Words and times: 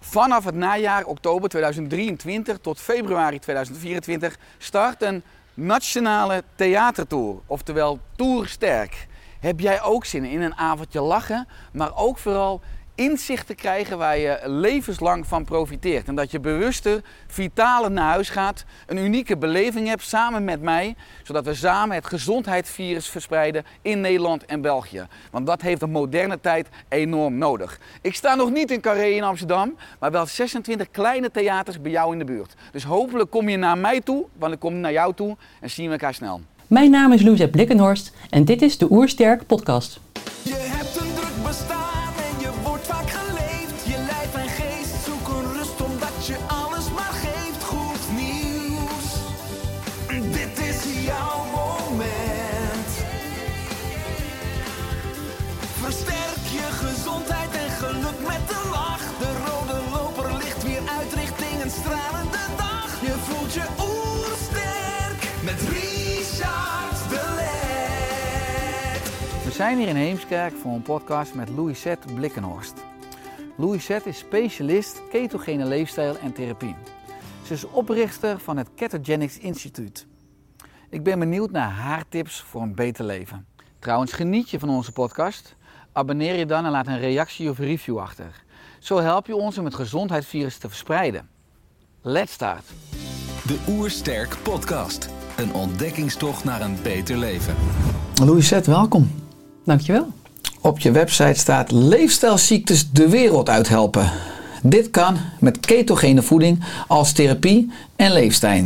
Vanaf 0.00 0.44
het 0.44 0.54
najaar 0.54 1.04
oktober 1.04 1.48
2023 1.48 2.58
tot 2.58 2.80
februari 2.80 3.38
2024 3.38 4.36
start 4.58 5.02
een 5.02 5.22
nationale 5.54 6.44
theatertour, 6.54 7.40
oftewel 7.46 7.98
Tour 8.16 8.48
Sterk. 8.48 9.06
Heb 9.40 9.60
jij 9.60 9.82
ook 9.82 10.04
zin 10.04 10.24
in 10.24 10.40
een 10.40 10.56
avondje 10.56 11.00
lachen, 11.00 11.48
maar 11.72 11.96
ook 11.96 12.18
vooral 12.18 12.60
inzicht 12.96 13.46
te 13.46 13.54
krijgen 13.54 13.98
waar 13.98 14.18
je 14.18 14.40
levenslang 14.44 15.26
van 15.26 15.44
profiteert. 15.44 16.08
En 16.08 16.14
dat 16.14 16.30
je 16.30 16.40
bewuster, 16.40 17.02
vitaler 17.26 17.90
naar 17.90 18.10
huis 18.10 18.28
gaat, 18.28 18.64
een 18.86 18.96
unieke 18.96 19.36
beleving 19.36 19.88
hebt 19.88 20.02
samen 20.02 20.44
met 20.44 20.60
mij, 20.60 20.96
zodat 21.22 21.44
we 21.44 21.54
samen 21.54 21.94
het 21.94 22.06
gezondheidsvirus 22.06 23.08
verspreiden 23.08 23.64
in 23.82 24.00
Nederland 24.00 24.44
en 24.44 24.60
België. 24.60 25.06
Want 25.30 25.46
dat 25.46 25.62
heeft 25.62 25.80
de 25.80 25.86
moderne 25.86 26.40
tijd 26.40 26.68
enorm 26.88 27.38
nodig. 27.38 27.78
Ik 28.00 28.14
sta 28.14 28.34
nog 28.34 28.50
niet 28.50 28.70
in 28.70 28.80
Carré 28.80 29.06
in 29.06 29.22
Amsterdam, 29.22 29.76
maar 29.98 30.10
wel 30.10 30.26
26 30.26 30.90
kleine 30.90 31.30
theaters 31.30 31.80
bij 31.80 31.90
jou 31.90 32.12
in 32.12 32.18
de 32.18 32.24
buurt. 32.24 32.54
Dus 32.72 32.84
hopelijk 32.84 33.30
kom 33.30 33.48
je 33.48 33.56
naar 33.56 33.78
mij 33.78 34.00
toe, 34.00 34.24
want 34.38 34.52
ik 34.52 34.58
kom 34.58 34.80
naar 34.80 34.92
jou 34.92 35.14
toe 35.14 35.36
en 35.60 35.70
zien 35.70 35.86
we 35.86 35.92
elkaar 35.92 36.14
snel. 36.14 36.40
Mijn 36.66 36.90
naam 36.90 37.12
is 37.12 37.22
Louise 37.22 37.48
Blikkenhorst 37.48 38.12
en 38.30 38.44
dit 38.44 38.62
is 38.62 38.78
de 38.78 38.90
Oersterk 38.90 39.46
podcast. 39.46 40.00
Je 40.42 40.54
hebt 40.54 40.96
een 41.00 41.15
zijn 69.56 69.78
hier 69.78 69.88
in 69.88 69.96
Heemskerk 69.96 70.54
voor 70.54 70.72
een 70.72 70.82
podcast 70.82 71.34
met 71.34 71.48
Louisette 71.48 72.14
Blikkenhorst. 72.14 72.74
Louisette 73.56 74.08
is 74.08 74.18
specialist 74.18 75.02
ketogene 75.10 75.64
leefstijl 75.64 76.18
en 76.18 76.32
therapie. 76.32 76.74
Ze 77.44 77.52
is 77.52 77.64
oprichter 77.64 78.38
van 78.40 78.56
het 78.56 78.68
Ketogenics 78.74 79.38
Instituut. 79.38 80.06
Ik 80.90 81.02
ben 81.02 81.18
benieuwd 81.18 81.50
naar 81.50 81.70
haar 81.70 82.04
tips 82.08 82.40
voor 82.40 82.62
een 82.62 82.74
beter 82.74 83.04
leven. 83.04 83.46
Trouwens, 83.78 84.12
geniet 84.12 84.50
je 84.50 84.58
van 84.58 84.68
onze 84.68 84.92
podcast? 84.92 85.56
Abonneer 85.92 86.36
je 86.36 86.46
dan 86.46 86.64
en 86.64 86.70
laat 86.70 86.86
een 86.86 87.00
reactie 87.00 87.50
of 87.50 87.58
review 87.58 87.98
achter. 87.98 88.44
Zo 88.78 88.98
help 88.98 89.26
je 89.26 89.36
ons 89.36 89.58
om 89.58 89.64
het 89.64 89.74
gezondheidsvirus 89.74 90.58
te 90.58 90.68
verspreiden. 90.68 91.28
Let's 92.02 92.32
start! 92.32 92.64
De 93.46 93.64
Oersterk 93.68 94.36
Podcast. 94.42 95.08
Een 95.36 95.54
ontdekkingstocht 95.54 96.44
naar 96.44 96.60
een 96.60 96.76
beter 96.82 97.16
leven. 97.16 97.54
Louisette, 98.14 98.70
welkom. 98.70 99.25
Dankjewel. 99.66 100.06
Op 100.60 100.78
je 100.78 100.90
website 100.90 101.38
staat 101.38 101.70
leefstijlziektes 101.70 102.90
de 102.90 103.08
wereld 103.08 103.48
uithelpen. 103.48 104.10
Dit 104.62 104.90
kan 104.90 105.16
met 105.40 105.60
ketogene 105.60 106.22
voeding 106.22 106.64
als 106.86 107.12
therapie 107.12 107.70
en 107.96 108.12
leefstijl. 108.12 108.64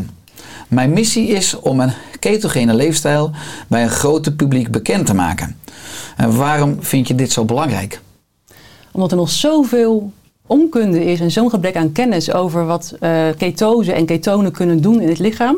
Mijn 0.69 0.93
missie 0.93 1.29
is 1.29 1.61
om 1.61 1.81
een 1.81 1.93
ketogene 2.19 2.75
leefstijl 2.75 3.31
bij 3.69 3.83
een 3.83 3.91
groter 3.91 4.33
publiek 4.33 4.71
bekend 4.71 5.07
te 5.07 5.15
maken. 5.15 5.57
En 6.17 6.37
waarom 6.37 6.77
vind 6.81 7.09
je 7.09 7.15
dit 7.15 7.33
zo 7.33 7.45
belangrijk? 7.45 8.01
Omdat 8.93 9.11
er 9.11 9.17
nog 9.17 9.31
zoveel 9.31 10.13
onkunde 10.47 11.05
is 11.05 11.21
en 11.21 11.31
zo'n 11.31 11.51
gebrek 11.51 11.77
aan 11.77 11.93
kennis 11.93 12.33
over 12.33 12.67
wat 12.67 12.97
eh, 13.01 13.29
ketose 13.39 13.93
en 13.93 14.07
ketonen 14.07 14.53
kunnen 14.53 14.81
doen 14.81 15.01
in 15.01 15.09
het 15.09 15.19
lichaam. 15.19 15.57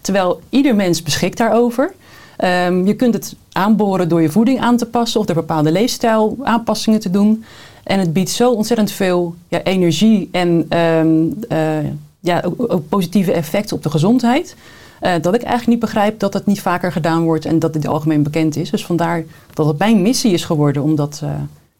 Terwijl 0.00 0.40
ieder 0.48 0.74
mens 0.74 1.02
beschikt 1.02 1.36
daarover. 1.36 1.92
Ehm, 2.40 2.86
je 2.86 2.94
kunt 2.94 3.14
het 3.14 3.34
aanboren 3.52 4.08
door 4.08 4.22
je 4.22 4.30
voeding 4.30 4.60
aan 4.60 4.76
te 4.76 4.86
passen 4.86 5.20
of 5.20 5.26
door 5.26 5.34
bepaalde 5.34 5.72
leefstijl 5.72 6.36
aanpassingen 6.42 7.00
te 7.00 7.10
doen. 7.10 7.44
En 7.84 7.98
het 7.98 8.12
biedt 8.12 8.30
zo 8.30 8.50
ontzettend 8.50 8.90
veel 8.90 9.34
ja, 9.48 9.62
energie 9.62 10.28
en 10.32 10.66
ehm, 10.68 11.24
eh, 11.48 11.90
ja, 12.20 12.42
ook, 12.56 12.88
positieve 12.88 13.32
effecten 13.32 13.76
op 13.76 13.82
de 13.82 13.90
gezondheid. 13.90 14.56
eh, 15.00 15.12
dat 15.20 15.34
ik 15.34 15.42
eigenlijk 15.42 15.66
niet 15.66 15.78
begrijp 15.78 16.18
dat 16.18 16.34
het 16.34 16.46
niet 16.46 16.60
vaker 16.60 16.92
gedaan 16.92 17.22
wordt 17.22 17.44
en 17.44 17.58
dat 17.58 17.74
het 17.74 17.86
algemeen 17.86 18.22
bekend 18.22 18.56
is. 18.56 18.70
Dus 18.70 18.86
vandaar 18.86 19.24
dat 19.54 19.66
het 19.66 19.78
mijn 19.78 20.02
missie 20.02 20.32
is 20.32 20.44
geworden 20.44 20.82
om 20.82 20.96
dat 20.96 21.20
eh, 21.22 21.30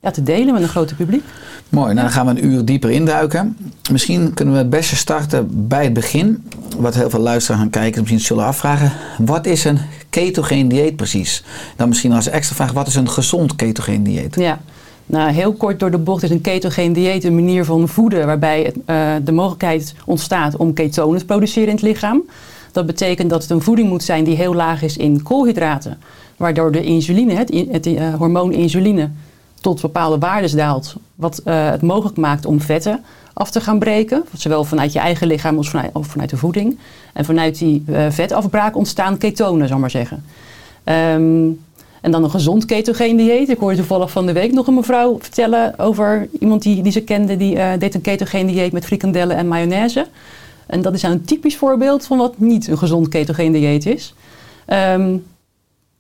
ja, 0.01 0.11
te 0.11 0.23
delen 0.23 0.53
met 0.53 0.63
een 0.63 0.69
groter 0.69 0.97
publiek. 0.97 1.25
Mooi, 1.69 1.95
nou 1.95 2.07
dan 2.07 2.11
gaan 2.11 2.27
we 2.27 2.33
een 2.33 2.47
uur 2.47 2.65
dieper 2.65 2.91
induiken. 2.91 3.57
Misschien 3.91 4.35
kunnen 4.35 4.55
we 4.55 4.61
het 4.61 4.71
beste 4.71 4.97
starten 4.97 5.69
bij 5.69 5.85
het 5.85 5.93
begin. 5.93 6.45
Wat 6.79 6.95
heel 6.95 7.11
veel 7.11 7.21
luisteraars 7.21 7.61
gaan 7.61 7.71
kijken 7.71 8.01
misschien 8.01 8.21
zullen 8.21 8.45
afvragen. 8.45 8.93
Wat 9.19 9.47
is 9.47 9.65
een 9.65 9.79
ketogeen 10.11 10.69
dieet 10.69 10.97
precies? 10.97 11.45
Dan 11.77 11.89
misschien 11.89 12.13
als 12.13 12.29
extra 12.29 12.55
vraag, 12.55 12.73
wat 12.73 12.87
is 12.87 12.95
een 12.95 13.09
gezond 13.09 13.57
ketogeen 13.57 14.03
dieet? 14.03 14.35
Ja, 14.35 14.61
nou 15.07 15.31
heel 15.31 15.53
kort 15.53 15.81
door 15.81 15.91
de 15.91 15.99
bocht 15.99 16.23
is 16.23 16.31
een 16.31 16.41
ketogeen 16.41 16.93
dieet 16.93 17.25
een 17.25 17.35
manier 17.35 17.65
van 17.65 17.89
voeden 17.89 18.27
waarbij 18.27 18.63
het, 18.63 18.77
eh, 18.85 19.15
de 19.25 19.33
mogelijkheid 19.33 19.95
ontstaat 20.05 20.57
om 20.57 20.73
ketonen 20.73 21.19
te 21.19 21.25
produceren 21.25 21.69
in 21.69 21.75
het 21.75 21.85
lichaam. 21.85 22.23
Dat 22.73 22.87
betekent 22.87 23.31
dat 23.31 23.43
het 23.43 23.51
een 23.51 23.63
voeding 23.63 23.89
moet 23.89 24.03
zijn 24.03 24.25
die 24.25 24.37
heel 24.37 24.55
laag 24.55 24.83
is 24.83 24.97
in 24.97 25.23
koolhydraten, 25.23 25.99
waardoor 26.37 26.73
de 26.73 26.83
insuline, 26.83 27.35
het, 27.35 27.67
het 27.71 27.87
eh, 27.87 28.15
hormoon 28.15 28.53
insuline, 28.53 29.11
tot 29.61 29.81
bepaalde 29.81 30.19
waardes 30.19 30.53
daalt, 30.53 30.95
wat 31.15 31.39
eh, 31.39 31.71
het 31.71 31.83
mogelijk 31.83 32.17
maakt 32.17 32.47
om 32.47 32.61
vetten 32.61 33.05
af 33.33 33.51
te 33.51 33.61
gaan 33.61 33.79
breken, 33.79 34.25
zowel 34.33 34.65
vanuit 34.65 34.93
je 34.93 34.99
eigen 34.99 35.27
lichaam 35.27 35.57
als 35.57 35.71
vanuit, 35.71 35.91
of 35.93 36.07
vanuit 36.07 36.31
de 36.31 36.37
voeding. 36.37 36.79
En 37.13 37.25
vanuit 37.25 37.59
die 37.59 37.83
eh, 37.87 38.07
vetafbraak 38.11 38.77
ontstaan 38.77 39.19
ketonen, 39.19 39.67
zal 39.67 39.77
ik 39.77 39.83
maar 39.83 39.91
zeggen. 39.91 40.25
Ehm, 40.85 41.49
en 42.01 42.11
dan 42.11 42.25
een 42.25 42.31
gezond 42.31 42.65
ketogeen 42.65 43.17
dieet. 43.17 43.49
Ik 43.49 43.59
hoorde 43.59 43.77
toevallig 43.77 44.11
van 44.11 44.27
de 44.27 44.33
week 44.33 44.53
nog 44.53 44.67
een 44.67 44.75
mevrouw 44.75 45.19
vertellen 45.21 45.79
over 45.79 46.29
iemand 46.41 46.63
die, 46.63 46.83
die 46.83 46.93
ze 46.93 47.03
kende. 47.03 47.37
Die 47.37 47.59
eh, 47.59 47.79
deed 47.79 47.95
een 47.95 48.01
ketogeen 48.01 48.47
dieet 48.47 48.73
met 48.73 48.85
frikandellen 48.85 49.37
en 49.37 49.49
mayonaise. 49.49 50.07
En 50.67 50.83
dat 50.83 50.95
is 50.95 51.03
nou 51.03 51.15
een 51.15 51.25
typisch 51.25 51.57
voorbeeld 51.57 52.07
van 52.07 52.19
wat 52.19 52.39
niet 52.39 52.69
een 52.69 52.79
gezond 52.79 53.09
ketogeen 53.09 53.53
dieet 53.53 53.87
is. 53.87 54.15
Ehm, 54.67 55.17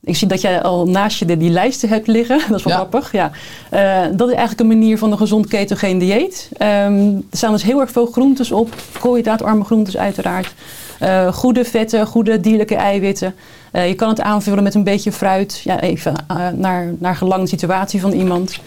ik 0.05 0.17
zie 0.17 0.29
dat 0.29 0.41
jij 0.41 0.63
al 0.63 0.87
naast 0.87 1.19
je 1.19 1.25
de, 1.25 1.37
die 1.37 1.51
lijsten 1.51 1.89
hebt 1.89 2.07
liggen. 2.07 2.41
Dat 2.49 2.59
is 2.59 2.65
wel 2.65 2.73
Ja. 2.73 2.79
grappig. 2.79 3.13
Ja. 3.13 3.31
Eh, 3.71 4.01
dat 4.17 4.29
is 4.29 4.35
eigenlijk 4.35 4.61
een 4.61 4.79
manier 4.79 4.99
van 4.99 5.13
een 5.13 5.19
gezond 5.19 5.47
ketogeen 5.47 5.99
dieet. 5.99 6.49
Ehm, 6.57 7.07
er 7.07 7.23
staan 7.31 7.53
dus 7.53 7.63
heel 7.63 7.81
erg 7.81 7.91
veel 7.91 8.07
groentes 8.07 8.53
op. 8.53 8.75
Koolhydraatarme 9.01 9.65
groentes 9.65 9.97
uiteraard. 9.97 10.55
Eh, 10.99 11.33
goede 11.33 11.65
vetten, 11.65 12.07
goede 12.07 12.41
dierlijke 12.41 12.75
eiwitten. 12.75 13.35
Eh, 13.73 13.89
je 13.89 13.95
kan 13.95 14.09
het 14.09 14.21
aanvullen 14.21 14.63
met 14.63 14.75
een 14.75 14.85
beetje 14.85 15.13
fruit. 15.13 15.61
Ja, 15.65 15.81
even 15.81 16.15
naar, 16.55 16.93
naar 16.99 17.17
gelang 17.17 17.43
de 17.43 17.49
situatie 17.49 18.01
van 18.01 18.13
iemand. 18.13 18.59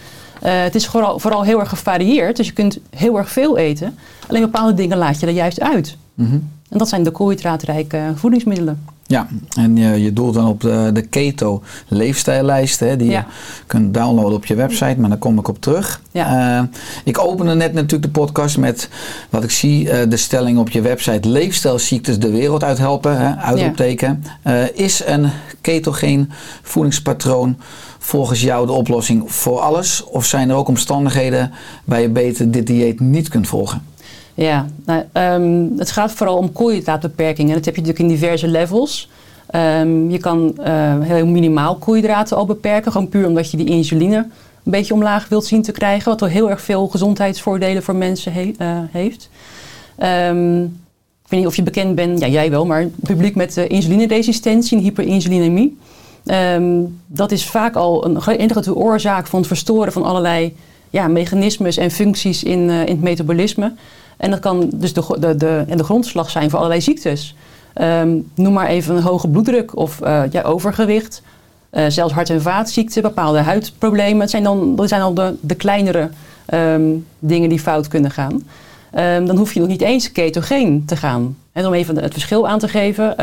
Het 0.44 0.74
is 0.74 0.86
vooral, 0.86 1.18
vooral 1.18 1.42
heel 1.42 1.60
erg 1.60 1.68
gevarieerd. 1.68 2.36
Dus 2.36 2.46
je 2.46 2.52
kunt 2.52 2.78
heel 2.96 3.18
erg 3.18 3.30
veel 3.30 3.56
eten. 3.56 3.98
Alleen 4.26 4.40
bepaalde 4.42 4.74
dingen 4.74 4.98
laat 4.98 5.20
je 5.20 5.26
er 5.26 5.32
juist 5.32 5.60
uit. 5.60 5.96
Mhm. 6.14 6.36
En 6.68 6.78
dat 6.78 6.88
zijn 6.88 7.02
de 7.02 7.10
koolhydraatrijke 7.10 8.12
voedingsmiddelen. 8.14 8.92
Ja, 9.06 9.28
en 9.56 9.76
je, 9.76 10.02
je 10.02 10.12
doelt 10.12 10.34
dan 10.34 10.46
op 10.46 10.60
de, 10.60 10.90
de 10.92 11.02
keto 11.02 11.62
leefstijllijst, 11.88 12.80
hè, 12.80 12.96
die 12.96 13.10
Ja. 13.10 13.18
je 13.18 13.62
kunt 13.66 13.94
downloaden 13.94 14.34
op 14.34 14.46
je 14.46 14.54
website, 14.54 14.94
maar 14.98 15.08
daar 15.08 15.18
kom 15.18 15.38
ik 15.38 15.48
op 15.48 15.60
terug. 15.60 16.00
Ja. 16.10 16.58
Eh, 16.58 16.64
ik 17.04 17.18
opende 17.18 17.54
net 17.54 17.72
natuurlijk 17.72 18.02
de 18.14 18.20
podcast 18.20 18.58
met 18.58 18.88
wat 19.30 19.44
ik 19.44 19.50
zie, 19.50 19.90
eh, 19.90 20.08
de 20.08 20.16
stelling 20.16 20.58
op 20.58 20.70
je 20.70 20.80
website, 20.80 21.28
leefstijlziektes 21.28 22.18
de 22.18 22.30
wereld 22.30 22.64
uithelpen, 22.64 23.18
hè, 23.18 23.36
uitroepteken. 23.36 24.24
Eh, 24.42 24.54
is 24.74 25.02
een 25.06 25.30
ketogeen 25.60 26.30
voedingspatroon 26.62 27.56
volgens 27.98 28.40
jou 28.40 28.66
de 28.66 28.72
oplossing 28.72 29.32
voor 29.32 29.60
alles? 29.60 30.04
Of 30.04 30.24
zijn 30.26 30.50
er 30.50 30.56
ook 30.56 30.68
omstandigheden 30.68 31.52
waar 31.84 32.00
je 32.00 32.08
beter 32.08 32.50
dit 32.50 32.66
dieet 32.66 33.00
niet 33.00 33.28
kunt 33.28 33.48
volgen? 33.48 33.82
Ja, 34.34 34.66
nou, 34.86 35.02
ehm, 35.12 35.78
het 35.78 35.90
gaat 35.90 36.12
vooral 36.12 36.36
om 36.36 36.52
koolhydraatbeperkingen. 36.52 37.54
Dat 37.54 37.64
heb 37.64 37.74
je 37.74 37.80
natuurlijk 37.80 38.10
in 38.10 38.16
diverse 38.16 38.48
levels. 38.48 39.08
Ehm, 39.46 40.10
je 40.10 40.18
kan 40.18 40.58
eh, 40.58 41.00
heel 41.00 41.26
minimaal 41.26 41.76
koolhydraten 41.76 42.36
al 42.36 42.46
beperken. 42.46 42.92
Gewoon 42.92 43.08
puur 43.08 43.26
omdat 43.26 43.50
je 43.50 43.56
die 43.56 43.66
insuline 43.66 44.16
een 44.16 44.72
beetje 44.72 44.94
omlaag 44.94 45.28
wilt 45.28 45.44
zien 45.44 45.62
te 45.62 45.72
krijgen. 45.72 46.10
Wat 46.10 46.20
wel 46.20 46.28
heel 46.28 46.50
erg 46.50 46.60
veel 46.60 46.86
gezondheidsvoordelen 46.88 47.82
voor 47.82 47.96
mensen 47.96 48.32
eh, 48.34 48.68
heeft. 48.90 49.30
Ehm, 49.98 50.60
weet 51.28 51.40
niet 51.40 51.46
of 51.46 51.56
je 51.56 51.62
bekend 51.62 51.94
bent, 51.94 52.20
ja 52.20 52.26
jij 52.26 52.50
wel, 52.50 52.66
maar 52.66 52.80
het 52.80 52.92
publiek 53.00 53.34
met 53.34 53.56
uh, 53.56 53.68
insulineresistentie 53.68 54.76
en 54.76 54.82
hyperinsulinemie. 54.82 55.78
Dat 57.06 57.32
is 57.32 57.46
vaak 57.46 57.74
al 57.74 58.06
een 58.06 58.26
enige 58.26 58.74
oorzaak 58.74 59.26
van 59.26 59.38
het 59.38 59.48
verstoren 59.48 59.92
van 59.92 60.02
allerlei 60.02 60.56
ja, 60.90 61.08
mechanismes 61.08 61.76
en 61.76 61.90
functies 61.90 62.42
in, 62.42 62.60
in 62.70 62.70
het 62.70 63.00
metabolisme. 63.00 63.72
En 64.24 64.30
dat 64.30 64.38
kan 64.38 64.70
dus 64.74 64.92
de, 64.92 65.16
de, 65.18 65.36
de, 65.36 65.64
en 65.68 65.76
de 65.76 65.84
grondslag 65.84 66.30
zijn 66.30 66.50
voor 66.50 66.58
allerlei 66.58 66.80
ziektes. 66.80 67.34
Ehm, 67.74 68.16
noem 68.34 68.52
maar 68.52 68.66
even 68.66 68.96
een 68.96 69.02
hoge 69.02 69.28
bloeddruk 69.28 69.76
of 69.76 70.00
uh, 70.02 70.22
ja, 70.30 70.42
overgewicht. 70.42 71.22
Uh, 71.72 71.84
zelfs 71.88 72.12
hart- 72.12 72.30
en 72.30 72.42
vaatziekten, 72.42 73.02
bepaalde 73.02 73.38
huidproblemen. 73.38 74.20
Het 74.20 74.30
zijn 74.30 74.42
dan, 74.42 74.76
dat 74.76 74.88
zijn 74.88 75.00
al 75.00 75.14
de, 75.14 75.34
de 75.40 75.54
kleinere 75.54 76.08
um, 76.54 77.06
dingen 77.18 77.48
die 77.48 77.58
fout 77.58 77.88
kunnen 77.88 78.10
gaan. 78.10 78.32
Um, 78.32 79.26
dan 79.26 79.36
hoef 79.36 79.52
je 79.52 79.60
nog 79.60 79.68
niet 79.68 79.82
eens 79.82 80.12
ketogeen 80.12 80.84
te 80.86 80.96
gaan. 80.96 81.36
En 81.52 81.66
om 81.66 81.74
even 81.74 82.02
het 82.02 82.12
verschil 82.12 82.48
aan 82.48 82.58
te 82.58 82.68
geven. 82.68 83.14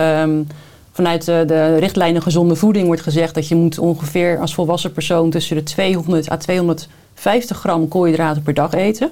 vanuit 0.92 1.26
de, 1.26 1.44
de, 1.48 1.78
richtlijnen 1.78 2.22
gezonde 2.22 2.56
voeding 2.56 2.86
wordt 2.86 3.02
gezegd 3.02 3.36
dat 3.36 3.48
je 3.48 3.56
moet 3.56 3.80
ongeveer 3.80 4.40
als 4.40 4.54
volwassen 4.54 4.92
persoon 4.92 5.30
tussen 5.30 5.56
de 5.56 5.64
200 5.64 6.32
à 6.32 6.38
250 6.38 7.58
gram 7.58 7.88
koolhydraten 7.88 8.42
per 8.42 8.54
dag 8.54 8.74
eten. 8.74 9.12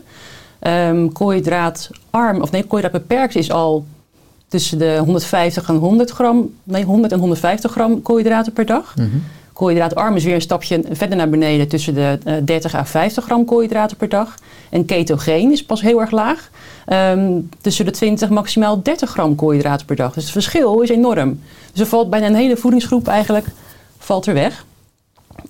Um, 0.62 1.12
koolhydraatarm, 1.12 2.42
of 2.42 2.52
nee, 2.52 2.64
koolhydraatbeperkt 2.64 3.36
is 3.36 3.52
al 3.52 3.86
tussen 4.48 4.78
de 4.78 4.98
150 4.98 5.70
en 5.70 5.76
100 5.76 6.12
gram, 6.12 6.54
nee, 6.64 6.84
100 6.84 7.12
en 7.12 7.20
150 7.20 7.72
gram 7.72 8.02
koolhydraten 8.02 8.54
per 8.54 8.66
dag. 8.66 8.96
Mm 8.96 9.10
-hmm. 9.12 9.24
Koolhydraatarm 9.54 10.16
is 10.16 10.24
weer 10.24 10.36
een 10.36 10.42
stapje 10.42 10.84
verder 10.92 11.18
naar 11.18 11.30
beneden 11.30 11.68
tussen 11.68 11.94
de 11.94 12.20
uh, 12.26 12.34
30 12.44 12.76
à 12.76 12.86
50 12.86 13.24
gram 13.24 13.46
koolhydraten 13.46 13.98
per 13.98 14.10
dag. 14.10 14.36
En 14.70 14.86
ketogeen 14.86 15.52
is 15.52 15.66
pas 15.66 15.82
heel 15.82 16.02
erg 16.02 16.12
laag. 16.12 16.50
Um, 16.88 17.50
tussen 17.62 17.86
de 17.86 17.92
20 17.92 18.30
maximaal 18.30 18.82
30 18.84 19.10
gram 19.10 19.36
koolhydraten 19.36 19.86
per 19.86 19.96
dag. 19.96 20.14
Dus 20.14 20.24
het 20.24 20.32
verschil 20.32 20.82
is 20.82 20.90
enorm. 20.90 21.40
Dus 21.72 21.82
er 21.82 21.88
valt 21.88 22.10
bijna 22.10 22.26
een 22.26 22.36
hele 22.36 22.58
voedingsgroep 22.58 23.08
eigenlijk 23.08 23.46
valt 23.98 24.26
er 24.26 24.34
weg. 24.34 24.66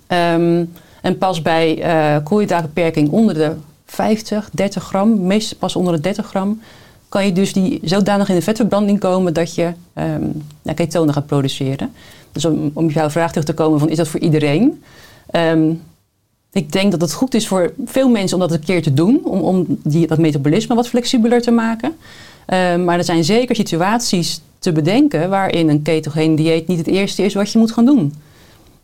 Um, 0.08 0.72
en 1.00 1.18
pas 1.18 1.42
bij 1.42 1.78
uh, 1.78 2.24
koolhydraatbeperking 2.24 3.10
onder 3.10 3.34
de 3.34 3.52
50, 3.90 4.50
30 4.52 4.84
gram, 4.84 5.26
meestal 5.26 5.58
pas 5.58 5.76
onder 5.76 5.92
de 5.94 6.00
30 6.00 6.26
gram, 6.26 6.60
kan 7.08 7.26
je 7.26 7.32
dus 7.32 7.52
die 7.52 7.80
zodanig 7.82 8.28
in 8.28 8.34
de 8.34 8.42
vetverbranding 8.42 9.00
komen 9.00 9.34
dat 9.34 9.54
je 9.54 9.72
um, 9.94 10.42
ja, 10.62 10.72
ketonen 10.72 11.14
gaat 11.14 11.26
produceren. 11.26 11.92
Dus 12.32 12.44
om, 12.44 12.70
om 12.74 12.88
jouw 12.88 13.10
vraag 13.10 13.28
terug 13.28 13.44
te 13.44 13.54
komen 13.54 13.78
van 13.78 13.88
is 13.88 13.96
dat 13.96 14.08
voor 14.08 14.20
iedereen? 14.20 14.82
Um, 15.32 15.82
ik 16.52 16.72
denk 16.72 16.90
dat 16.90 17.00
het 17.00 17.12
goed 17.12 17.34
is 17.34 17.48
voor 17.48 17.72
veel 17.84 18.08
mensen 18.08 18.36
om 18.36 18.48
dat 18.48 18.58
een 18.58 18.64
keer 18.64 18.82
te 18.82 18.94
doen, 18.94 19.20
om, 19.24 19.40
om 19.40 19.66
die, 19.68 20.06
dat 20.06 20.18
metabolisme 20.18 20.74
wat 20.74 20.88
flexibeler 20.88 21.42
te 21.42 21.50
maken. 21.50 21.96
Um, 22.46 22.84
maar 22.84 22.98
er 22.98 23.04
zijn 23.04 23.24
zeker 23.24 23.56
situaties 23.56 24.40
te 24.58 24.72
bedenken 24.72 25.30
waarin 25.30 25.68
een 25.68 25.82
ketogeen 25.82 26.34
dieet 26.34 26.66
niet 26.66 26.78
het 26.78 26.86
eerste 26.86 27.22
is 27.22 27.34
wat 27.34 27.52
je 27.52 27.58
moet 27.58 27.72
gaan 27.72 27.84
doen. 27.84 28.14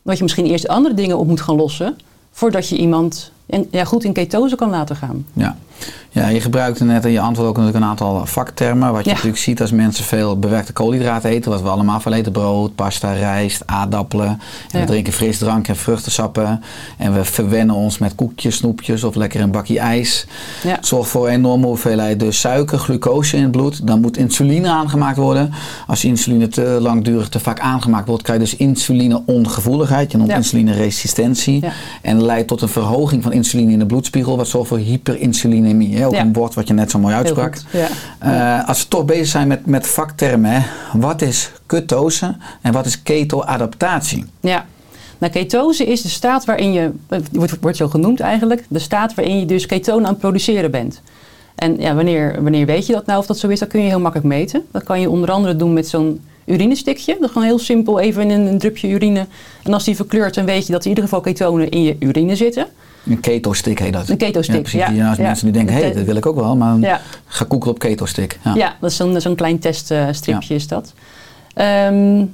Dat 0.02 0.16
je 0.16 0.22
misschien 0.22 0.46
eerst 0.46 0.68
andere 0.68 0.94
dingen 0.94 1.18
op 1.18 1.26
moet 1.26 1.40
gaan 1.40 1.56
lossen 1.56 1.96
voordat 2.30 2.68
je 2.68 2.76
iemand 2.76 3.32
en, 3.46 3.66
ja, 3.70 3.84
goed 3.84 4.04
in 4.04 4.12
ketose 4.12 4.56
kan 4.56 4.70
laten 4.70 4.96
gaan. 4.96 5.26
Ja. 5.32 5.56
Ja, 6.10 6.28
je 6.28 6.40
gebruikte 6.40 6.84
net 6.84 7.04
in 7.04 7.10
je 7.12 7.20
antwoord 7.20 7.48
ook 7.48 7.56
natuurlijk 7.56 7.84
een 7.84 7.90
aantal 7.90 8.26
vaktermen. 8.26 8.92
Wat 8.92 9.04
je 9.04 9.08
Ja. 9.10 9.14
natuurlijk 9.14 9.42
ziet 9.42 9.60
als 9.60 9.70
mensen 9.70 10.04
veel 10.04 10.38
bewerkte 10.38 10.72
koolhydraten 10.72 11.30
eten. 11.30 11.50
Wat 11.50 11.62
we 11.62 11.68
allemaal 11.68 12.00
veel 12.00 12.12
eten. 12.12 12.32
Brood, 12.32 12.74
pasta, 12.74 13.12
rijst, 13.12 13.62
aardappelen. 13.66 14.26
En 14.28 14.38
Ja. 14.70 14.80
we 14.80 14.84
drinken 14.86 15.12
frisdrank 15.12 15.68
en 15.68 15.76
vruchtensappen. 15.76 16.62
En 16.96 17.14
we 17.14 17.24
verwennen 17.24 17.74
ons 17.74 17.98
met 17.98 18.14
koekjes, 18.14 18.56
snoepjes 18.56 19.04
of 19.04 19.14
lekker 19.14 19.40
een 19.40 19.50
bakje 19.50 19.78
ijs. 19.78 20.26
Ja. 20.62 20.78
Zorgt 20.80 21.10
voor 21.10 21.26
een 21.26 21.32
enorme 21.34 21.66
hoeveelheid 21.66 22.20
dus 22.20 22.40
suiker, 22.40 22.78
glucose 22.78 23.36
in 23.36 23.42
het 23.42 23.50
bloed. 23.52 23.86
Dan 23.86 24.00
moet 24.00 24.16
insuline 24.16 24.68
aangemaakt 24.68 25.16
worden. 25.16 25.52
Als 25.86 26.04
insuline 26.04 26.48
te 26.48 26.78
langdurig 26.80 27.28
te 27.28 27.40
vaak 27.40 27.60
aangemaakt 27.60 28.08
wordt, 28.08 28.22
krijg 28.22 28.38
je 28.40 28.44
dus 28.44 28.56
insulineongevoeligheid. 28.56 30.12
Je 30.12 30.18
noemt 30.18 30.30
insulineresistentie. 30.32 31.64
En 32.02 32.22
leidt 32.22 32.48
tot 32.48 32.62
een 32.62 32.68
verhoging 32.68 33.22
van 33.22 33.32
insuline 33.36 33.72
in 33.72 33.78
de 33.78 33.86
bloedspiegel. 33.86 34.36
Wat 34.36 34.48
zorgt 34.48 34.68
voor 34.68 34.78
hyperinsulinemie. 34.78 35.96
Hè? 35.96 36.06
Ook 36.06 36.12
Ja. 36.12 36.20
een 36.20 36.32
woord 36.32 36.54
wat 36.54 36.68
je 36.68 36.74
net 36.74 36.90
zo 36.90 36.98
mooi 36.98 37.14
uitsprak. 37.14 37.56
Ja. 37.72 37.88
Eh, 38.18 38.68
als 38.68 38.82
we 38.82 38.88
toch 38.88 39.04
bezig 39.04 39.26
zijn 39.26 39.48
met, 39.48 39.66
met 39.66 39.86
vaktermen. 39.86 40.50
Hè? 40.50 40.62
Wat 40.98 41.22
is 41.22 41.52
ketose 41.66 42.36
en 42.62 42.72
wat 42.72 42.86
is 42.86 43.02
ketoadaptatie? 43.02 44.24
Ja. 44.40 44.66
Nou, 45.18 45.32
ketose 45.32 45.84
is 45.86 46.02
de 46.02 46.08
staat 46.08 46.44
waarin 46.44 46.72
je, 46.72 46.90
het 47.08 47.28
wordt, 47.32 47.56
wordt 47.60 47.76
zo 47.76 47.88
genoemd 47.88 48.20
eigenlijk, 48.20 48.64
de 48.68 48.78
staat 48.78 49.14
waarin 49.14 49.38
je 49.38 49.46
dus 49.46 49.66
ketonen 49.66 50.04
aan 50.04 50.12
het 50.12 50.20
produceren 50.20 50.70
bent. 50.70 51.00
En 51.54 51.76
ja, 51.78 51.94
wanneer, 51.94 52.42
wanneer 52.42 52.66
weet 52.66 52.86
je 52.86 52.92
dat 52.92 53.06
nou 53.06 53.18
of 53.18 53.26
dat 53.26 53.38
zo 53.38 53.48
is, 53.48 53.58
dat 53.58 53.68
kun 53.68 53.82
je 53.82 53.88
heel 53.88 54.00
makkelijk 54.00 54.28
meten. 54.28 54.66
Dat 54.70 54.82
kan 54.82 55.00
je 55.00 55.10
onder 55.10 55.30
andere 55.30 55.56
doen 55.56 55.72
met 55.72 55.88
zo'n 55.88 56.20
urinestikje. 56.44 57.16
Dat 57.20 57.30
gewoon 57.30 57.46
heel 57.46 57.58
simpel, 57.58 58.00
even 58.00 58.30
in 58.30 58.40
een, 58.40 58.58
drupje 58.58 58.88
urine. 58.88 59.26
En 59.62 59.72
als 59.72 59.84
die 59.84 59.96
verkleurt, 59.96 60.34
dan 60.34 60.44
weet 60.44 60.66
je 60.66 60.72
dat 60.72 60.80
er 60.80 60.90
in 60.90 60.96
ieder 60.96 61.04
geval 61.04 61.20
ketonen 61.20 61.70
in 61.70 61.82
je 61.82 61.96
urine 61.98 62.36
zitten. 62.36 62.66
Een 63.08 63.20
keto-stick 63.20 63.78
heet 63.78 63.92
dat. 63.92 64.08
Een 64.08 64.16
keto-stick, 64.16 64.54
Ja, 64.54 64.60
precies. 64.60 64.80
ja. 64.80 64.90
Ja, 64.90 65.08
als 65.08 65.16
Ja. 65.18 65.22
mensen 65.24 65.44
die 65.44 65.54
denken, 65.54 65.74
hé, 65.74 65.80
hey, 65.80 65.92
dat 65.92 66.04
wil 66.04 66.16
ik 66.16 66.26
ook 66.26 66.36
wel. 66.36 66.56
Maar 66.56 66.78
Ja. 66.78 67.00
ga 67.26 67.44
googlen 67.48 67.72
op 67.72 67.78
keto-stick. 67.78 68.38
Ja. 68.44 68.54
Ja, 68.54 68.76
dat 68.80 68.90
is 68.90 68.96
zo'n 68.96 69.20
zo'n 69.20 69.34
klein 69.34 69.58
teststripje 69.58 70.54
is 70.54 70.68
dat. 70.68 70.92
Ehm, 71.54 72.24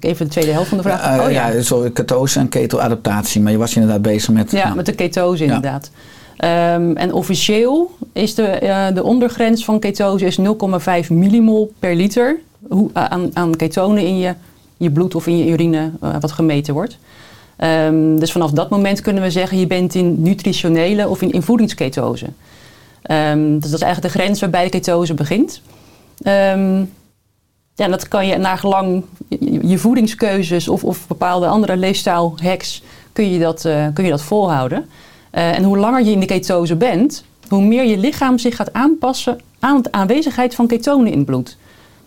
even 0.00 0.26
de 0.26 0.30
tweede 0.32 0.50
helft 0.52 0.68
van 0.68 0.76
de 0.78 0.82
vraag. 0.82 1.18
Eh, 1.18 1.24
oh 1.24 1.30
ja, 1.30 1.62
sorry, 1.62 1.90
ketose 1.90 2.38
en 2.38 2.48
ketoadaptatie. 2.48 3.40
Maar 3.40 3.52
je 3.52 3.58
was 3.58 3.74
inderdaad 3.74 4.02
bezig 4.02 4.34
met... 4.34 4.50
Ja, 4.50 4.64
nou, 4.64 4.76
met 4.76 4.86
de 4.86 4.92
ketose 4.94 5.44
inderdaad. 5.44 5.90
Ehm, 6.36 6.92
en 6.96 7.12
officieel 7.12 7.96
is 8.12 8.34
de, 8.34 8.42
eh, 8.46 8.94
de 8.94 9.02
ondergrens 9.02 9.64
van 9.64 9.78
ketose 9.78 10.24
is 10.26 10.36
0,5 10.38 11.10
millimol 11.10 11.72
per 11.78 11.94
liter 11.94 12.36
hoe, 12.68 12.90
aan, 12.92 13.30
aan 13.32 13.56
ketonen 13.56 14.06
in 14.06 14.18
je, 14.18 14.34
je 14.76 14.90
bloed 14.90 15.14
of 15.14 15.26
in 15.26 15.38
je 15.38 15.50
urine 15.50 15.90
eh, 16.00 16.16
wat 16.20 16.32
gemeten 16.32 16.74
wordt. 16.74 16.98
Ehm, 17.62 18.16
dus 18.16 18.32
vanaf 18.32 18.50
dat 18.50 18.70
moment 18.70 19.00
kunnen 19.00 19.22
we 19.22 19.30
zeggen 19.30 19.58
je 19.58 19.66
bent 19.66 19.94
in 19.94 20.22
nutritionele 20.22 21.08
of 21.08 21.22
in, 21.22 21.32
in 21.32 21.42
voedingsketose. 21.42 22.26
Ehm, 23.02 23.58
dus 23.58 23.70
dat 23.70 23.80
is 23.80 23.86
eigenlijk 23.86 24.14
de 24.14 24.20
grens 24.20 24.40
waarbij 24.40 24.64
de 24.64 24.70
ketose 24.70 25.14
begint. 25.14 25.62
Ehm, 26.22 26.84
ja, 27.74 27.88
dat 27.88 28.08
kan 28.08 28.26
je 28.26 28.36
nagelang 28.36 29.04
je, 29.28 29.68
je 29.68 29.78
voedingskeuzes 29.78 30.68
of, 30.68 30.84
of 30.84 31.06
bepaalde 31.06 31.46
andere 31.46 31.76
leefstijlhacks 31.76 32.82
kun 33.12 33.30
je 33.30 33.38
dat, 33.38 33.64
eh, 33.64 33.86
kun 33.94 34.04
je 34.04 34.10
dat 34.10 34.22
volhouden. 34.22 34.88
Eh, 35.30 35.56
en 35.56 35.62
hoe 35.62 35.78
langer 35.78 36.04
je 36.04 36.10
in 36.10 36.20
de 36.20 36.26
ketose 36.26 36.76
bent, 36.76 37.24
hoe 37.48 37.62
meer 37.62 37.84
je 37.84 37.98
lichaam 37.98 38.38
zich 38.38 38.56
gaat 38.56 38.72
aanpassen 38.72 39.40
aan 39.58 39.82
de 39.82 39.92
aanwezigheid 39.92 40.54
van 40.54 40.66
ketonen 40.66 41.12
in 41.12 41.18
het 41.18 41.26
bloed. 41.26 41.56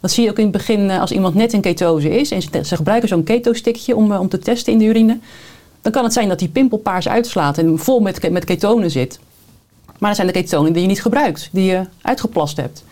Dat 0.06 0.14
zie 0.14 0.24
je 0.24 0.30
ook 0.30 0.38
in 0.38 0.44
het 0.44 0.52
begin 0.52 0.90
eh, 0.90 1.00
als 1.00 1.12
iemand 1.12 1.36
net 1.36 1.54
in 1.54 1.62
ketose 1.62 2.20
is 2.20 2.32
en 2.32 2.42
ze, 2.42 2.76
gebruiken 2.76 3.10
zo'n 3.10 3.24
keto-stickje 3.24 3.96
om, 3.96 4.12
eh, 4.12 4.20
om 4.20 4.30
te 4.30 4.40
testen 4.40 4.74
in 4.74 4.80
de 4.80 4.86
urine. 4.86 5.18
Dan 5.82 5.92
kan 5.92 6.04
het 6.04 6.14
zijn 6.14 6.28
dat 6.30 6.40
die 6.40 6.48
pimpelpaars 6.48 7.08
uitslaat 7.08 7.58
en 7.58 7.80
vol 7.80 8.00
met, 8.00 8.32
met 8.32 8.46
ketonen 8.46 8.92
zit. 8.92 9.20
Maar 9.86 10.10
dat 10.10 10.16
zijn 10.16 10.28
de 10.28 10.34
ketonen 10.34 10.74
die 10.74 10.82
je 10.82 10.88
niet 10.88 11.02
gebruikt, 11.02 11.50
die 11.52 11.66
je 11.66 11.82
uitgeplast 12.02 12.58
hebt. 12.58 12.84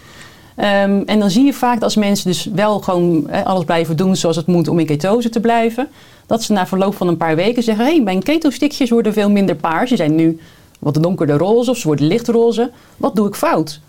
Ehm, 0.55 1.01
en 1.05 1.20
dan 1.20 1.32
zie 1.32 1.46
je 1.46 1.53
vaak 1.53 1.74
dat 1.74 1.84
als 1.84 1.96
mensen 1.96 2.27
dus 2.27 2.46
wel 2.53 2.79
gewoon 2.79 3.29
eh, 3.29 3.46
alles 3.46 3.63
blijven 3.63 3.98
doen 3.98 4.15
zoals 4.15 4.36
het 4.36 4.48
moet 4.48 4.67
om 4.67 4.79
in 4.79 4.86
ketose 4.86 5.29
te 5.29 5.39
blijven, 5.39 5.88
dat 6.25 6.43
ze 6.43 6.53
na 6.53 6.67
verloop 6.67 6.96
van 6.96 7.08
een 7.08 7.17
paar 7.17 7.36
weken 7.36 7.63
zeggen: 7.63 7.86
hé, 7.86 7.91
hey, 7.91 8.01
mijn 8.01 8.24
keto-stickjes 8.24 8.89
worden 8.89 9.13
veel 9.13 9.29
minder 9.29 9.55
paars. 9.55 9.89
Ze 9.89 9.96
zijn 9.96 10.15
nu 10.15 10.39
wat 10.79 11.03
donkerder 11.03 11.38
roze 11.38 11.70
of 11.70 11.77
ze 11.77 11.88
worden 11.88 12.08
lichtroze. 12.08 12.72
Wat 12.98 13.15
doe 13.15 13.27
ik 13.27 13.36
fout? 13.36 13.79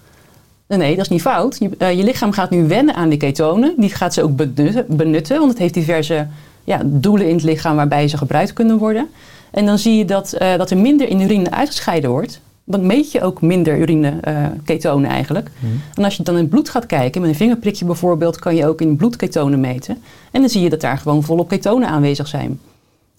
Nee, 0.76 0.97
dat 0.97 1.04
is 1.04 1.11
niet 1.11 1.21
fout. 1.21 1.57
Je, 1.59 1.71
eh, 1.78 1.93
je 1.93 2.04
lichaam 2.04 2.33
gaat 2.33 2.50
nu 2.50 2.69
wennen 2.69 2.95
aan 2.95 3.09
die 3.09 3.19
ketonen. 3.19 3.75
Die 3.76 3.90
gaat 3.90 4.14
ze 4.14 4.23
ook 4.23 4.37
benutten, 4.88 5.38
want 5.38 5.50
het 5.50 5.59
heeft 5.59 5.75
diverse 5.75 6.26
ja, 6.64 6.81
doelen 6.85 7.28
in 7.28 7.35
het 7.35 7.45
lichaam 7.45 7.76
waarbij 7.76 8.09
ze 8.09 8.16
gebruikt 8.16 8.52
kunnen 8.52 8.78
worden. 8.78 9.09
En 9.50 9.66
dan 9.66 9.78
zie 9.78 9.97
je 9.99 10.04
dat, 10.04 10.33
eh, 10.33 10.57
dat 10.57 10.71
er 10.71 10.76
minder 10.76 11.09
in 11.09 11.21
urine 11.21 11.50
uitgescheiden 11.50 12.11
wordt. 12.11 12.40
Dan 12.64 12.87
meet 12.87 13.12
je 13.12 13.23
ook 13.23 13.40
minder 13.40 13.78
urine 13.78 14.12
eh, 14.21 14.47
ketonen 14.64 15.11
eigenlijk. 15.11 15.50
En 15.95 16.04
als 16.04 16.16
je 16.16 16.23
dan 16.23 16.35
in 16.35 16.40
het 16.40 16.50
bloed 16.50 16.69
gaat 16.69 16.87
kijken, 16.87 17.21
met 17.21 17.31
een 17.31 17.37
vingerprikje 17.37 17.85
bijvoorbeeld, 17.85 18.38
kan 18.38 18.54
je 18.54 18.66
ook 18.66 18.81
in 18.81 18.97
bloed 18.97 19.16
ketonen 19.16 19.61
meten. 19.61 20.02
En 20.31 20.40
dan 20.40 20.50
zie 20.50 20.62
je 20.62 20.71
dat 20.71 20.81
daar 20.81 20.99
gewoon 20.99 21.23
volop 21.23 21.49
ketonen 21.49 21.88
aanwezig 21.88 22.28
zijn. 22.28 22.61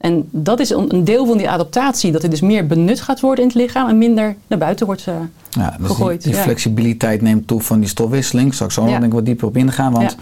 En 0.06 0.28
dat 0.32 0.60
is 0.60 0.70
een 0.70 1.04
deel 1.04 1.26
van 1.26 1.38
die 1.38 1.50
adaptatie, 1.50 2.12
dat 2.12 2.24
er 2.24 2.30
dus 2.30 2.42
meer 2.42 2.68
benut 2.68 3.02
gaat 3.02 3.20
worden 3.20 3.44
in 3.44 3.50
het 3.50 3.58
lichaam 3.60 3.90
en 3.90 3.98
minder 3.98 4.36
naar 4.48 4.60
buiten 4.60 4.86
wordt. 4.86 5.04
Ja, 5.50 5.76
dus 5.80 5.88
gegooid, 5.88 6.22
die, 6.22 6.32
die 6.32 6.40
ja. 6.40 6.46
flexibiliteit 6.46 7.22
neemt 7.22 7.48
toe 7.48 7.62
van 7.62 7.80
die 7.80 7.90
stofwisseling. 7.90 8.54
Zal 8.54 8.66
ik 8.66 8.72
zo 8.72 8.82
nog 8.82 8.90
Ja. 8.90 9.00
denk 9.00 9.12
ik 9.12 9.18
wat 9.18 9.26
dieper 9.26 9.48
op 9.48 9.58
ingaan. 9.58 9.94
Want 9.94 10.16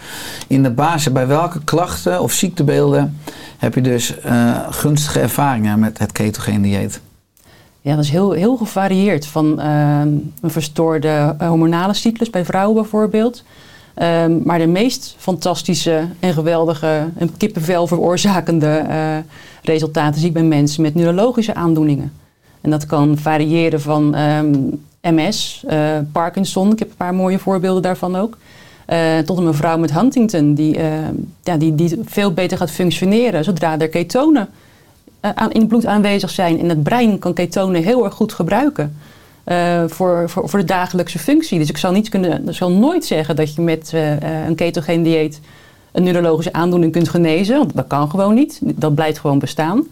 in 0.46 0.62
de 0.62 0.70
basis, 0.70 1.12
bij 1.12 1.26
welke 1.26 1.64
klachten 1.64 2.20
of 2.20 2.32
ziektebeelden 2.32 3.18
heb 3.58 3.74
je 3.74 3.80
dus 3.80 4.20
eh, 4.20 4.56
gunstige 4.70 5.20
ervaringen 5.20 5.78
met 5.78 5.98
het 5.98 6.12
ketogeen 6.12 6.62
dieet? 6.62 7.00
Ja, 7.80 7.94
dat 7.94 8.04
is 8.04 8.10
heel, 8.10 8.32
heel 8.32 8.56
gevarieerd. 8.56 9.26
Van 9.26 9.60
ehm, 9.60 10.08
een 10.40 10.50
verstoorde 10.50 11.34
eh, 11.38 11.48
hormonale 11.48 11.94
cyclus 11.94 12.30
bij 12.30 12.44
vrouwen 12.44 12.74
bijvoorbeeld. 12.74 13.42
Ehm, 13.94 14.38
maar 14.44 14.58
de 14.58 14.66
meest 14.66 15.14
fantastische 15.18 16.08
en 16.20 16.32
geweldige 16.32 17.08
en 17.16 17.36
kippenvel 17.36 17.86
veroorzakende 17.86 18.84
eh, 18.88 19.16
resultaten 19.62 20.20
zie 20.20 20.28
ik 20.28 20.34
bij 20.34 20.42
mensen 20.42 20.82
met 20.82 20.94
neurologische 20.94 21.54
aandoeningen. 21.54 22.12
En 22.60 22.70
dat 22.70 22.86
kan 22.86 23.18
variëren 23.18 23.80
van 23.80 24.14
ehm, 24.14 24.52
MS, 25.12 25.64
eh, 25.66 25.98
Parkinson, 26.12 26.72
ik 26.72 26.78
heb 26.78 26.88
een 26.88 26.96
paar 26.96 27.14
mooie 27.14 27.38
voorbeelden 27.38 27.82
daarvan 27.82 28.16
ook. 28.16 28.38
Eh, 28.86 29.18
tot 29.18 29.38
een 29.38 29.44
mevrouw 29.44 29.78
met 29.78 29.92
Huntington, 29.92 30.54
die, 30.54 30.76
eh, 30.76 30.92
ja, 31.42 31.56
die, 31.56 31.74
die 31.74 32.00
veel 32.04 32.32
beter 32.32 32.58
gaat 32.58 32.70
functioneren 32.70 33.44
zodra 33.44 33.78
er 33.78 33.88
ketonen 33.88 34.48
aan, 35.20 35.52
in 35.52 35.60
het 35.60 35.68
bloed 35.68 35.86
aanwezig 35.86 36.30
zijn. 36.30 36.58
En 36.58 36.68
het 36.68 36.82
brein 36.82 37.18
kan 37.18 37.32
ketonen 37.32 37.82
heel 37.82 38.04
erg 38.04 38.14
goed 38.14 38.32
gebruiken 38.32 38.96
eh, 39.44 39.84
voor, 39.86 40.30
voor, 40.30 40.48
voor 40.48 40.58
de 40.58 40.64
dagelijkse 40.64 41.18
functie. 41.18 41.58
Dus 41.58 41.68
ik 41.68 41.76
zal, 41.76 41.92
niet 41.92 42.08
kunnen, 42.08 42.44
nooit 42.80 43.04
zeggen 43.04 43.36
dat 43.36 43.54
je 43.54 43.62
met 43.62 43.90
eh, 43.94 44.12
eh, 44.12 44.46
een 44.46 44.54
ketogeen 44.54 45.02
dieet 45.02 45.40
een 45.92 46.02
neurologische 46.02 46.52
aandoening 46.52 46.92
kunt 46.92 47.08
genezen. 47.08 47.58
Want 47.58 47.74
dat 47.74 47.86
kan 47.86 48.10
gewoon 48.10 48.34
niet. 48.34 48.60
Dat 48.62 48.94
blijft 48.94 49.18
gewoon 49.18 49.38
bestaan. 49.38 49.86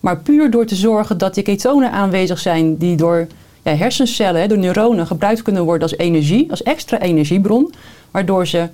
Maar 0.00 0.18
puur 0.18 0.50
door 0.50 0.66
te 0.66 0.74
zorgen 0.74 1.18
dat 1.18 1.34
die 1.34 1.42
ketonen 1.42 1.90
aanwezig 1.90 2.38
zijn 2.38 2.76
die 2.76 2.96
door 2.96 3.26
ja, 3.62 3.74
hersencellen, 3.74 4.48
door 4.48 4.58
neuronen 4.58 5.06
gebruikt 5.06 5.42
kunnen 5.42 5.64
worden 5.64 5.82
als 5.82 5.98
energie, 5.98 6.50
als 6.50 6.62
extra 6.62 7.00
energiebron. 7.00 7.74
Waardoor 8.10 8.46
ze 8.46 8.68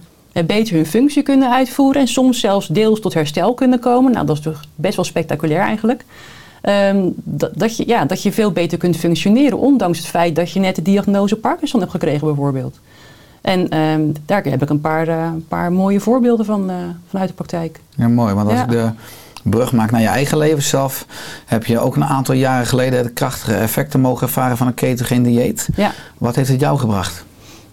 beter 0.46 0.74
hun 0.74 0.86
functie 0.86 1.22
kunnen 1.22 1.50
uitvoeren 1.50 2.00
en 2.00 2.08
soms 2.08 2.40
zelfs 2.40 2.66
deels 2.66 3.00
tot 3.00 3.14
herstel 3.14 3.54
kunnen 3.54 3.78
komen. 3.78 4.12
Nou, 4.12 4.26
dat 4.26 4.36
is 4.36 4.42
toch 4.42 4.64
best 4.74 4.96
wel 4.96 5.04
spectaculair 5.04 5.60
eigenlijk. 5.60 6.04
Ehm, 6.62 7.08
dat, 7.14 7.50
dat, 7.54 7.76
je, 7.76 7.84
ja, 7.86 8.04
dat 8.04 8.22
je 8.22 8.32
veel 8.32 8.52
beter 8.52 8.78
kunt 8.78 8.96
functioneren, 8.96 9.58
ondanks 9.58 9.98
het 9.98 10.06
feit 10.06 10.36
dat 10.36 10.50
je 10.52 10.60
net 10.60 10.74
de 10.76 10.82
diagnose 10.82 11.36
Parkinson 11.36 11.80
hebt 11.80 11.92
gekregen 11.92 12.26
bijvoorbeeld. 12.26 12.78
En 13.40 13.68
ehm, 13.68 14.00
daar 14.26 14.42
heb 14.44 14.62
ik 14.62 14.70
een 14.70 14.80
paar, 14.80 15.08
een 15.08 15.44
paar 15.48 15.72
mooie 15.72 16.00
voorbeelden 16.00 16.46
van 16.46 16.70
eh, 16.70 16.76
vanuit 17.08 17.28
de 17.28 17.34
praktijk. 17.34 17.80
Ja, 17.94 18.08
mooi. 18.08 18.34
Want 18.34 18.48
als 18.48 18.58
Ja. 18.58 18.64
ik 18.64 18.70
de 18.70 18.90
brug 19.42 19.72
maak 19.72 19.90
naar 19.90 20.00
je 20.00 20.06
eigen 20.06 20.38
leven 20.38 20.62
zelf, 20.62 21.06
heb 21.46 21.64
je 21.66 21.78
ook 21.78 21.96
een 21.96 22.04
aantal 22.04 22.34
jaren 22.34 22.66
geleden 22.66 23.02
de 23.02 23.10
krachtige 23.10 23.54
effecten 23.54 24.00
mogen 24.00 24.26
ervaren 24.26 24.56
van 24.56 24.66
een 24.66 24.74
ketogeen 24.74 25.22
dieet. 25.22 25.68
Ja. 25.76 25.92
Wat 26.18 26.36
heeft 26.36 26.48
het 26.48 26.60
jou 26.60 26.78
gebracht? 26.78 27.24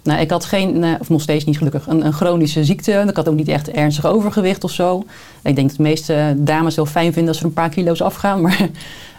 Nou, 0.03 0.19
ik 0.19 0.31
had 0.31 0.45
geen, 0.45 0.83
eh, 0.83 0.93
of 0.99 1.09
nog 1.09 1.21
steeds 1.21 1.45
niet 1.45 1.57
gelukkig, 1.57 1.87
een, 1.87 2.05
een 2.05 2.13
chronische 2.13 2.63
ziekte. 2.63 3.05
Ik 3.07 3.15
had 3.15 3.29
ook 3.29 3.35
niet 3.35 3.47
echt 3.47 3.71
ernstig 3.71 4.05
overgewicht 4.05 4.63
of 4.63 4.71
zo. 4.71 5.03
Ik 5.43 5.55
denk 5.55 5.67
dat 5.67 5.77
de 5.77 5.83
meeste 5.83 6.33
dames 6.37 6.75
heel 6.75 6.85
fijn 6.85 7.13
vinden 7.13 7.27
als 7.27 7.37
ze 7.37 7.45
een 7.45 7.53
paar 7.53 7.69
kilo's 7.69 8.01
afgaan. 8.01 8.41
Maar 8.49 8.69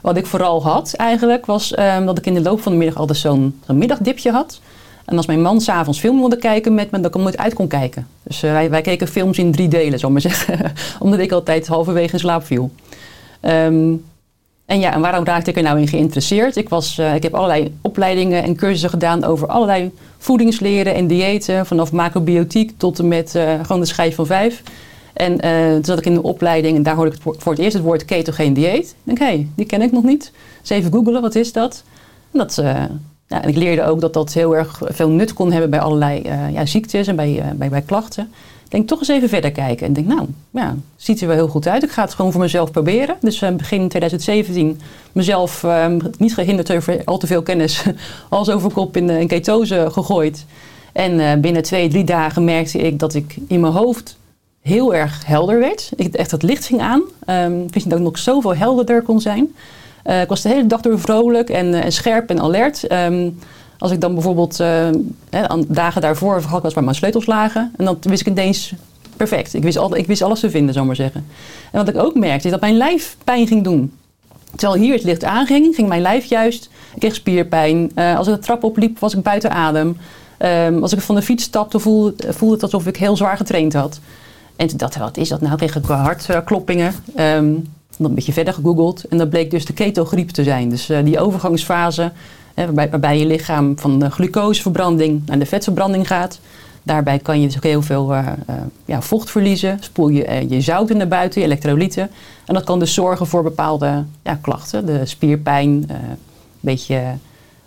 wat 0.03 0.17
ik 0.17 0.27
vooral 0.27 0.63
had 0.63 0.95
eigenlijk, 0.97 1.47
was 1.47 1.75
ehm, 1.75 2.05
dat 2.05 2.19
ik 2.19 2.27
in 2.27 2.35
de 2.35 2.43
loop 2.43 2.61
van 2.61 2.73
de 2.73 2.79
middag 2.79 2.97
altijd 2.97 3.19
zo'n 3.19 3.61
middagdipje 3.67 4.31
had. 4.31 4.61
En 5.05 5.17
als 5.17 5.27
mijn 5.27 5.43
man 5.43 5.61
s'avonds 5.61 5.99
film 5.99 6.19
wilde 6.19 6.37
kijken 6.37 6.75
met 6.75 6.91
me, 6.91 6.97
dat 6.97 7.07
ik 7.07 7.15
hem 7.15 7.23
nooit 7.23 7.39
uit 7.39 7.55
kon 7.55 7.69
kijken. 7.69 8.07
Dus 8.23 8.43
eh, 8.43 8.53
wij, 8.53 8.71
wij 8.71 8.81
keken 8.81 9.09
films 9.09 9.39
in 9.39 9.53
drie 9.53 9.69
delen, 9.69 9.99
zal 9.99 10.11
maar 10.11 10.21
zeggen. 10.31 10.73
Omdat 10.99 11.19
ik 11.19 11.33
altijd 11.33 11.67
halverwege 11.67 12.13
in 12.13 12.19
slaap 12.19 12.45
viel. 12.45 12.71
Ehm, 13.41 13.93
en 14.67 14.81
ja, 14.81 14.93
en 14.93 15.01
waarom 15.01 15.25
raakte 15.25 15.51
ik 15.51 15.57
er 15.57 15.63
nou 15.63 15.81
in 15.81 15.89
geïnteresseerd? 15.89 16.57
Ik, 16.57 16.69
was, 16.69 16.99
eh, 16.99 17.15
ik 17.15 17.23
heb 17.23 17.35
allerlei 17.35 17.75
opleidingen 17.81 18.43
en 18.43 18.57
cursussen 18.57 18.91
gedaan 18.91 19.25
over 19.25 19.49
allerlei 19.49 19.91
voedingsleren 20.21 20.95
en 20.95 21.07
diëten. 21.07 21.67
Vanaf 21.67 21.93
macrobiotiek 21.93 22.73
tot 22.77 22.99
en 22.99 23.09
met 23.09 23.35
eh, 23.35 23.53
gewoon 23.63 23.81
de 23.81 23.87
schijf 23.87 24.15
van 24.15 24.27
vijf. 24.27 24.63
En 25.13 25.41
eh, 25.41 25.73
toen 25.73 25.85
zat 25.85 25.99
ik 25.99 26.07
in 26.07 26.15
de 26.15 26.23
opleiding 26.23 26.77
en 26.77 26.83
daar 26.83 26.95
hoorde 26.95 27.17
ik 27.17 27.23
voor- 27.23 27.53
het 27.53 27.59
eerst 27.59 27.77
het 27.77 27.83
woord 27.83 28.05
ketogeen 28.05 28.55
dieet. 28.55 28.85
Ik 28.89 28.95
denk, 29.03 29.19
hé, 29.19 29.25
hey, 29.25 29.49
die 29.55 29.67
ken 29.67 29.83
ik 29.83 29.93
nog 29.93 30.03
niet. 30.03 30.33
Dus 30.61 30.71
even 30.71 30.93
googelen, 30.93 31.23
wat 31.23 31.35
is 31.35 31.53
dat? 31.53 31.83
En, 32.33 32.39
dat 32.39 32.59
eh, 32.59 32.83
ja, 33.27 33.43
en 33.43 33.49
ik 33.49 33.57
leerde 33.57 33.85
ook 33.85 34.01
dat 34.01 34.13
dat 34.13 34.33
heel 34.33 34.57
erg 34.57 34.81
veel 34.85 35.09
nut 35.09 35.33
kon 35.33 35.53
hebben 35.53 35.71
bij 35.71 35.81
allerlei 35.81 36.23
ja, 36.53 36.67
ziektes 36.67 37.07
en 37.07 37.17
bij, 37.17 37.43
bij, 37.57 37.69
bij 37.69 37.83
klachten. 37.83 38.33
Denk 38.71 38.89
toch 38.89 38.99
eens 38.99 39.09
even 39.09 39.29
verder 39.29 39.53
kijken. 39.53 39.87
En 39.87 39.93
denk, 39.93 40.07
nou, 40.07 40.27
ja, 40.51 40.77
ziet 40.97 41.21
er 41.21 41.27
wel 41.27 41.37
heel 41.37 41.49
goed 41.49 41.69
uit. 41.69 41.83
Ik 41.83 41.91
ga 41.91 42.03
het 42.03 42.15
gewoon 42.15 42.33
voor 42.33 42.41
mezelf 42.41 42.71
proberen. 42.71 43.17
Dus 43.21 43.43
eh, 43.43 43.51
begin 43.51 43.89
2017 43.89 44.81
mezelf 45.13 45.65
eh, 45.65 45.87
niet 46.19 46.35
gehinderd 46.35 46.73
over 46.73 47.03
al 47.05 47.19
te 47.19 47.27
veel 47.27 47.43
kennis 47.43 47.85
als 48.29 48.51
over 48.51 48.73
kop 48.73 48.97
in, 48.97 49.11
in 49.11 49.27
ketose 49.27 49.89
gegooid. 49.91 50.45
En 50.93 51.21
eh, 51.21 51.41
binnen 51.41 51.63
twee, 51.63 51.89
drie 51.89 52.05
dagen 52.05 52.45
merkte 52.45 52.79
ik 52.79 52.99
dat 52.99 53.15
ik 53.15 53.37
in 53.47 53.61
mijn 53.61 53.73
hoofd 53.73 54.17
heel 54.61 54.95
erg 54.95 55.27
helder 55.27 55.59
werd. 55.59 55.91
Ik, 55.97 56.15
echt 56.15 56.31
het 56.31 56.43
licht 56.43 56.65
ging 56.65 56.81
aan. 56.81 57.03
Ehm 57.25 57.61
ik 57.61 57.75
wist 57.75 57.91
dat 57.91 57.99
ik 57.99 58.05
nog 58.05 58.19
zoveel 58.19 58.55
helderder 58.55 59.03
kon 59.03 59.21
zijn. 59.21 59.55
Eh, 60.03 60.21
ik 60.21 60.29
was 60.29 60.43
de 60.43 60.49
hele 60.49 60.67
dag 60.67 60.81
door 60.81 61.01
vrolijk 61.01 61.51
en, 61.51 61.75
en 61.75 61.93
scherp 61.93 62.31
en 62.31 62.41
alert. 62.41 62.87
Ehm, 62.87 63.29
als 63.81 63.91
ik 63.91 64.01
dan 64.01 64.15
bijvoorbeeld 64.15 64.61
eh, 64.61 64.89
dagen 65.69 66.01
daarvoor 66.01 66.41
had 66.41 66.59
ik 66.59 66.65
eens 66.65 66.75
waar 66.75 66.85
mijn 66.85 66.97
sleutels 66.97 67.27
lagen. 67.27 67.73
En 67.77 67.85
dan 67.85 67.99
wist 68.01 68.21
ik 68.21 68.27
ineens 68.27 68.73
perfect. 69.17 69.55
Ik 69.55 69.63
wist, 69.63 69.79
al, 69.79 69.97
ik 69.97 70.07
wist 70.07 70.23
alles 70.23 70.41
te 70.41 70.51
vinden, 70.51 70.75
zal 70.75 70.85
maar 70.85 70.97
zeggen. 70.97 71.27
En 71.73 71.85
wat 71.85 71.89
ik 71.89 71.97
ook 71.97 72.15
merkte 72.15 72.45
is 72.45 72.53
dat 72.53 72.61
mijn 72.61 72.77
lijf 72.77 73.17
pijn 73.25 73.47
ging 73.47 73.65
doen. 73.65 73.93
Terwijl 74.57 74.81
hier 74.81 74.95
het 74.95 75.03
licht 75.03 75.25
aanging, 75.25 75.75
ging 75.75 75.89
mijn 75.89 76.03
lijf 76.03 76.25
juist. 76.25 76.71
Ik 76.95 77.01
kreeg 77.01 77.15
spierpijn. 77.15 77.91
Eh, 77.95 78.17
als 78.17 78.27
ik 78.27 78.35
de 78.35 78.41
trap 78.41 78.65
opliep, 78.65 78.99
was 78.99 79.15
ik 79.15 79.23
buiten 79.23 79.51
adem. 79.51 79.97
Ehm, 80.39 80.83
als 80.83 80.93
ik 80.93 81.01
van 81.01 81.15
de 81.15 81.23
fiets 81.23 81.45
stapte, 81.45 81.79
voelde, 81.79 82.15
het 82.51 82.63
alsof 82.63 82.87
ik 82.87 82.97
heel 82.97 83.17
zwaar 83.17 83.37
getraind 83.37 83.73
had. 83.73 84.01
En 84.57 84.67
toen 84.67 84.79
dacht 84.79 84.95
ik, 84.95 85.01
wat 85.01 85.17
is 85.17 85.29
dat 85.29 85.41
nou? 85.41 85.57
Kreeg 85.57 85.77
ik 85.77 85.85
hartkloppingen. 85.85 86.95
Ehm 87.15 87.55
dan 88.01 88.09
een 88.09 88.15
beetje 88.15 88.33
verder 88.33 88.55
gegoogeld. 88.55 89.05
En 89.05 89.19
dat 89.19 89.31
bleek 89.31 89.51
dus 89.51 89.65
de 89.65 89.73
ketogriep 89.73 90.31
te 90.31 90.43
zijn. 90.43 90.69
Dus 90.69 90.89
eh, 90.89 91.05
die 91.05 91.21
overgangsfase, 91.21 92.13
hè, 92.61 92.67
waarbij, 92.67 92.91
waarbij 92.91 93.19
je 93.19 93.27
lichaam 93.27 93.79
van 93.79 93.99
de 93.99 94.11
glucoseverbranding 94.11 95.23
naar 95.27 95.39
de 95.39 95.47
vetverbranding 95.47 96.07
gaat. 96.07 96.41
Daarbij 96.83 97.19
kan 97.19 97.41
je 97.41 97.47
dus 97.47 97.57
ook 97.57 97.63
heel 97.63 97.83
veel 97.83 98.15
eh, 98.15 98.27
eh, 98.47 98.55
ja, 98.85 99.03
vocht 99.03 99.31
verliezen. 99.31 99.79
Spoel 99.81 100.09
je 100.09 100.25
eh, 100.25 100.51
je 100.51 100.61
zouten 100.61 100.97
naar 100.97 101.09
buiten, 101.09 101.41
je 101.41 101.47
elektrolyten. 101.47 102.11
En 102.47 102.55
dat 102.55 102.65
kan 102.65 102.79
dus 102.79 102.95
zorgen 102.95 103.27
voor 103.27 103.43
bepaalde 103.43 104.05
ja, 104.23 104.39
klachten. 104.41 104.87
De 104.87 105.07
spierpijn, 105.07 105.67
een 105.67 106.19
beetje 106.61 107.03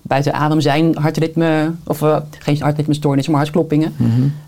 buiten 0.01 0.33
adem 0.33 0.61
zijn, 0.61 0.97
hartritme, 0.97 1.71
of 1.85 2.03
geen 2.39 2.61
hartritmestoornis, 2.61 3.27
maar 3.27 3.39
hartkloppingen. 3.39 3.93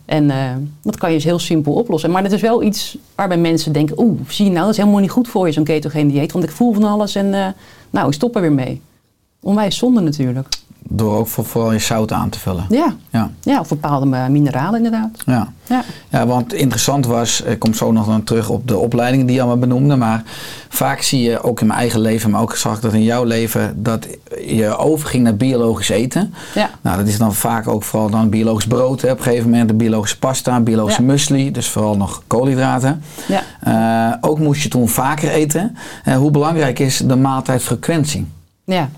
En 0.06 0.30
eh, 0.32 0.38
dat 0.82 0.98
kan 0.98 1.10
je 1.10 1.16
dus 1.16 1.26
heel 1.26 1.40
simpel 1.40 1.74
oplossen. 1.74 2.12
Maar 2.12 2.24
dat 2.24 2.32
is 2.32 2.42
wel 2.42 2.64
iets 2.64 2.98
waarbij 3.16 3.38
mensen 3.38 3.72
denken, 3.72 4.00
oeh, 4.00 4.20
zie 4.28 4.46
je 4.46 4.52
nou, 4.52 4.64
dat 4.64 4.74
is 4.74 4.78
helemaal 4.78 5.02
niet 5.02 5.12
goed 5.12 5.28
voor 5.28 5.46
je, 5.48 5.54
zo'n 5.54 5.64
ketogeen 5.64 6.08
dieet. 6.08 6.32
Want 6.32 6.44
ik 6.44 6.52
voel 6.52 6.74
van 6.74 6.84
alles 6.84 7.16
en 7.16 7.56
nou, 7.90 8.08
ik 8.08 8.14
stop 8.14 8.36
er 8.36 8.42
weer 8.42 8.52
mee. 8.52 8.82
Onwijs 9.46 9.78
zonde 9.78 10.02
natuurlijk. 10.02 10.48
Door 10.88 11.18
ook 11.18 11.28
voor, 11.28 11.46
vooral 11.46 11.72
je 11.72 11.80
zout 11.80 12.12
aan 12.12 12.30
te 12.30 12.40
vullen. 12.40 12.66
Ja, 12.70 12.96
Ja, 13.10 13.30
ja 13.42 13.60
of 13.60 13.68
bepaalde 13.68 14.16
eh, 14.16 14.28
mineralen 14.28 14.76
inderdaad. 14.76 15.10
ja. 15.26 15.54
Ja. 15.68 15.84
Ja, 16.10 16.26
want 16.28 16.54
interessant 16.54 17.06
was, 17.06 17.42
ik 17.42 17.60
kom 17.60 17.74
zo 17.74 17.92
nog 17.92 18.06
dan 18.06 18.24
terug 18.24 18.50
op 18.50 18.68
de 18.68 18.78
opleidingen 18.78 19.26
die 19.26 19.36
je 19.36 19.42
allemaal 19.42 19.60
benoemde, 19.68 19.96
maar 19.96 20.24
vaak 20.70 21.02
zie 21.02 21.22
je 21.22 21.42
ook 21.44 21.62
in 21.62 21.68
mijn 21.68 21.80
eigen 21.80 22.00
leven, 22.00 22.30
maar 22.32 22.42
ook 22.42 22.56
zag 22.56 22.76
ik 22.76 22.82
dat 22.82 22.94
in 22.94 23.04
jouw 23.04 23.24
leven, 23.24 23.84
dat 23.84 24.08
je 24.48 24.78
overging 24.78 25.24
naar 25.24 25.36
biologisch 25.36 25.90
eten. 25.90 26.34
Ja. 26.56 26.70
Nou, 26.82 26.98
dat 26.98 27.08
is 27.08 27.18
dan 27.18 27.34
vaak 27.34 27.68
ook 27.68 27.84
vooral 27.84 28.10
dan 28.10 28.30
biologisch 28.30 28.68
brood, 28.68 29.02
hè, 29.02 29.12
op 29.12 29.18
een 29.18 29.24
gegeven 29.24 29.50
moment 29.50 29.70
de 29.70 29.76
biologische 29.76 30.20
pasta, 30.20 30.60
biologische 30.60 31.02
Ja. 31.02 31.08
muesli, 31.08 31.52
dus 31.52 31.70
vooral 31.70 31.98
nog 31.98 32.22
koolhydraten. 32.28 33.02
Ja. 33.28 33.42
Eh, 33.62 34.18
ook 34.30 34.40
moest 34.40 34.62
je 34.64 34.70
toen 34.70 34.88
vaker 34.90 35.30
eten. 35.30 35.76
Eh, 36.04 36.16
hoe 36.18 36.32
belangrijk 36.32 36.80
is 36.80 36.98
de 36.98 37.16
maaltijdfrequentie? 37.16 38.28
Ja. 38.66 38.90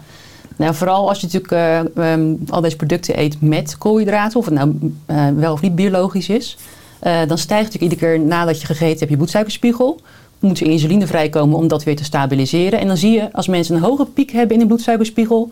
Nou, 0.58 0.76
vooral 0.76 1.10
als 1.10 1.20
je 1.20 1.26
natuurlijk 1.26 1.52
eh, 1.52 2.12
ehm, 2.12 2.34
al 2.50 2.62
deze 2.62 2.76
producten 2.76 3.20
eet 3.20 3.42
met 3.42 3.78
koolhydraten, 3.78 4.40
of 4.40 4.46
het 4.46 4.54
nou 4.54 4.94
eh, 5.06 5.28
wel 5.36 5.54
of 5.54 5.62
niet 5.62 5.76
biologisch 5.76 6.30
is, 6.30 6.58
eh, 7.00 7.20
dan 7.28 7.38
stijgt 7.38 7.64
natuurlijk 7.64 7.94
iedere 7.94 8.18
keer 8.18 8.26
nadat 8.26 8.62
je 8.62 8.68
gegeten 8.68 8.98
hebt 8.98 9.12
je 9.12 9.18
bloedsuikerspiegel. 9.18 10.00
Moet 10.40 10.60
er 10.60 10.68
insuline 10.68 11.08
vrijkomen 11.08 11.58
om 11.58 11.68
dat 11.68 11.84
weer 11.84 11.96
te 11.96 12.04
stabiliseren. 12.04 12.80
En 12.80 12.88
dan 12.88 12.98
zie 12.98 13.12
je 13.12 13.34
als 13.34 13.48
mensen 13.48 13.76
een 13.76 13.82
hoge 13.82 14.06
piek 14.06 14.32
hebben 14.32 14.54
in 14.54 14.60
de 14.60 14.68
bloedsuikerspiegel. 14.68 15.50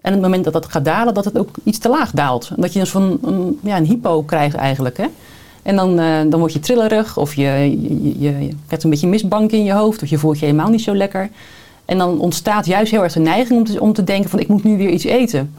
En 0.00 0.14
op 0.14 0.20
het 0.20 0.22
moment 0.22 0.44
dat 0.44 0.52
dat 0.52 0.66
gaat 0.66 0.84
dalen, 0.84 1.14
dat 1.14 1.24
het 1.24 1.38
ook 1.38 1.48
iets 1.64 1.78
te 1.78 1.88
laag 1.88 2.10
daalt. 2.10 2.50
Dat 2.56 2.72
je 2.72 2.78
dus 2.78 2.90
van 2.90 3.18
een, 3.22 3.58
ja, 3.62 3.76
een 3.76 3.84
hypo 3.84 4.22
krijgt 4.22 4.56
eigenlijk. 4.56 4.96
Hè? 4.96 5.06
En 5.62 5.76
dan, 5.76 5.96
dan 6.30 6.40
word 6.40 6.52
je 6.52 6.60
trillerig 6.60 7.16
of 7.16 7.34
je, 7.34 7.42
je, 7.42 8.20
je, 8.20 8.44
je 8.68 8.76
een 8.78 8.90
beetje 8.90 9.06
mistbank 9.06 9.50
in 9.50 9.64
je 9.64 9.72
hoofd. 9.72 10.02
Of 10.02 10.08
je 10.08 10.18
voelt 10.18 10.38
je 10.38 10.44
helemaal 10.44 10.70
niet 10.70 10.82
zo 10.82 10.94
lekker. 10.94 11.30
En 11.86 11.98
dan 11.98 12.20
ontstaat 12.20 12.66
juist 12.66 12.90
heel 12.90 13.02
erg 13.02 13.12
de 13.12 13.20
neiging 13.20 13.58
om 13.58 13.64
te, 13.64 13.80
om 13.80 13.92
te 13.92 14.04
denken 14.04 14.30
van 14.30 14.38
ik 14.38 14.48
moet 14.48 14.64
nu 14.64 14.76
weer 14.76 14.90
iets 14.90 15.04
eten. 15.04 15.54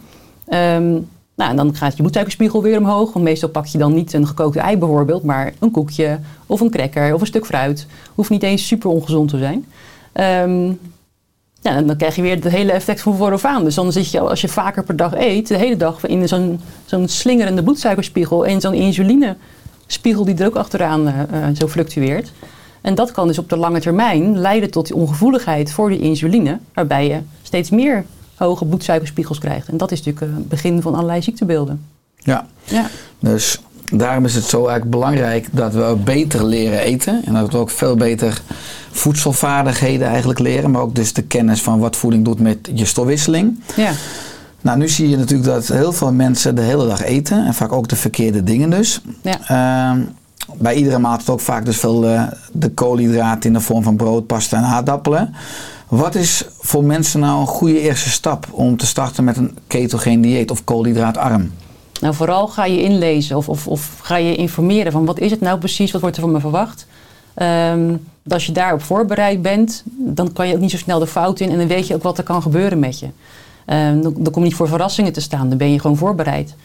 Ehm, 0.48 0.92
nou, 1.36 1.50
en 1.50 1.56
dan 1.56 1.76
gaat 1.76 1.92
je 1.92 1.98
bloedsuikerspiegel 1.98 2.62
weer 2.62 2.78
omhoog. 2.78 3.14
Want 3.14 3.26
meestal 3.26 3.50
pak 3.50 3.66
je 3.66 3.78
dan 3.78 3.94
niet 3.94 4.14
een 4.14 4.28
gekookte 4.28 4.60
ei 4.60 4.78
bijvoorbeeld, 4.78 5.24
maar 5.24 5.54
een 5.60 5.72
koekje 5.72 6.20
of 6.46 6.60
een 6.60 6.70
cracker 6.70 7.14
of 7.14 7.22
een 7.22 7.28
stuk 7.28 7.46
fruit. 7.46 7.88
Hoeft 8.16 8.30
niet 8.30 8.44
eens 8.44 8.68
super 8.68 8.90
ongezond 8.90 9.30
te 9.30 9.38
zijn. 9.38 9.66
Ehm, 10.14 10.68
ja, 11.62 11.76
en 11.76 11.88
dan 11.88 11.98
krijg 11.98 12.16
je 12.16 12.22
weer 12.22 12.36
het 12.36 12.48
hele 12.48 12.72
effect 12.72 13.02
van 13.02 13.16
vooraf 13.16 13.46
aan. 13.46 13.64
Dus 13.64 13.76
dan 13.76 13.92
zit 13.92 14.12
je, 14.12 14.20
als 14.20 14.42
je 14.42 14.48
vaker 14.48 14.84
per 14.84 14.96
dag 14.96 15.14
eet, 15.16 15.48
de 15.48 15.58
hele 15.58 15.78
dag 15.78 16.06
in 16.06 16.28
zo'n 16.86 17.08
slingerende 17.08 17.64
bloedsuikerspiegel 17.64 18.46
en 18.46 18.62
zo'n 18.62 18.74
insulinespiegel 18.74 20.26
die 20.26 20.36
er 20.36 20.46
ook 20.46 20.56
achteraan 20.56 21.08
eh, 21.08 21.48
zo 21.58 21.68
fluctueert. 21.68 22.32
En 22.88 22.96
dat 22.96 23.12
kan 23.12 23.28
dus 23.28 23.38
op 23.38 23.50
de 23.50 23.58
lange 23.58 23.80
termijn 23.80 24.38
leiden 24.38 24.72
tot 24.72 24.88
die 24.88 24.96
ongevoeligheid 24.96 25.72
voor 25.72 25.90
die 25.90 26.00
insuline, 26.00 26.60
waarbij 26.74 27.08
je 27.08 27.20
steeds 27.44 27.70
meer 27.70 28.06
hoge 28.36 28.66
bloedsuikerspiegels 28.66 29.40
krijgt. 29.40 29.68
En 29.68 29.78
dat 29.78 29.92
is 29.92 30.04
natuurlijk 30.04 30.32
eh, 30.32 30.38
het 30.38 30.50
begin 30.50 30.82
van 30.82 30.94
allerlei 30.94 31.22
ziektebeelden. 31.22 31.86
Ja, 32.18 32.48
Ja, 32.64 32.90
dus 33.20 33.62
daarom 33.94 34.26
is 34.26 34.36
het 34.36 34.44
zo 34.44 34.58
eigenlijk 34.58 34.92
belangrijk 34.92 35.48
dat 35.52 35.74
we 35.74 35.98
beter 36.04 36.46
leren 36.46 36.80
eten. 36.80 37.22
En 37.26 37.34
dat 37.34 37.52
we 37.52 37.58
ook 37.58 37.70
veel 37.70 37.96
beter 37.96 38.42
voedselvaardigheden 38.92 40.08
eigenlijk 40.08 40.40
leren. 40.40 40.72
Maar 40.72 40.82
ook 40.82 40.96
dus 40.96 41.14
de 41.14 41.24
kennis 41.24 41.62
van 41.62 41.80
wat 41.80 41.96
voeding 41.96 42.26
doet 42.26 42.40
met 42.40 42.70
je 42.74 42.86
stofwisseling. 42.86 43.64
ja, 43.76 43.92
Nou, 44.62 44.78
nu 44.78 44.90
zie 44.90 45.10
je 45.10 45.18
natuurlijk 45.18 45.50
dat 45.50 45.68
heel 45.68 45.94
veel 45.94 46.14
mensen 46.14 46.56
de 46.56 46.62
hele 46.62 46.88
dag 46.88 47.04
eten 47.04 47.46
en 47.46 47.54
vaak 47.54 47.72
ook 47.72 47.88
de 47.88 47.96
verkeerde 47.96 48.44
dingen 48.44 48.70
dus. 48.70 49.02
Ja. 49.22 49.40
Ehm, 49.48 50.02
bij 50.56 50.76
iedere 50.76 51.00
maaltijd 51.00 51.30
ook 51.30 51.40
vaak 51.40 51.66
dus 51.66 51.78
veel 51.78 52.06
eh, 52.06 52.24
de 52.52 52.70
koolhydraten 52.70 53.50
in 53.50 53.54
de 53.54 53.62
vorm 53.62 53.84
van 53.84 53.96
brood, 53.96 54.28
pasta 54.28 54.58
en 54.58 54.64
aardappelen. 54.64 55.34
Wat 55.88 56.16
is 56.16 56.46
voor 56.60 56.84
mensen 56.84 57.20
nou 57.20 57.40
een 57.40 57.48
goede 57.48 57.80
eerste 57.80 58.10
stap 58.10 58.48
om 58.52 58.78
te 58.78 58.86
starten 58.86 59.24
met 59.24 59.38
een 59.38 59.58
ketogeen 59.68 60.22
dieet 60.22 60.52
of 60.52 60.64
koolhydraatarm? 60.64 61.52
Nou, 62.02 62.14
vooral 62.14 62.48
ga 62.48 62.66
je 62.66 62.82
inlezen 62.82 63.38
of, 63.38 63.50
of, 63.50 63.68
of 63.68 64.00
ga 64.02 64.16
je 64.16 64.36
informeren 64.36 64.92
van 64.92 65.06
wat 65.06 65.20
is 65.20 65.32
het 65.32 65.42
nou 65.42 65.60
precies, 65.60 65.92
wat 65.92 66.02
wordt 66.02 66.16
er 66.16 66.22
van 66.22 66.32
me 66.32 66.40
verwacht. 66.40 66.88
Ehm, 67.34 67.96
als 68.28 68.46
je 68.46 68.52
daarop 68.52 68.82
voorbereid 68.82 69.42
bent, 69.42 69.84
dan 69.86 70.34
kan 70.34 70.48
je 70.48 70.54
ook 70.54 70.60
niet 70.60 70.72
zo 70.72 70.78
snel 70.78 71.00
de 71.00 71.08
fout 71.08 71.40
in 71.40 71.50
en 71.50 71.58
dan 71.58 71.68
weet 71.68 71.88
je 71.88 71.96
ook 71.96 72.04
wat 72.04 72.18
er 72.18 72.24
kan 72.24 72.42
gebeuren 72.42 72.80
met 72.80 73.00
je. 73.00 73.08
Dan, 74.02 74.02
dan 74.02 74.32
kom 74.32 74.42
je 74.42 74.48
niet 74.48 74.56
voor 74.56 74.68
verrassingen 74.68 75.14
te 75.14 75.22
staan, 75.22 75.50
dan 75.50 75.58
ben 75.58 75.72
je 75.72 75.80
gewoon 75.80 75.98
voorbereid. 75.98 76.56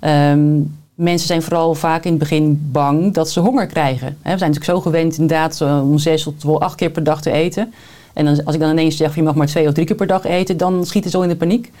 Ehm, 0.00 0.60
mensen 0.98 1.26
zijn 1.26 1.42
vooral 1.42 1.74
vaak 1.74 2.04
in 2.04 2.10
het 2.10 2.18
begin 2.18 2.68
bang 2.72 3.14
dat 3.14 3.30
ze 3.30 3.40
honger 3.40 3.66
krijgen. 3.66 4.06
We 4.06 4.16
zijn 4.22 4.38
natuurlijk 4.38 4.64
zo 4.64 4.80
gewend 4.80 5.18
inderdaad 5.18 5.60
eh, 5.60 5.90
om 5.90 5.98
zes 5.98 6.22
tot 6.38 6.60
acht 6.60 6.74
keer 6.74 6.90
per 6.90 7.04
dag 7.04 7.22
te 7.22 7.30
eten. 7.30 7.72
En 8.12 8.24
dan, 8.24 8.44
als 8.44 8.54
ik 8.54 8.60
dan 8.60 8.70
ineens 8.70 8.96
zeg, 8.96 9.14
je 9.14 9.22
mag 9.22 9.34
maar 9.34 9.46
twee 9.46 9.66
of 9.66 9.72
drie 9.72 9.86
keer 9.86 9.96
per 9.96 10.06
dag 10.06 10.24
eten, 10.24 10.56
dan 10.56 10.86
schiet 10.86 11.04
het 11.04 11.12
zo 11.12 11.20
in 11.20 11.28
de 11.28 11.36
paniek. 11.36 11.72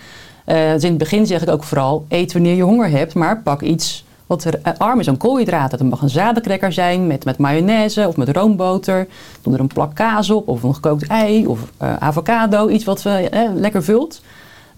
Eh, 0.44 0.72
dus 0.72 0.82
in 0.82 0.88
het 0.88 0.98
begin 0.98 1.26
zeg 1.26 1.42
ik 1.42 1.48
ook 1.48 1.64
vooral, 1.64 2.04
eet 2.08 2.32
wanneer 2.32 2.54
je 2.54 2.62
honger 2.62 2.90
hebt, 2.90 3.14
maar 3.14 3.42
pak 3.42 3.62
iets 3.62 4.04
wat 4.26 4.44
er, 4.44 4.60
eh, 4.62 4.72
arm 4.76 5.00
is 5.00 5.08
aan 5.08 5.16
koolhydraten. 5.16 5.78
Het 5.78 5.88
mag 5.88 6.02
een 6.02 6.10
zadencracker 6.10 6.72
zijn 6.72 7.06
met, 7.06 7.24
met 7.24 7.38
mayonaise 7.38 8.08
of 8.08 8.16
met 8.16 8.28
roomboter. 8.28 9.06
Doe 9.42 9.54
er 9.54 9.60
een 9.60 9.66
plak 9.66 9.94
kaas 9.94 10.30
op 10.30 10.48
of 10.48 10.62
een 10.62 10.74
gekookt 10.74 11.06
ei 11.06 11.46
of 11.46 11.60
avocado, 11.78 12.68
iets 12.68 12.84
wat 12.84 13.06
eh, 13.06 13.50
lekker 13.54 13.84
vult. 13.84 14.20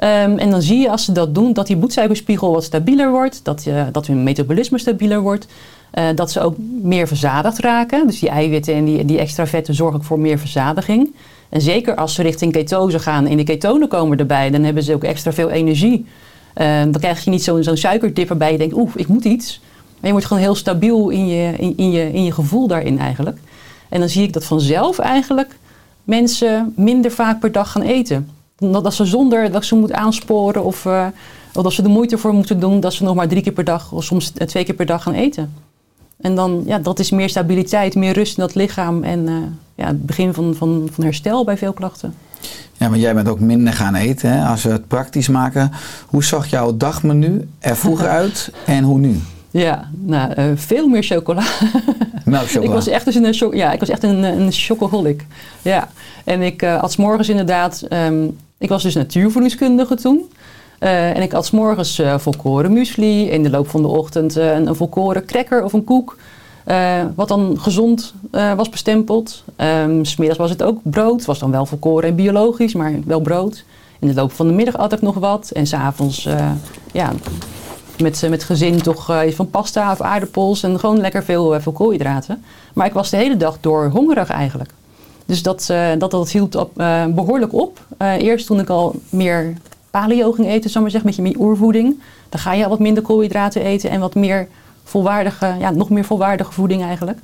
Ehm, 0.00 0.38
en 0.38 0.50
dan 0.50 0.62
zie 0.62 0.78
je 0.78 0.90
als 0.90 1.04
ze 1.04 1.12
dat 1.12 1.34
doen, 1.34 1.52
dat 1.52 1.66
die 1.66 1.76
bloedsuikerspiegel 1.76 2.52
wat 2.52 2.64
stabieler 2.64 3.10
wordt, 3.10 3.40
dat, 3.44 3.64
je, 3.64 3.86
dat 3.92 4.06
hun 4.06 4.22
metabolisme 4.22 4.78
stabieler 4.78 5.20
wordt. 5.20 5.46
eh, 5.90 6.04
dat 6.14 6.30
ze 6.30 6.40
ook 6.40 6.54
meer 6.82 7.06
verzadigd 7.06 7.58
raken. 7.58 8.06
Dus 8.06 8.18
die 8.20 8.28
eiwitten 8.28 8.74
en 8.74 8.84
die, 8.84 9.04
die 9.04 9.18
extra 9.18 9.46
vetten 9.46 9.74
zorgen 9.74 9.96
ook 9.96 10.04
voor 10.04 10.18
meer 10.20 10.38
verzadiging. 10.38 11.14
En 11.48 11.60
zeker 11.60 11.94
als 11.94 12.14
ze 12.14 12.22
richting 12.22 12.52
ketose 12.52 12.98
gaan 12.98 13.26
en 13.26 13.36
de 13.36 13.44
ketonen 13.44 13.88
komen 13.88 14.18
erbij, 14.18 14.50
dan 14.50 14.62
hebben 14.62 14.82
ze 14.82 14.94
ook 14.94 15.04
extra 15.04 15.32
veel 15.32 15.50
energie. 15.50 16.06
Eh, 16.54 16.80
dan 16.82 16.98
krijg 17.00 17.24
je 17.24 17.30
niet 17.30 17.44
zo'n 17.44 17.62
zo'n 17.62 17.76
suikerdip 17.76 18.28
waarbij 18.28 18.52
je 18.52 18.58
denkt, 18.58 18.74
oeh, 18.74 18.90
ik 18.94 19.08
moet 19.08 19.24
iets. 19.24 19.60
Maar 19.90 20.00
je 20.02 20.10
wordt 20.10 20.26
gewoon 20.26 20.42
heel 20.42 20.54
stabiel 20.54 21.08
in 21.08 21.26
je, 21.28 21.52
in 21.76 21.90
je, 21.90 22.12
in 22.12 22.24
je 22.24 22.32
gevoel 22.32 22.66
daarin 22.66 22.98
eigenlijk. 22.98 23.38
En 23.88 24.00
dan 24.00 24.08
zie 24.08 24.22
ik 24.22 24.32
dat 24.32 24.44
vanzelf 24.44 24.98
eigenlijk 24.98 25.56
mensen 26.04 26.72
minder 26.76 27.10
vaak 27.10 27.40
per 27.40 27.52
dag 27.52 27.72
gaan 27.72 27.82
eten. 27.82 28.28
Dat, 28.60 28.84
dat 28.84 28.94
ze 28.94 29.04
zonder 29.04 29.52
dat 29.52 29.64
ze 29.64 29.74
moet 29.74 29.92
aansporen 29.92 30.64
of, 30.64 30.86
eh, 30.86 31.06
of 31.54 31.62
dat 31.62 31.72
ze 31.72 31.82
de 31.82 31.88
moeite 31.88 32.18
voor 32.18 32.32
moeten 32.32 32.60
doen, 32.60 32.80
dat 32.80 32.92
ze 32.92 33.04
nog 33.04 33.14
maar 33.14 33.28
drie 33.28 33.42
keer 33.42 33.52
per 33.52 33.64
dag 33.64 33.92
of 33.92 34.04
soms 34.04 34.32
eh, 34.32 34.46
twee 34.46 34.64
keer 34.64 34.74
per 34.74 34.86
dag 34.86 35.02
gaan 35.02 35.14
eten. 35.14 35.54
En 36.20 36.34
dan, 36.34 36.62
ja, 36.66 36.78
dat 36.78 36.98
is 36.98 37.10
meer 37.10 37.28
stabiliteit, 37.28 37.94
meer 37.94 38.12
rust 38.12 38.36
in 38.38 38.42
dat 38.42 38.54
lichaam 38.54 39.02
en 39.02 39.28
eh, 39.28 39.34
ja, 39.74 39.86
het 39.86 40.06
begin 40.06 40.34
van, 40.34 40.54
van, 40.54 40.88
van 40.92 41.04
herstel 41.04 41.44
bij 41.44 41.56
veel 41.56 41.72
klachten. 41.72 42.14
Ja, 42.72 42.88
maar 42.88 42.98
jij 42.98 43.14
bent 43.14 43.28
ook 43.28 43.40
minder 43.40 43.72
gaan 43.72 43.94
eten. 43.94 44.32
Hè? 44.32 44.44
Als 44.46 44.62
we 44.62 44.70
het 44.70 44.88
praktisch 44.88 45.28
maken, 45.28 45.72
hoe 46.06 46.24
zag 46.24 46.46
jouw 46.46 46.76
dagmenu 46.76 47.48
er 47.58 47.76
vroeger 47.76 48.08
uit 48.20 48.52
en 48.66 48.84
hoe 48.84 48.98
nu? 48.98 49.20
Ja, 49.50 49.90
nou, 49.92 50.56
veel 50.56 50.88
meer 50.88 51.02
chocola. 51.02 51.42
Melkchocola. 52.24 52.68
Ik 52.68 52.74
was 52.74 52.86
echt, 52.86 53.04
dus 53.04 53.14
een, 53.14 53.56
ja, 53.56 53.72
ik 53.72 53.80
was 53.80 53.88
echt 53.88 54.02
een, 54.02 54.22
een 54.22 54.52
chocoholic. 54.52 55.26
Ja. 55.62 55.88
En 56.24 56.42
ik 56.42 56.62
uh, 56.62 56.84
's 56.86 56.96
morgens 56.96 57.28
inderdaad... 57.28 57.82
ehm, 57.88 58.26
ik 58.60 58.68
was 58.68 58.82
dus 58.82 58.94
natuurvoedingskundige 58.94 59.94
toen. 59.94 60.30
Eh, 60.78 61.16
en 61.16 61.22
ik 61.22 61.32
at 61.32 61.46
's 61.46 61.50
morgens 61.50 61.98
eh, 61.98 62.18
volkoren 62.18 62.72
muesli. 62.72 63.30
In 63.30 63.42
de 63.42 63.50
loop 63.50 63.68
van 63.68 63.82
de 63.82 63.88
ochtend 63.88 64.36
eh, 64.36 64.54
een, 64.54 64.76
volkoren 64.76 65.24
cracker 65.24 65.64
of 65.64 65.72
een 65.72 65.84
koek. 65.84 66.16
wat 67.14 67.28
dan 67.28 67.56
gezond 67.60 68.14
was 68.30 68.68
bestempeld. 68.68 69.44
Ehm, 69.56 70.04
's 70.04 70.10
Smiddags 70.10 70.38
was 70.38 70.50
het 70.50 70.62
ook 70.62 70.78
brood. 70.82 71.24
Was 71.24 71.38
dan 71.38 71.50
wel 71.50 71.66
volkoren 71.66 72.08
en 72.08 72.14
biologisch, 72.14 72.74
maar 72.74 72.92
wel 73.04 73.20
brood. 73.20 73.64
In 73.98 74.08
de 74.08 74.14
loop 74.14 74.32
van 74.32 74.46
de 74.46 74.52
middag 74.52 74.76
at 74.76 74.92
ik 74.92 75.02
nog 75.02 75.14
wat. 75.14 75.50
En 75.50 75.66
s'avonds, 75.66 76.26
uh, 76.26 76.50
ja, 76.92 77.12
met, 77.98 78.26
met 78.28 78.44
gezin 78.44 78.82
toch 78.82 79.10
uh, 79.10 79.20
iets 79.26 79.36
van 79.36 79.50
pasta 79.50 79.92
of 79.92 80.00
aardappels. 80.00 80.62
En 80.62 80.78
gewoon 80.78 81.00
lekker 81.00 81.24
veel, 81.24 81.54
uh, 81.54 81.60
veel 81.60 81.72
koolhydraten. 81.72 82.44
Maar 82.74 82.86
ik 82.86 82.92
was 82.92 83.10
de 83.10 83.16
hele 83.16 83.36
dag 83.36 83.58
door 83.60 83.88
hongerig 83.88 84.28
eigenlijk. 84.28 84.70
Dus 85.30 85.42
dat, 85.42 85.68
uh, 85.70 85.90
dat, 85.98 86.10
dat 86.10 86.30
hield 86.30 86.54
op, 86.54 86.80
uh, 86.80 87.06
behoorlijk 87.06 87.52
op. 87.52 87.86
Uh, 87.98 88.22
eerst 88.22 88.46
toen 88.46 88.60
ik 88.60 88.68
al 88.68 89.00
meer 89.10 89.54
paleo 89.90 90.32
ging 90.32 90.48
eten, 90.48 90.70
zal 90.70 90.82
maar 90.82 90.90
zeggen, 90.90 91.08
met 91.08 91.18
je 91.18 91.22
meer 91.22 91.38
oervoeding. 91.38 92.00
Dan 92.28 92.40
ga 92.40 92.52
je 92.52 92.64
al 92.64 92.70
wat 92.70 92.78
minder 92.78 93.02
koolhydraten 93.02 93.62
eten 93.62 93.90
en 93.90 94.00
wat 94.00 94.14
meer 94.14 94.48
volwaardige, 94.84 95.56
ja, 95.58 95.70
nog 95.70 95.90
meer 95.90 96.04
volwaardige 96.04 96.52
voeding 96.52 96.82
eigenlijk. 96.82 97.18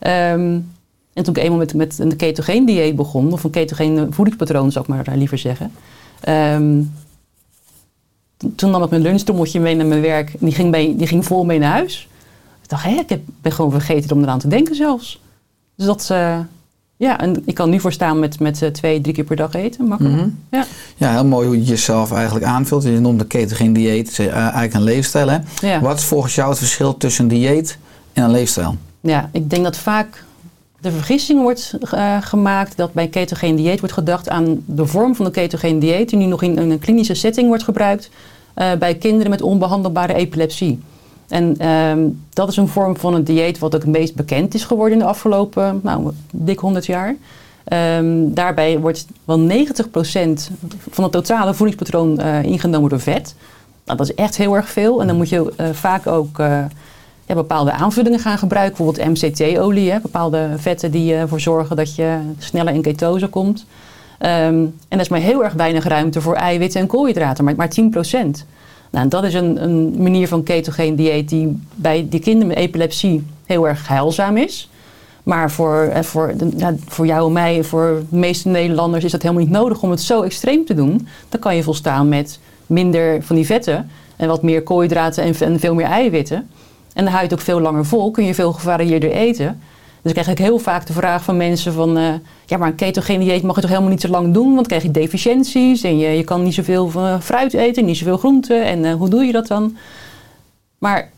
Um, 0.00 0.70
en 1.12 1.22
toen 1.22 1.36
ik 1.36 1.42
eenmaal 1.42 1.58
met, 1.58 1.74
met 1.74 1.98
een 1.98 2.16
ketogeen 2.16 2.66
dieet 2.66 2.96
begon, 2.96 3.32
of 3.32 3.44
een 3.44 3.50
ketogeen 3.50 4.06
voedingspatroon 4.10 4.72
zou 4.72 4.84
ik 4.84 4.94
maar 4.94 5.16
liever 5.16 5.38
zeggen. 5.38 5.72
Um, 6.28 6.94
toen 8.56 8.70
nam 8.70 8.82
ik 8.82 8.90
mijn 8.90 9.02
lunchtrommeltje 9.02 9.60
mee 9.60 9.74
naar 9.74 9.86
mijn 9.86 10.00
werk. 10.00 10.34
Die 10.38 10.52
ging, 10.52 10.96
die 10.96 11.06
ging 11.06 11.24
vol 11.24 11.44
mee 11.44 11.58
naar 11.58 11.72
huis. 11.72 12.08
Ik 12.62 12.68
dacht, 12.68 12.84
hé, 12.84 12.94
ik 12.94 13.08
heb, 13.08 13.20
ben 13.40 13.52
gewoon 13.52 13.70
vergeten 13.70 14.16
om 14.16 14.22
eraan 14.22 14.38
te 14.38 14.48
denken 14.48 14.74
zelfs. 14.74 15.20
Dus 15.76 15.86
dat, 15.86 16.08
uh, 16.12 16.38
ja, 17.02 17.20
en 17.20 17.42
ik 17.44 17.54
kan 17.54 17.70
nu 17.70 17.80
voor 17.80 17.92
staan 17.92 18.18
met, 18.18 18.40
met 18.40 18.62
uh, 18.62 18.68
twee, 18.68 19.00
drie 19.00 19.14
keer 19.14 19.24
per 19.24 19.36
dag 19.36 19.54
eten. 19.54 19.86
Makkelijk. 19.86 20.14
Mm 20.14 20.20
-hmm. 20.20 20.38
ja. 20.50 20.64
ja, 20.96 21.12
heel 21.12 21.24
mooi 21.24 21.46
hoe 21.46 21.56
je 21.56 21.64
jezelf 21.64 22.12
eigenlijk 22.12 22.44
aanvult. 22.44 22.82
Je 22.82 23.00
noemt 23.00 23.18
de 23.18 23.26
ketogeen 23.26 23.72
dieet, 23.72 24.08
het 24.08 24.18
is 24.18 24.26
uh, 24.26 24.36
eigenlijk 24.36 24.74
een 24.74 24.82
leefstijl. 24.82 25.28
Hè? 25.28 25.38
Ja. 25.60 25.80
Wat 25.80 25.98
is 25.98 26.04
volgens 26.04 26.34
jou 26.34 26.48
het 26.48 26.58
verschil 26.58 26.96
tussen 26.96 27.24
een 27.24 27.30
dieet 27.30 27.78
en 28.12 28.24
een 28.24 28.30
leefstijl? 28.30 28.76
Ja, 29.00 29.28
ik 29.32 29.50
denk 29.50 29.64
dat 29.64 29.76
vaak 29.76 30.24
de 30.80 30.90
vergissing 30.90 31.40
wordt 31.40 31.74
uh, 31.94 32.16
gemaakt 32.20 32.76
dat 32.76 32.92
bij 32.92 33.08
ketogeen 33.08 33.56
dieet 33.56 33.78
wordt 33.78 33.94
gedacht 33.94 34.28
aan 34.28 34.62
de 34.66 34.86
vorm 34.86 35.14
van 35.14 35.24
de 35.24 35.30
ketogeen 35.30 35.78
dieet 35.78 36.08
die 36.08 36.18
nu 36.18 36.24
nog 36.24 36.42
in 36.42 36.58
een 36.58 36.78
klinische 36.78 37.14
setting 37.14 37.48
wordt 37.48 37.62
gebruikt 37.62 38.10
uh, 38.56 38.72
bij 38.78 38.94
kinderen 38.94 39.30
met 39.30 39.42
onbehandelbare 39.42 40.14
epilepsie. 40.14 40.80
En 41.32 41.68
um, 41.68 42.22
dat 42.32 42.48
is 42.48 42.56
een 42.56 42.68
vorm 42.68 42.96
van 42.96 43.14
een 43.14 43.24
dieet 43.24 43.58
wat 43.58 43.72
het 43.72 43.86
meest 43.86 44.14
bekend 44.14 44.54
is 44.54 44.64
geworden 44.64 44.92
in 44.92 44.98
de 44.98 45.10
afgelopen 45.10 45.80
nou, 45.82 46.10
dik 46.30 46.58
100 46.58 46.86
jaar. 46.86 47.16
Um, 47.98 48.34
daarbij 48.34 48.78
wordt 48.78 49.06
wel 49.24 49.40
90% 49.40 49.44
van 50.90 51.04
het 51.04 51.12
totale 51.12 51.54
voedingspatroon 51.54 52.20
uh, 52.20 52.42
ingenomen 52.42 52.90
door 52.90 53.00
vet. 53.00 53.34
Nou, 53.84 53.98
dat 53.98 54.08
is 54.08 54.14
echt 54.14 54.36
heel 54.36 54.56
erg 54.56 54.68
veel. 54.68 55.00
En 55.00 55.06
dan 55.06 55.16
moet 55.16 55.28
je 55.28 55.52
vaak 55.72 56.06
ook 56.06 56.36
ja, 57.26 57.34
bepaalde 57.34 57.72
aanvullingen 57.72 58.18
gaan 58.18 58.38
gebruiken. 58.38 58.84
Bijvoorbeeld 58.84 59.22
MCT-olie, 59.22 60.00
bepaalde 60.00 60.50
vetten 60.56 60.90
die 60.90 61.14
ervoor 61.14 61.40
zorgen 61.40 61.76
dat 61.76 61.94
je 61.94 62.18
sneller 62.38 62.74
in 62.74 62.82
ketose 62.82 63.28
komt. 63.28 63.66
Um, 64.18 64.28
en 64.28 64.74
er 64.88 65.00
is 65.00 65.08
maar 65.08 65.20
heel 65.20 65.44
erg 65.44 65.52
weinig 65.52 65.84
ruimte 65.84 66.20
voor 66.20 66.34
eiwitten 66.34 66.80
en 66.80 66.86
koolhydraten, 66.86 67.44
maar, 67.44 67.54
maar 67.56 67.70
10%. 68.36 68.46
Nou, 68.92 69.08
dat 69.08 69.24
is 69.24 69.34
een, 69.34 69.94
manier 69.98 70.28
van 70.28 70.42
ketogeen 70.42 70.96
dieet 70.96 71.28
die 71.28 71.60
bij 71.74 72.06
die 72.08 72.20
kinderen 72.20 72.48
met 72.48 72.56
epilepsie 72.56 73.24
heel 73.44 73.68
erg 73.68 73.88
heilzaam 73.88 74.36
is. 74.36 74.70
Maar 75.22 75.50
voor, 75.50 75.92
voor, 76.00 76.34
voor 76.86 77.06
jou 77.06 77.26
en 77.26 77.32
mij, 77.32 77.64
voor 77.64 78.02
de 78.10 78.16
meeste 78.16 78.48
Nederlanders, 78.48 79.04
is 79.04 79.10
dat 79.10 79.22
helemaal 79.22 79.42
niet 79.42 79.52
nodig 79.52 79.82
om 79.82 79.90
het 79.90 80.00
zo 80.00 80.22
extreem 80.22 80.64
te 80.64 80.74
doen. 80.74 81.08
Dan 81.28 81.40
kan 81.40 81.56
je 81.56 81.62
volstaan 81.62 82.08
met 82.08 82.38
minder 82.66 83.22
van 83.22 83.36
die 83.36 83.46
vetten 83.46 83.90
en 84.16 84.28
wat 84.28 84.42
meer 84.42 84.62
koolhydraten 84.62 85.24
en, 85.24 85.34
en 85.40 85.60
veel 85.60 85.74
meer 85.74 85.86
eiwitten. 85.86 86.50
En 86.92 87.04
dan 87.04 87.12
je 87.22 87.28
het 87.28 87.32
ook 87.32 87.44
veel 87.44 87.60
langer 87.60 87.86
vol, 87.86 88.10
kun 88.10 88.24
je 88.24 88.34
veel 88.34 88.52
gevarieerder 88.52 89.10
eten. 89.10 89.60
Dus 90.02 90.12
ik 90.12 90.22
krijg 90.22 90.38
ik 90.38 90.44
heel 90.44 90.58
vaak 90.58 90.86
de 90.86 90.92
vraag 90.92 91.24
van 91.24 91.36
mensen 91.36 91.72
van... 91.72 91.98
Uh, 91.98 92.14
ja, 92.46 92.56
maar 92.56 92.68
een 92.68 92.74
ketogeen 92.74 93.20
dieet 93.20 93.42
mag 93.42 93.54
je 93.54 93.60
toch 93.60 93.70
helemaal 93.70 93.90
niet 93.90 94.00
zo 94.00 94.08
lang 94.08 94.34
doen... 94.34 94.44
want 94.44 94.56
dan 94.56 94.66
krijg 94.66 94.82
je 94.82 94.90
deficiënties 94.90 95.82
en 95.82 95.98
je, 95.98 96.08
je 96.08 96.24
kan 96.24 96.42
niet 96.42 96.54
zoveel 96.54 96.90
uh, 96.96 97.20
fruit 97.20 97.54
eten, 97.54 97.84
niet 97.84 97.96
zoveel 97.96 98.18
groenten. 98.18 98.64
En 98.64 98.84
uh, 98.84 98.94
hoe 98.94 99.08
doe 99.08 99.24
je 99.24 99.32
dat 99.32 99.46
dan? 99.46 99.76
Maar 100.78 101.10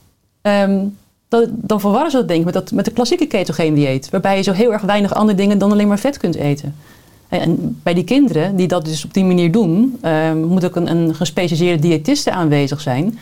um, 0.42 0.97
dat, 1.29 1.49
dan 1.51 1.81
verwarren 1.81 2.11
ze 2.11 2.16
dat 2.16 2.29
denk 2.29 2.38
ik 2.38 2.44
met, 2.44 2.55
dat, 2.55 2.73
met 2.73 2.85
de 2.85 2.90
klassieke 2.90 3.27
ketogeen 3.27 3.75
dieet... 3.75 4.11
waarbij 4.11 4.37
je 4.37 4.42
zo 4.42 4.53
heel 4.53 4.73
erg 4.73 4.83
weinig 4.83 5.14
andere 5.14 5.38
dingen 5.38 5.59
dan 5.59 5.73
alleen 5.73 5.88
maar 5.88 5.99
vet 5.99 6.18
kunt 6.18 6.35
eten. 6.35 6.75
En, 7.29 7.40
en 7.40 7.81
bij 7.83 7.94
die 7.94 8.05
kinderen 8.05 8.57
die 8.57 8.68
dat 8.68 8.85
dus 8.85 9.05
op 9.05 9.14
die 9.14 9.25
manier 9.25 9.53
doen... 9.53 10.01
moet 10.35 10.64
ook 10.64 10.77
een, 10.77 10.90
een 10.90 11.14
gespecialiseerde 11.14 11.88
diëtiste 11.88 12.31
aanwezig 12.31 12.81
zijn... 12.81 13.18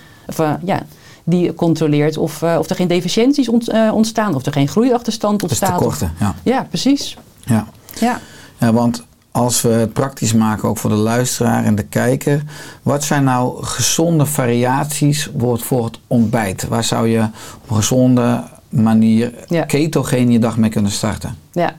Ja, 0.65 0.83
die 1.25 1.55
controleert 1.55 2.17
of, 2.17 2.43
uh, 2.43 2.57
of 2.59 2.69
er 2.69 2.77
geen 2.77 2.89
deficiënties 2.89 3.49
ont, 3.49 3.73
uh, 3.73 3.95
ontstaan, 3.95 4.35
of 4.35 4.47
er 4.47 4.53
geen 4.53 4.69
groeiachterstand 4.69 5.43
ontstaat. 5.43 5.69
Dus 5.69 5.79
tekorten, 5.79 6.13
ja. 6.21 6.35
Ja, 6.43 6.67
precies. 6.69 7.17
Ja. 7.45 7.67
Ja. 8.01 8.21
ja, 8.59 8.73
want 8.73 9.05
als 9.31 9.63
we 9.63 9.69
het 9.69 9.93
praktisch 9.93 10.33
maken, 10.33 10.69
ook 10.69 10.79
voor 10.79 10.91
de 10.91 10.97
luisteraar 10.97 11.65
en 11.65 11.75
de 11.75 11.83
kijker, 11.83 12.43
wat 12.83 13.05
zijn 13.05 13.25
nou 13.25 13.65
gezonde 13.65 14.27
variaties 14.27 15.31
voor 15.37 15.85
het 15.85 15.99
ontbijt? 16.07 16.69
Waar 16.69 16.85
zou 16.85 17.09
je 17.09 17.27
op 17.63 17.71
een 17.71 17.77
gezonde 17.77 18.45
manier 18.69 19.33
ja. 19.49 19.65
ketogeen 19.65 20.31
je 20.31 20.39
dag 20.39 20.57
mee 20.57 20.71
kunnen 20.71 20.91
starten? 20.91 21.37
Ja, 21.53 21.75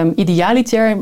um, 0.00 0.12
idealiter 0.16 0.96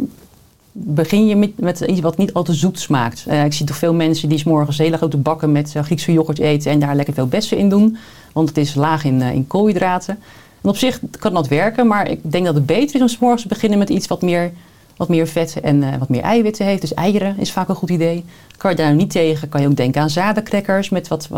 begin 0.83 1.27
je 1.27 1.37
met, 1.37 1.61
met 1.61 1.81
iets 1.81 2.01
wat 2.01 2.17
niet 2.17 2.33
al 2.33 2.43
te 2.43 2.55
zoet 2.55 2.81
smaakt. 2.81 3.25
Eh, 3.27 3.45
ik 3.45 3.53
zie 3.53 3.67
toch 3.67 3.77
veel 3.77 3.95
mensen 3.95 4.29
die 4.29 4.39
's 4.39 4.79
hele 4.79 4.97
grote 4.97 5.17
bakken 5.17 5.53
met 5.53 5.75
eh, 5.75 5.83
Griekse 5.83 6.13
yoghurt 6.13 6.39
eten 6.39 6.71
en 6.71 6.81
daar 6.81 6.95
lekker 6.95 7.15
veel 7.15 7.27
bessen 7.27 7.57
in 7.57 7.69
doen. 7.69 7.97
Want 8.33 8.49
het 8.49 8.59
is 8.59 8.75
laag 8.75 9.05
in, 9.05 9.23
eh, 9.23 9.33
in 9.33 9.47
koolhydraten. 9.47 10.19
En 10.61 10.69
op 10.69 10.77
zich 10.77 11.01
kan 11.19 11.35
dat 11.35 11.49
werken, 11.49 11.87
maar 11.87 12.11
ik 12.11 12.21
denk 12.23 12.45
dat 12.45 12.55
het 12.55 12.67
beter 12.67 12.95
is 12.95 13.01
om 13.01 13.09
's 13.09 13.19
morgens 13.19 13.43
te 13.43 13.49
beginnen 13.49 13.79
met 13.79 13.89
iets 13.89 14.07
wat 14.07 14.23
meer, 14.23 14.53
wat 14.97 15.09
meer 15.09 15.27
vetten 15.27 15.63
en 15.63 15.99
wat 15.99 16.09
meer 16.09 16.23
eiwitten 16.23 16.67
heeft. 16.67 16.81
Dus 16.81 16.95
eieren 16.95 17.39
is 17.39 17.53
vaak 17.53 17.69
een 17.69 17.75
goed 17.75 17.91
idee. 17.91 18.25
Kan 18.57 18.71
je 18.71 18.77
daar 18.77 18.87
nou 18.87 18.99
niet 18.99 19.11
tegen, 19.11 19.49
kan 19.49 19.61
je 19.61 19.69
ook 19.69 19.77
denken 19.77 20.01
aan 20.01 20.11
zadencrackers 20.11 20.89
met 20.89 21.09
wat... 21.09 21.29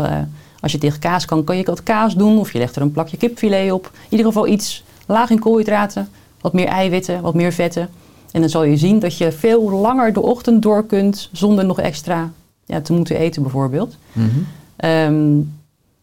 als 0.59 0.71
je 0.71 0.77
tegen 0.77 0.99
kaas 0.99 1.25
kan, 1.25 1.43
kan 1.43 1.57
je 1.57 1.63
wat 1.63 1.83
kaas 1.83 2.15
doen. 2.15 2.39
Of 2.39 2.51
je 2.53 2.59
legt 2.59 2.75
er 2.75 2.81
een 2.81 2.91
plakje 2.91 3.17
kipfilet 3.17 3.71
op. 3.71 3.91
In 3.93 4.09
ieder 4.09 4.25
geval 4.25 4.47
iets 4.47 4.83
laag 5.05 5.29
in 5.29 5.39
koolhydraten. 5.39 6.09
Wat 6.41 6.53
meer 6.53 6.67
eiwitten, 6.67 7.21
wat 7.21 7.33
meer 7.33 7.53
vetten. 7.53 7.89
En 8.33 8.41
dan 8.41 8.49
zal 8.49 8.63
je 8.63 8.77
zien 8.77 8.99
dat 8.99 9.17
je 9.17 9.31
veel 9.31 9.71
langer 9.71 10.13
de 10.13 10.21
ochtend 10.21 10.61
door 10.61 10.85
kunt 10.85 11.29
zonder 11.31 11.65
nog 11.65 11.79
extra 11.79 12.31
ja, 12.65 12.81
te 12.81 12.93
moeten 12.93 13.17
eten 13.17 13.41
bijvoorbeeld. 13.41 13.95
Ehm, 14.75 15.35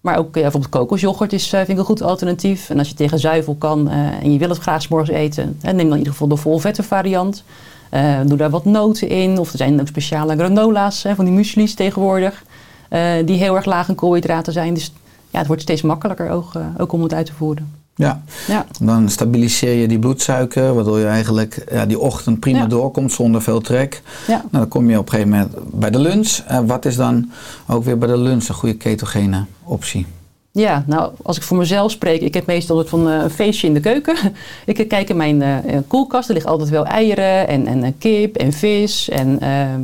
maar 0.01 0.17
ook 0.19 0.35
ja, 0.35 0.41
bijvoorbeeld 0.41 0.73
kokosjoghurt 0.73 1.33
is, 1.33 1.45
eh, 1.45 1.51
vind 1.59 1.69
ik 1.69 1.79
een 1.79 1.85
goed 1.85 2.03
alternatief. 2.03 2.71
En 2.71 2.79
als 2.79 2.89
je 2.89 2.95
tegen 2.95 3.19
zuivel 3.19 3.55
kan 3.55 3.89
eh, 3.89 4.23
en 4.23 4.33
je 4.33 4.39
wil 4.39 4.49
het 4.49 4.59
graag 4.59 4.83
's 4.83 4.89
morgens 4.89 5.11
eten, 5.17 5.57
hè, 5.61 5.73
neem 5.73 5.85
dan 5.85 5.93
in 5.93 5.99
ieder 5.99 6.13
geval 6.13 6.29
de 6.29 6.37
volvette 6.37 6.83
variant. 6.83 7.45
Eh, 7.91 8.21
doe 8.27 8.37
daar 8.37 8.51
wat 8.51 8.65
noten 8.65 9.09
in. 9.09 9.39
Of 9.39 9.51
er 9.53 9.59
zijn 9.59 9.81
ook 9.81 9.87
speciale 9.87 10.37
granola's, 10.37 11.03
hè, 11.03 11.15
van 11.15 11.25
die 11.25 11.35
muesli's 11.35 11.75
tegenwoordig. 11.75 12.43
eh, 12.89 13.13
die 13.25 13.37
heel 13.37 13.57
erg 13.57 13.65
laag 13.65 13.89
in 13.89 13.95
koolhydraten 13.95 14.53
zijn. 14.53 14.75
Dus 14.75 14.93
ja, 15.31 15.39
het 15.39 15.47
wordt 15.47 15.63
steeds 15.63 15.83
makkelijker 15.83 16.31
ook, 16.31 16.55
eh, 16.55 16.67
ook 16.79 16.93
om 16.93 17.03
het 17.03 17.15
uit 17.15 17.27
te 17.27 17.33
voeren. 17.33 17.75
Ja, 17.95 18.23
Ja. 18.47 18.67
dan 18.81 19.09
stabiliseer 19.09 19.75
je 19.81 19.89
die 19.89 19.99
bloedsuiker, 19.99 20.75
waardoor 20.75 20.99
je 20.99 21.07
eigenlijk 21.07 21.65
ja, 21.71 21.87
die 21.87 21.99
ochtend 21.99 22.41
prima 22.41 22.59
Ja. 22.59 22.67
doorkomt 22.67 23.13
zonder 23.13 23.43
veel 23.43 23.61
trek. 23.61 24.03
Ja. 24.27 24.37
Nou, 24.37 24.49
dan 24.51 24.69
kom 24.69 24.91
je 24.91 24.99
op 24.99 25.05
een 25.05 25.11
gegeven 25.13 25.31
moment 25.31 25.55
bij 25.81 25.91
de 25.91 25.99
lunch. 25.99 26.39
En 26.47 26.67
wat 26.67 26.85
is 26.85 26.97
dan 26.97 27.31
ook 27.67 27.85
weer 27.85 27.99
bij 27.99 28.09
de 28.09 28.17
lunch 28.19 28.49
een 28.49 28.55
goede 28.55 28.77
ketogene 28.77 29.45
optie? 29.65 30.07
Ja, 30.53 30.85
nou, 30.87 31.13
als 31.23 31.37
ik 31.37 31.43
voor 31.43 31.57
mezelf 31.57 31.91
spreek, 31.91 32.21
ik 32.21 32.35
heb 32.35 32.47
meestal 32.47 32.79
een 32.79 32.87
soort 32.89 33.03
van 33.03 33.13
eh, 33.13 33.23
een 33.23 33.31
feestje 33.31 33.67
in 33.67 33.75
de 33.75 33.81
keuken. 33.81 34.17
ik 34.67 34.89
kijk 34.89 35.09
in 35.09 35.17
mijn 35.17 35.43
eh, 35.43 35.75
eh, 35.75 35.83
koelkast, 35.87 36.29
er 36.29 36.35
liggen 36.35 36.53
altijd 36.53 36.71
wel 36.71 36.87
eieren 36.87 37.49
en, 37.49 37.67
en 37.67 37.85
eh, 37.85 37.93
kip 37.99 38.37
en 38.37 38.53
vis 38.53 39.09
en 39.09 39.41
ehm, 39.41 39.81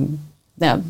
nou, 0.55 0.81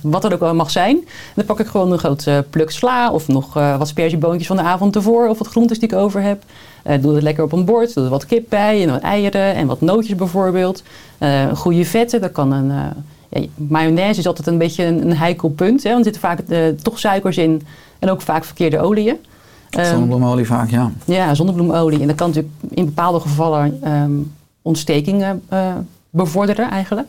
wat 0.00 0.24
er 0.24 0.32
ook 0.32 0.40
wel 0.40 0.54
mag 0.54 0.70
zijn. 0.70 1.04
Dan 1.34 1.44
pak 1.44 1.60
ik 1.60 1.66
gewoon 1.66 1.92
een 1.92 1.98
groot 1.98 2.26
eh, 2.26 2.38
pluk 2.50 2.70
sla 2.70 3.12
of 3.12 3.28
nog 3.28 3.56
eh, 3.56 3.78
wat 3.78 3.88
sperzieboontjes 3.88 4.46
van 4.46 4.56
de 4.56 4.62
avond 4.62 4.96
ervoor 4.96 5.28
of 5.28 5.38
wat 5.38 5.46
groentes 5.46 5.78
die 5.78 5.88
ik 5.88 5.94
over 5.94 6.22
heb. 6.22 6.42
Eh, 6.82 7.02
doe 7.02 7.14
het 7.14 7.22
lekker 7.22 7.44
op 7.44 7.52
een 7.52 7.64
bord, 7.64 7.94
doe 7.94 8.04
er 8.04 8.10
wat 8.10 8.26
kip 8.26 8.46
bij 8.48 8.82
en 8.82 8.90
wat 8.90 9.00
eieren 9.00 9.54
en 9.54 9.66
wat 9.66 9.80
nootjes 9.80 10.16
bijvoorbeeld. 10.16 10.82
Eh, 11.18 11.52
goede 11.54 11.84
vetten, 11.84 12.20
dat 12.20 12.32
kan 12.32 12.52
een... 12.52 12.72
ja, 13.28 13.40
mayonaise 13.54 14.20
is 14.20 14.26
altijd 14.26 14.46
een 14.46 14.58
beetje 14.58 14.84
een, 14.84 15.00
een 15.00 15.16
heikel 15.16 15.48
punt, 15.48 15.82
hè, 15.82 15.92
want 15.92 16.06
er 16.06 16.12
zitten 16.12 16.30
vaak 16.30 16.40
toch 16.82 16.98
suikers 16.98 17.36
in 17.36 17.62
en 17.98 18.10
ook 18.10 18.20
vaak 18.20 18.44
verkeerde 18.44 18.80
oliën. 18.80 19.16
Ehm, 19.70 19.90
Zonnebloemolie 19.90 20.46
vaak, 20.46 20.70
ja. 20.70 20.90
ja, 21.04 21.34
zonnebloemolie. 21.34 22.00
En 22.00 22.06
dat 22.06 22.16
kan 22.16 22.26
natuurlijk 22.26 22.54
in 22.70 22.84
bepaalde 22.84 23.20
gevallen 23.20 23.78
ehm, 23.82 24.12
ontstekingen 24.62 25.42
bevorderen 26.10 26.70
eigenlijk. 26.70 27.08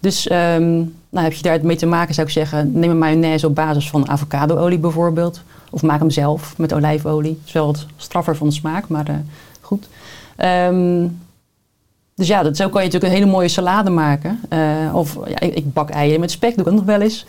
Dus 0.00 0.28
ehm, 0.28 0.76
nou, 1.10 1.24
heb 1.24 1.32
je 1.32 1.42
daar 1.42 1.58
mee 1.62 1.76
te 1.76 1.86
maken, 1.86 2.14
zou 2.14 2.26
ik 2.26 2.32
zeggen, 2.32 2.72
neem 2.72 2.90
een 2.90 2.98
mayonaise 2.98 3.46
op 3.46 3.54
basis 3.54 3.90
van 3.90 4.08
avocadoolie 4.08 4.78
bijvoorbeeld. 4.78 5.42
Of 5.70 5.82
maak 5.82 5.98
hem 5.98 6.10
zelf 6.10 6.58
met 6.58 6.74
olijfolie. 6.74 7.32
Dat 7.32 7.46
is 7.46 7.52
wel 7.52 7.66
wat 7.66 7.86
straffer 7.96 8.36
van 8.36 8.52
smaak, 8.52 8.88
maar 8.88 9.08
eh, 9.08 9.14
goed. 9.60 9.88
Ehm, 10.36 11.06
dus 12.14 12.26
ja, 12.26 12.42
dat, 12.42 12.56
zo 12.56 12.68
kan 12.68 12.82
je 12.82 12.86
natuurlijk 12.86 13.12
een 13.12 13.20
hele 13.20 13.32
mooie 13.32 13.48
salade 13.48 13.90
maken. 13.90 14.40
Eh, 14.48 14.90
of 14.92 15.18
ja, 15.28 15.40
ik, 15.40 15.72
bak 15.72 15.90
eieren 15.90 16.20
met 16.20 16.30
spek, 16.30 16.56
doe 16.56 16.64
ik 16.64 16.70
ook 16.70 16.76
nog 16.76 16.84
wel 16.84 17.00
eens. 17.00 17.24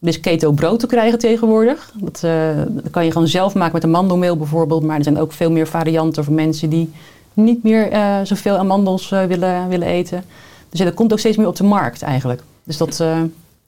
Is 0.00 0.20
keto 0.20 0.52
brood 0.52 0.80
te 0.80 0.86
krijgen 0.86 1.18
tegenwoordig. 1.18 1.92
Dat, 1.94 2.22
eh, 2.24 2.56
dat 2.68 2.90
kan 2.90 3.04
je 3.04 3.12
gewoon 3.12 3.28
zelf 3.28 3.54
maken 3.54 3.74
met 3.74 3.84
amandelmeel 3.84 4.36
bijvoorbeeld. 4.36 4.82
Maar 4.82 4.96
er 4.96 5.02
zijn 5.02 5.18
ook 5.18 5.32
veel 5.32 5.50
meer 5.50 5.66
varianten 5.66 6.24
voor 6.24 6.34
mensen 6.34 6.70
die 6.70 6.92
niet 7.32 7.62
meer 7.62 7.90
zoveel 8.22 8.56
amandels 8.56 9.08
willen, 9.08 9.68
willen 9.68 9.88
eten. 9.88 10.24
Dus 10.70 10.78
ja, 10.78 10.84
dat 10.84 10.94
komt 10.94 11.12
ook 11.12 11.18
steeds 11.18 11.36
meer 11.36 11.46
op 11.46 11.56
de 11.56 11.64
markt 11.64 12.02
eigenlijk. 12.02 12.42
Dus 12.64 12.76
dat, 12.76 13.00
eh, 13.00 13.20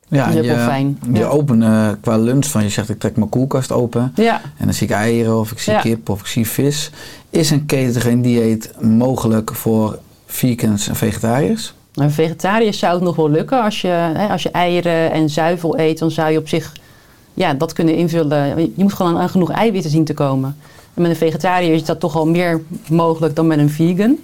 Ja, 0.08 0.26
is 0.28 0.36
ook 0.36 0.42
je, 0.42 0.54
wel 0.54 0.64
fijn. 0.66 0.98
Je 1.12 1.18
Ja. 1.18 1.26
open 1.26 1.62
eh, 1.62 1.88
qua 2.00 2.16
lunch 2.16 2.46
van, 2.46 2.62
je 2.62 2.68
zegt 2.68 2.88
ik 2.88 2.98
trek 2.98 3.16
mijn 3.16 3.28
koelkast 3.28 3.72
open. 3.72 4.12
ja, 4.14 4.40
En 4.56 4.64
dan 4.64 4.74
zie 4.74 4.86
ik 4.86 4.92
eieren 4.92 5.38
of 5.38 5.50
ik 5.50 5.58
zie 5.58 5.78
kip 5.80 6.08
of 6.08 6.20
ik 6.20 6.26
zie 6.26 6.46
vis. 6.48 6.90
Is 7.30 7.50
een 7.50 7.66
ketogeen 7.66 8.22
dieet 8.22 8.72
mogelijk 8.80 9.54
voor 9.54 9.98
vegans 10.26 10.88
en 10.88 10.96
vegetariërs? 10.96 11.74
een 11.94 12.10
vegetariër 12.10 12.74
zou 12.74 12.94
het 12.94 13.02
nog 13.02 13.16
wel 13.16 13.30
lukken. 13.30 13.62
Als 13.62 13.80
je, 13.80 13.88
hè, 13.88 14.28
als 14.28 14.42
je 14.42 14.50
eieren 14.50 15.12
en 15.12 15.30
zuivel 15.30 15.78
eet, 15.78 15.98
dan 15.98 16.10
zou 16.10 16.30
je 16.32 16.38
op 16.38 16.48
zich 16.48 16.72
ja, 17.34 17.54
dat 17.54 17.72
kunnen 17.72 17.94
invullen. 17.94 18.58
Je 18.58 18.70
moet 18.76 18.92
gewoon 18.92 19.14
aan, 19.14 19.20
aan 19.20 19.28
genoeg 19.28 19.50
eiwitten 19.50 19.90
zien 19.90 20.04
te 20.04 20.14
komen. 20.14 20.56
En 20.94 21.02
met 21.02 21.10
een 21.10 21.16
vegetariër 21.16 21.74
is 21.74 21.84
dat 21.84 22.00
toch 22.00 22.16
al 22.16 22.26
meer 22.26 22.60
mogelijk 22.88 23.36
dan 23.36 23.46
met 23.46 23.58
een 23.58 23.70
vegan. 23.70 24.18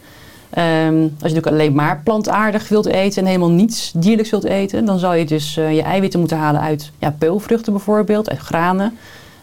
Ehm, 0.56 1.02
als 1.02 1.30
je 1.30 1.34
natuurlijk 1.34 1.46
alleen 1.46 1.72
maar 1.72 2.00
plantaardig 2.04 2.68
wilt 2.68 2.86
eten 2.86 3.22
en 3.22 3.26
helemaal 3.26 3.50
niets 3.50 3.92
dierlijks 3.96 4.30
wilt 4.30 4.44
eten, 4.44 4.84
dan 4.84 4.98
zal 4.98 5.14
je 5.14 5.24
dus 5.24 5.56
eh, 5.56 5.74
je 5.74 5.82
eiwitten 5.82 6.20
moeten 6.20 6.38
halen 6.38 6.60
uit 6.60 6.90
ja, 6.98 7.14
peulvruchten 7.18 7.72
bijvoorbeeld, 7.72 8.30
uit 8.30 8.38
granen. 8.38 8.98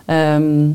Ehm, 0.05 0.69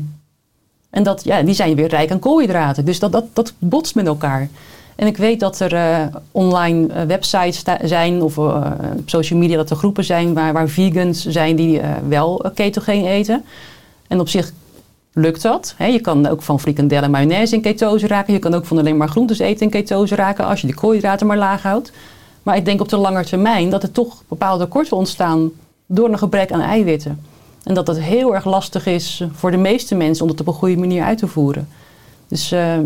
en 0.89 1.03
dat, 1.03 1.23
ja, 1.23 1.41
die 1.41 1.53
zijn 1.53 1.75
weer 1.75 1.87
rijk 1.87 2.11
aan 2.11 2.19
koolhydraten. 2.19 2.85
Dus 2.85 2.99
dat, 2.99 3.11
dat, 3.11 3.25
dat 3.33 3.53
botst 3.57 3.95
met 3.95 4.07
elkaar. 4.07 4.49
En 4.95 5.07
ik 5.07 5.17
weet 5.17 5.39
dat 5.39 5.59
er 5.59 5.73
eh, 5.73 6.05
online 6.31 6.93
eh, 6.93 7.03
websites 7.03 7.63
zijn 7.83 8.21
of 8.21 8.37
op 8.37 8.73
social 9.05 9.39
media 9.39 9.57
dat 9.57 9.69
er 9.69 9.75
groepen 9.75 10.03
zijn 10.03 10.33
waar, 10.33 10.53
waar 10.53 10.69
vegans 10.69 11.25
zijn 11.25 11.55
die 11.55 11.81
wel 12.07 12.51
ketogeen 12.53 13.05
eten. 13.05 13.43
En 14.07 14.19
op 14.19 14.29
zich 14.29 14.51
lukt 15.19 15.41
dat. 15.41 15.75
Je 15.77 15.99
kan 15.99 16.27
ook 16.27 16.41
van 16.41 16.59
frikandellen 16.59 17.03
en 17.03 17.11
mayonaise 17.11 17.55
in 17.55 17.61
ketose 17.61 18.07
raken. 18.07 18.33
Je 18.33 18.39
kan 18.39 18.53
ook 18.53 18.65
van 18.65 18.77
alleen 18.77 18.97
maar 18.97 19.09
groentes 19.09 19.39
eten 19.39 19.61
in 19.61 19.69
ketose 19.69 20.15
raken 20.15 20.45
als 20.45 20.61
je 20.61 20.67
de 20.67 20.73
koolhydraten 20.73 21.27
maar 21.27 21.37
laag 21.37 21.61
houdt. 21.61 21.91
Maar 22.43 22.57
ik 22.57 22.65
denk 22.65 22.81
op 22.81 22.89
de 22.89 22.97
lange 22.97 23.25
termijn 23.25 23.69
dat 23.69 23.83
er 23.83 23.91
toch 23.91 24.23
bepaalde 24.27 24.63
tekorten 24.63 24.97
ontstaan 24.97 25.51
door 25.85 26.09
een 26.09 26.17
gebrek 26.17 26.51
aan 26.51 26.61
eiwitten. 26.61 27.19
En 27.63 27.73
dat 27.73 27.87
het 27.87 27.99
heel 27.99 28.35
erg 28.35 28.45
lastig 28.45 28.85
is 28.85 29.23
voor 29.33 29.51
de 29.51 29.57
meeste 29.57 29.95
mensen 29.95 30.23
om 30.23 30.29
dat 30.31 30.39
op 30.39 30.47
een 30.47 30.53
goede 30.53 30.77
manier 30.77 31.03
uit 31.03 31.17
te 31.17 31.27
voeren. 31.27 31.67
Dus 32.27 32.51
eh, 32.51 32.77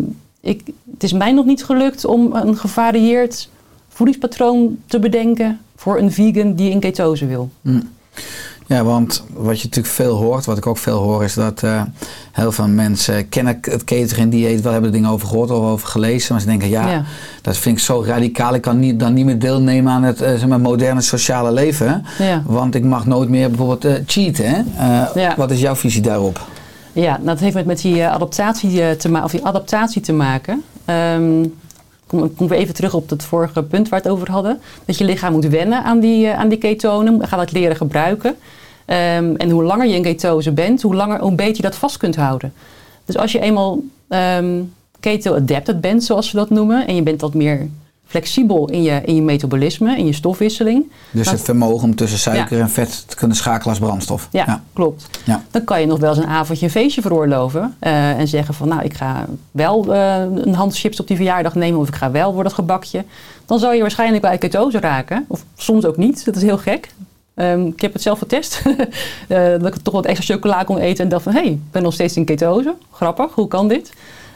ik, 0.41 0.61
het 0.91 1.03
is 1.03 1.13
mij 1.13 1.31
nog 1.31 1.45
niet 1.45 1.65
gelukt 1.65 2.05
om 2.05 2.33
een 2.33 2.57
gevarieerd 2.57 3.49
voedingspatroon 3.89 4.77
te 4.85 4.99
bedenken 4.99 5.59
voor 5.75 5.97
een 5.97 6.11
vegan 6.11 6.53
die 6.53 6.69
in 6.69 6.79
ketose 6.79 7.25
wil. 7.25 7.49
Ja, 8.65 8.83
want 8.83 9.23
wat 9.33 9.57
je 9.59 9.63
natuurlijk 9.67 9.93
veel 9.93 10.15
hoort, 10.15 10.45
wat 10.45 10.57
ik 10.57 10.67
ook 10.67 10.77
veel 10.77 10.97
hoor, 10.97 11.23
is 11.23 11.33
dat 11.33 11.63
eh, 11.63 11.81
heel 12.31 12.51
veel 12.51 12.67
mensen 12.67 13.29
kennen 13.29 13.57
het 13.61 13.83
ketogeen 13.83 14.29
dieet, 14.29 14.61
wel 14.61 14.71
hebben 14.71 14.89
er 14.89 14.95
dingen 14.95 15.09
over 15.09 15.27
gehoord 15.27 15.51
of 15.51 15.65
over 15.65 15.87
gelezen, 15.87 16.31
maar 16.33 16.41
ze 16.41 16.47
denken 16.47 16.69
ja, 16.69 16.89
Ja. 16.89 17.03
dat 17.41 17.57
vind 17.57 17.77
ik 17.77 17.83
zo 17.83 18.03
radicaal, 18.05 18.53
ik 18.53 18.61
kan 18.61 18.79
niet, 18.79 18.99
dan 18.99 19.13
niet 19.13 19.25
meer 19.25 19.39
deelnemen 19.39 19.91
aan 19.91 20.03
het 20.03 20.21
eh, 20.21 20.29
zeg 20.29 20.47
maar, 20.47 20.59
moderne 20.59 21.01
sociale 21.01 21.51
leven, 21.51 22.05
Ja. 22.19 22.43
want 22.45 22.75
ik 22.75 22.83
mag 22.83 23.05
nooit 23.05 23.29
meer 23.29 23.47
bijvoorbeeld 23.49 23.85
eh, 23.85 23.93
cheaten. 24.05 24.45
Hè? 24.49 24.61
Ja. 25.19 25.33
Wat 25.37 25.51
is 25.51 25.59
jouw 25.59 25.75
visie 25.75 26.01
daarop? 26.01 26.41
Ja, 26.93 27.19
dat 27.23 27.39
heeft 27.39 27.55
met, 27.55 27.65
met 27.65 27.81
die, 27.81 28.05
adaptatie, 28.05 28.95
te 28.95 29.21
of 29.23 29.31
die 29.31 29.45
adaptatie 29.45 30.01
te 30.01 30.13
maken. 30.13 30.63
Ehm 30.85 31.43
kom, 32.13 32.35
kom 32.35 32.47
weer 32.47 32.57
even 32.57 32.73
terug 32.73 32.93
op 32.93 33.09
het 33.09 33.23
vorige 33.23 33.63
punt 33.63 33.89
waar 33.89 34.01
we 34.01 34.07
het 34.07 34.17
over 34.17 34.31
hadden. 34.31 34.61
Dat 34.85 34.97
je 34.97 35.05
lichaam 35.05 35.31
moet 35.31 35.47
wennen 35.47 35.83
aan 35.83 35.99
die, 35.99 36.27
eh, 36.27 36.39
aan 36.39 36.49
die 36.49 36.57
ketonen, 36.57 37.27
gaat 37.27 37.39
het 37.39 37.51
leren 37.51 37.75
gebruiken. 37.75 38.35
Ehm, 38.85 39.35
en 39.35 39.49
hoe 39.49 39.63
langer 39.63 39.87
je 39.87 39.95
in 39.95 40.01
ketose 40.01 40.51
bent, 40.51 40.81
hoe, 40.81 40.95
langer, 40.95 41.19
hoe 41.19 41.35
beter 41.35 41.55
je 41.55 41.61
dat 41.61 41.75
vast 41.75 41.97
kunt 41.97 42.15
houden. 42.15 42.53
Dus 43.05 43.17
als 43.17 43.31
je 43.31 43.39
eenmaal 43.39 43.79
ehm 44.07 44.61
keto-adapted 45.03 45.81
bent, 45.81 46.03
zoals 46.03 46.31
we 46.31 46.37
dat 46.37 46.49
noemen, 46.49 46.87
en 46.87 46.95
je 46.95 47.03
bent 47.03 47.21
wat 47.21 47.33
meer 47.33 47.69
flexibel 48.13 48.69
in 48.69 48.83
je, 48.83 49.01
in 49.05 49.15
je 49.15 49.21
metabolisme, 49.21 49.97
in 49.97 50.05
je 50.05 50.13
stofwisseling, 50.13 50.91
Dus 51.11 51.31
het 51.31 51.41
vermogen 51.41 51.83
om 51.83 51.95
tussen 51.95 52.19
suiker 52.19 52.59
en 52.59 52.69
vet 52.69 53.03
te 53.07 53.15
kunnen 53.15 53.37
schakelen 53.37 53.69
als 53.69 53.79
brandstof. 53.79 54.27
Ja, 54.31 54.63
klopt. 54.73 55.09
Ja. 55.25 55.43
Dan 55.51 55.63
kan 55.63 55.79
je 55.81 55.87
nog 55.87 55.99
wel 55.99 56.09
eens 56.09 56.23
een 56.23 56.27
avondje 56.29 56.65
een 56.65 56.71
feestje 56.71 57.01
veroorloven. 57.01 57.75
eh, 57.79 58.19
en 58.19 58.27
zeggen 58.27 58.53
van, 58.53 58.67
nou, 58.67 58.83
ik 58.83 58.93
ga 58.93 59.25
wel 59.51 59.93
eh, 59.93 60.15
een 60.35 60.53
hand 60.53 60.77
chips 60.77 60.99
op 60.99 61.07
die 61.07 61.15
verjaardag 61.15 61.55
nemen. 61.55 61.79
Of 61.79 61.87
ik 61.87 61.95
ga 61.95 62.11
wel 62.11 62.33
voor 62.33 62.43
dat 62.43 62.53
gebakje. 62.53 63.05
Dan 63.45 63.59
zal 63.59 63.73
je 63.73 63.81
waarschijnlijk 63.81 64.23
uit 64.23 64.39
ketose 64.39 64.79
raken. 64.79 65.25
Of 65.27 65.43
soms 65.55 65.85
ook 65.85 65.97
niet. 65.97 66.25
Dat 66.25 66.35
is 66.35 66.41
heel 66.41 66.57
gek. 66.57 66.89
Ehm, 67.33 67.65
ik 67.65 67.81
heb 67.81 67.93
het 67.93 68.01
zelf 68.01 68.19
getest. 68.19 68.61
Eh, 69.27 69.49
dat 69.59 69.75
ik 69.75 69.75
toch 69.81 69.93
wat 69.93 70.05
extra 70.05 70.33
chocola 70.33 70.63
kon 70.63 70.77
eten. 70.77 71.03
En 71.03 71.09
dacht 71.09 71.23
van, 71.23 71.33
hé, 71.33 71.39
hey, 71.39 71.49
ik 71.49 71.71
ben 71.71 71.83
nog 71.83 71.93
steeds 71.93 72.15
in 72.15 72.25
ketose. 72.25 72.73
Grappig, 72.91 73.33
hoe 73.33 73.47
kan 73.47 73.67
dit? 73.67 73.93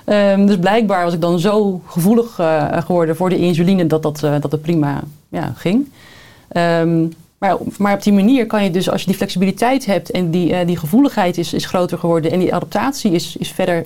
Ehm, 0.08 0.46
dus 0.46 0.58
blijkbaar 0.58 1.04
was 1.04 1.14
ik 1.14 1.22
dan 1.22 1.40
zo 1.40 1.82
gevoelig 1.86 2.40
eh, 2.40 2.82
geworden 2.82 3.16
voor 3.16 3.30
de 3.30 3.38
insuline 3.38 3.88
dat, 3.88 4.04
dat, 4.04 4.24
eh, 4.24 4.36
dat 4.40 4.52
het 4.52 4.62
prima 4.62 5.04
ja, 5.30 5.54
ging. 5.56 5.92
Ehm, 6.48 7.08
maar, 7.38 7.58
maar 7.78 7.94
op 7.94 8.04
die 8.04 8.14
manier 8.14 8.46
kan 8.46 8.64
je 8.64 8.72
dus, 8.72 8.90
als 8.90 9.02
je 9.02 9.08
die 9.08 9.16
flexibiliteit 9.16 9.86
hebt 9.86 10.12
en 10.12 10.32
die, 10.32 10.54
eh, 10.54 10.68
die 10.68 10.78
gevoeligheid 10.78 11.38
is, 11.38 11.54
is 11.54 11.66
groter 11.66 11.98
geworden 11.98 12.32
en 12.32 12.40
die 12.40 12.56
adaptatie 12.56 13.12
is, 13.12 13.36
is 13.38 13.52
verder 13.52 13.86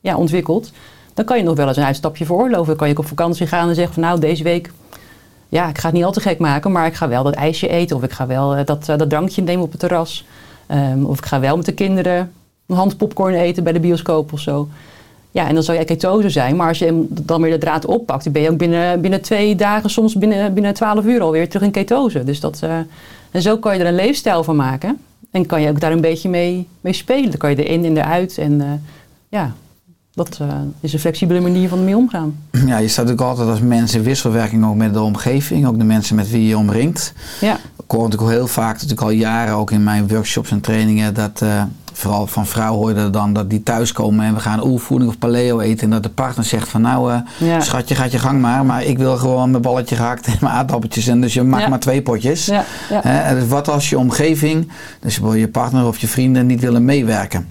ja, 0.00 0.16
ontwikkeld, 0.16 0.72
dan 1.14 1.24
kan 1.24 1.36
je 1.36 1.42
nog 1.42 1.56
wel 1.56 1.68
eens 1.68 1.76
een 1.76 1.84
uitstapje 1.84 2.24
veroorloven. 2.24 2.66
Dan 2.66 2.76
kan 2.76 2.88
je 2.88 2.98
op 2.98 3.06
vakantie 3.06 3.46
gaan 3.46 3.68
en 3.68 3.74
zeggen 3.74 3.94
van 3.94 4.02
nou, 4.02 4.20
deze 4.20 4.42
week 4.42 4.72
ja, 5.48 5.68
ik 5.68 5.78
ga 5.78 5.86
het 5.86 5.96
niet 5.96 6.04
al 6.04 6.12
te 6.12 6.20
gek 6.20 6.38
maken, 6.38 6.72
maar 6.72 6.86
ik 6.86 6.94
ga 6.94 7.08
wel 7.08 7.22
dat 7.22 7.34
ijsje 7.34 7.68
eten. 7.68 7.96
Of 7.96 8.02
ik 8.02 8.12
ga 8.12 8.26
wel 8.26 8.64
dat, 8.64 8.84
dat 8.86 9.10
drankje 9.10 9.42
nemen 9.42 9.64
op 9.64 9.70
het 9.70 9.80
terras. 9.80 10.24
Ehm, 10.66 11.04
of 11.04 11.18
ik 11.18 11.26
ga 11.26 11.40
wel 11.40 11.56
met 11.56 11.66
de 11.66 11.74
kinderen 11.74 12.32
een 12.66 12.76
hand 12.76 12.96
popcorn 12.96 13.34
eten 13.34 13.64
bij 13.64 13.72
de 13.72 13.80
bioscoop 13.80 14.32
of 14.32 14.40
zo. 14.40 14.68
Ja, 15.32 15.48
en 15.48 15.54
dan 15.54 15.62
zou 15.62 15.76
jij 15.76 15.86
ketose 15.86 16.30
zijn. 16.30 16.56
Maar 16.56 16.68
als 16.68 16.78
je 16.78 17.06
dan 17.10 17.42
weer 17.42 17.50
de 17.50 17.58
draad 17.58 17.84
oppakt, 17.86 18.24
dan 18.24 18.32
ben 18.32 18.42
je 18.42 18.50
ook 18.50 18.56
binnen, 18.56 19.00
binnen 19.00 19.20
twee 19.20 19.56
dagen, 19.56 19.90
soms 19.90 20.14
binnen, 20.14 20.54
binnen 20.54 20.74
12 20.74 21.04
uur 21.04 21.20
alweer 21.20 21.48
terug 21.48 21.66
in 21.66 21.70
ketose. 21.70 22.24
Dus 22.24 22.40
dat, 22.40 22.60
eh, 22.62 22.76
en 23.30 23.42
zo 23.42 23.56
kan 23.56 23.74
je 23.74 23.80
er 23.80 23.86
een 23.86 23.94
leefstijl 23.94 24.44
van 24.44 24.56
maken. 24.56 24.98
En 25.30 25.46
kan 25.46 25.62
je 25.62 25.68
ook 25.68 25.80
daar 25.80 25.92
een 25.92 26.00
beetje 26.00 26.28
mee, 26.28 26.68
mee 26.80 26.92
spelen. 26.92 27.30
Dan 27.30 27.38
kan 27.38 27.50
je 27.50 27.64
erin 27.64 27.84
en 27.84 27.96
eruit. 27.96 28.38
En 28.38 28.60
eh, 28.60 28.66
ja, 29.28 29.52
dat 30.14 30.38
eh, 30.40 30.48
is 30.80 30.92
een 30.92 30.98
flexibele 30.98 31.40
manier 31.40 31.68
van 31.68 31.78
ermee 31.78 31.96
omgaan. 31.96 32.36
Ja, 32.66 32.78
je 32.78 32.88
staat 32.88 33.04
natuurlijk 33.04 33.30
altijd 33.30 33.48
als 33.48 33.60
mens 33.60 33.94
in 33.94 34.02
wisselwerking 34.02 34.64
ook 34.64 34.76
met 34.76 34.94
de 34.94 35.00
omgeving. 35.00 35.66
Ook 35.66 35.78
de 35.78 35.84
mensen 35.84 36.16
met 36.16 36.30
wie 36.30 36.46
je 36.46 36.58
omringt. 36.58 37.12
Ja, 37.40 37.54
Ik 37.54 37.90
hoor 37.90 38.02
natuurlijk 38.02 38.30
heel 38.30 38.46
vaak, 38.46 38.72
natuurlijk 38.72 39.00
al 39.00 39.10
jaren 39.10 39.54
ook 39.54 39.70
in 39.70 39.82
mijn 39.82 40.08
workshops 40.08 40.50
en 40.50 40.60
trainingen, 40.60 41.14
dat 41.14 41.42
vooral 41.92 42.26
van 42.26 42.46
vrouwen 42.46 42.78
hoor 42.80 42.88
je 42.88 42.94
dat 42.94 43.12
dan 43.12 43.32
dat 43.32 43.50
die 43.50 43.62
thuiskomen 43.62 44.26
en 44.26 44.34
we 44.34 44.40
gaan 44.40 44.64
oervoeding 44.66 45.10
of 45.10 45.18
paleo 45.18 45.60
eten. 45.60 45.84
En 45.84 45.90
dat 45.90 46.02
de 46.02 46.08
partner 46.08 46.44
zegt 46.44 46.68
van 46.68 46.80
nou, 46.80 47.12
eh, 47.12 47.18
Ja. 47.38 47.60
schatje 47.60 47.94
gaat 47.94 48.12
je 48.12 48.18
gang 48.18 48.40
maar, 48.40 48.64
maar 48.66 48.84
ik 48.84 48.98
wil 48.98 49.16
gewoon 49.16 49.50
mijn 49.50 49.62
balletje 49.62 49.96
gehakt 49.96 50.26
en 50.26 50.36
mijn 50.40 50.54
aardappeltjes. 50.54 51.06
En 51.06 51.20
dus 51.20 51.34
je 51.34 51.42
maakt 51.42 51.62
Ja. 51.62 51.68
maar 51.68 51.80
twee 51.80 52.02
potjes. 52.02 52.46
ja. 52.46 52.64
Hè, 52.92 53.34
dus 53.38 53.48
wat 53.48 53.68
als 53.68 53.90
je 53.90 53.98
omgeving, 53.98 54.68
dus 55.00 55.20
je 55.34 55.48
partner 55.48 55.86
of 55.86 55.98
je 55.98 56.08
vrienden 56.08 56.46
niet 56.46 56.60
willen 56.60 56.84
meewerken? 56.84 57.48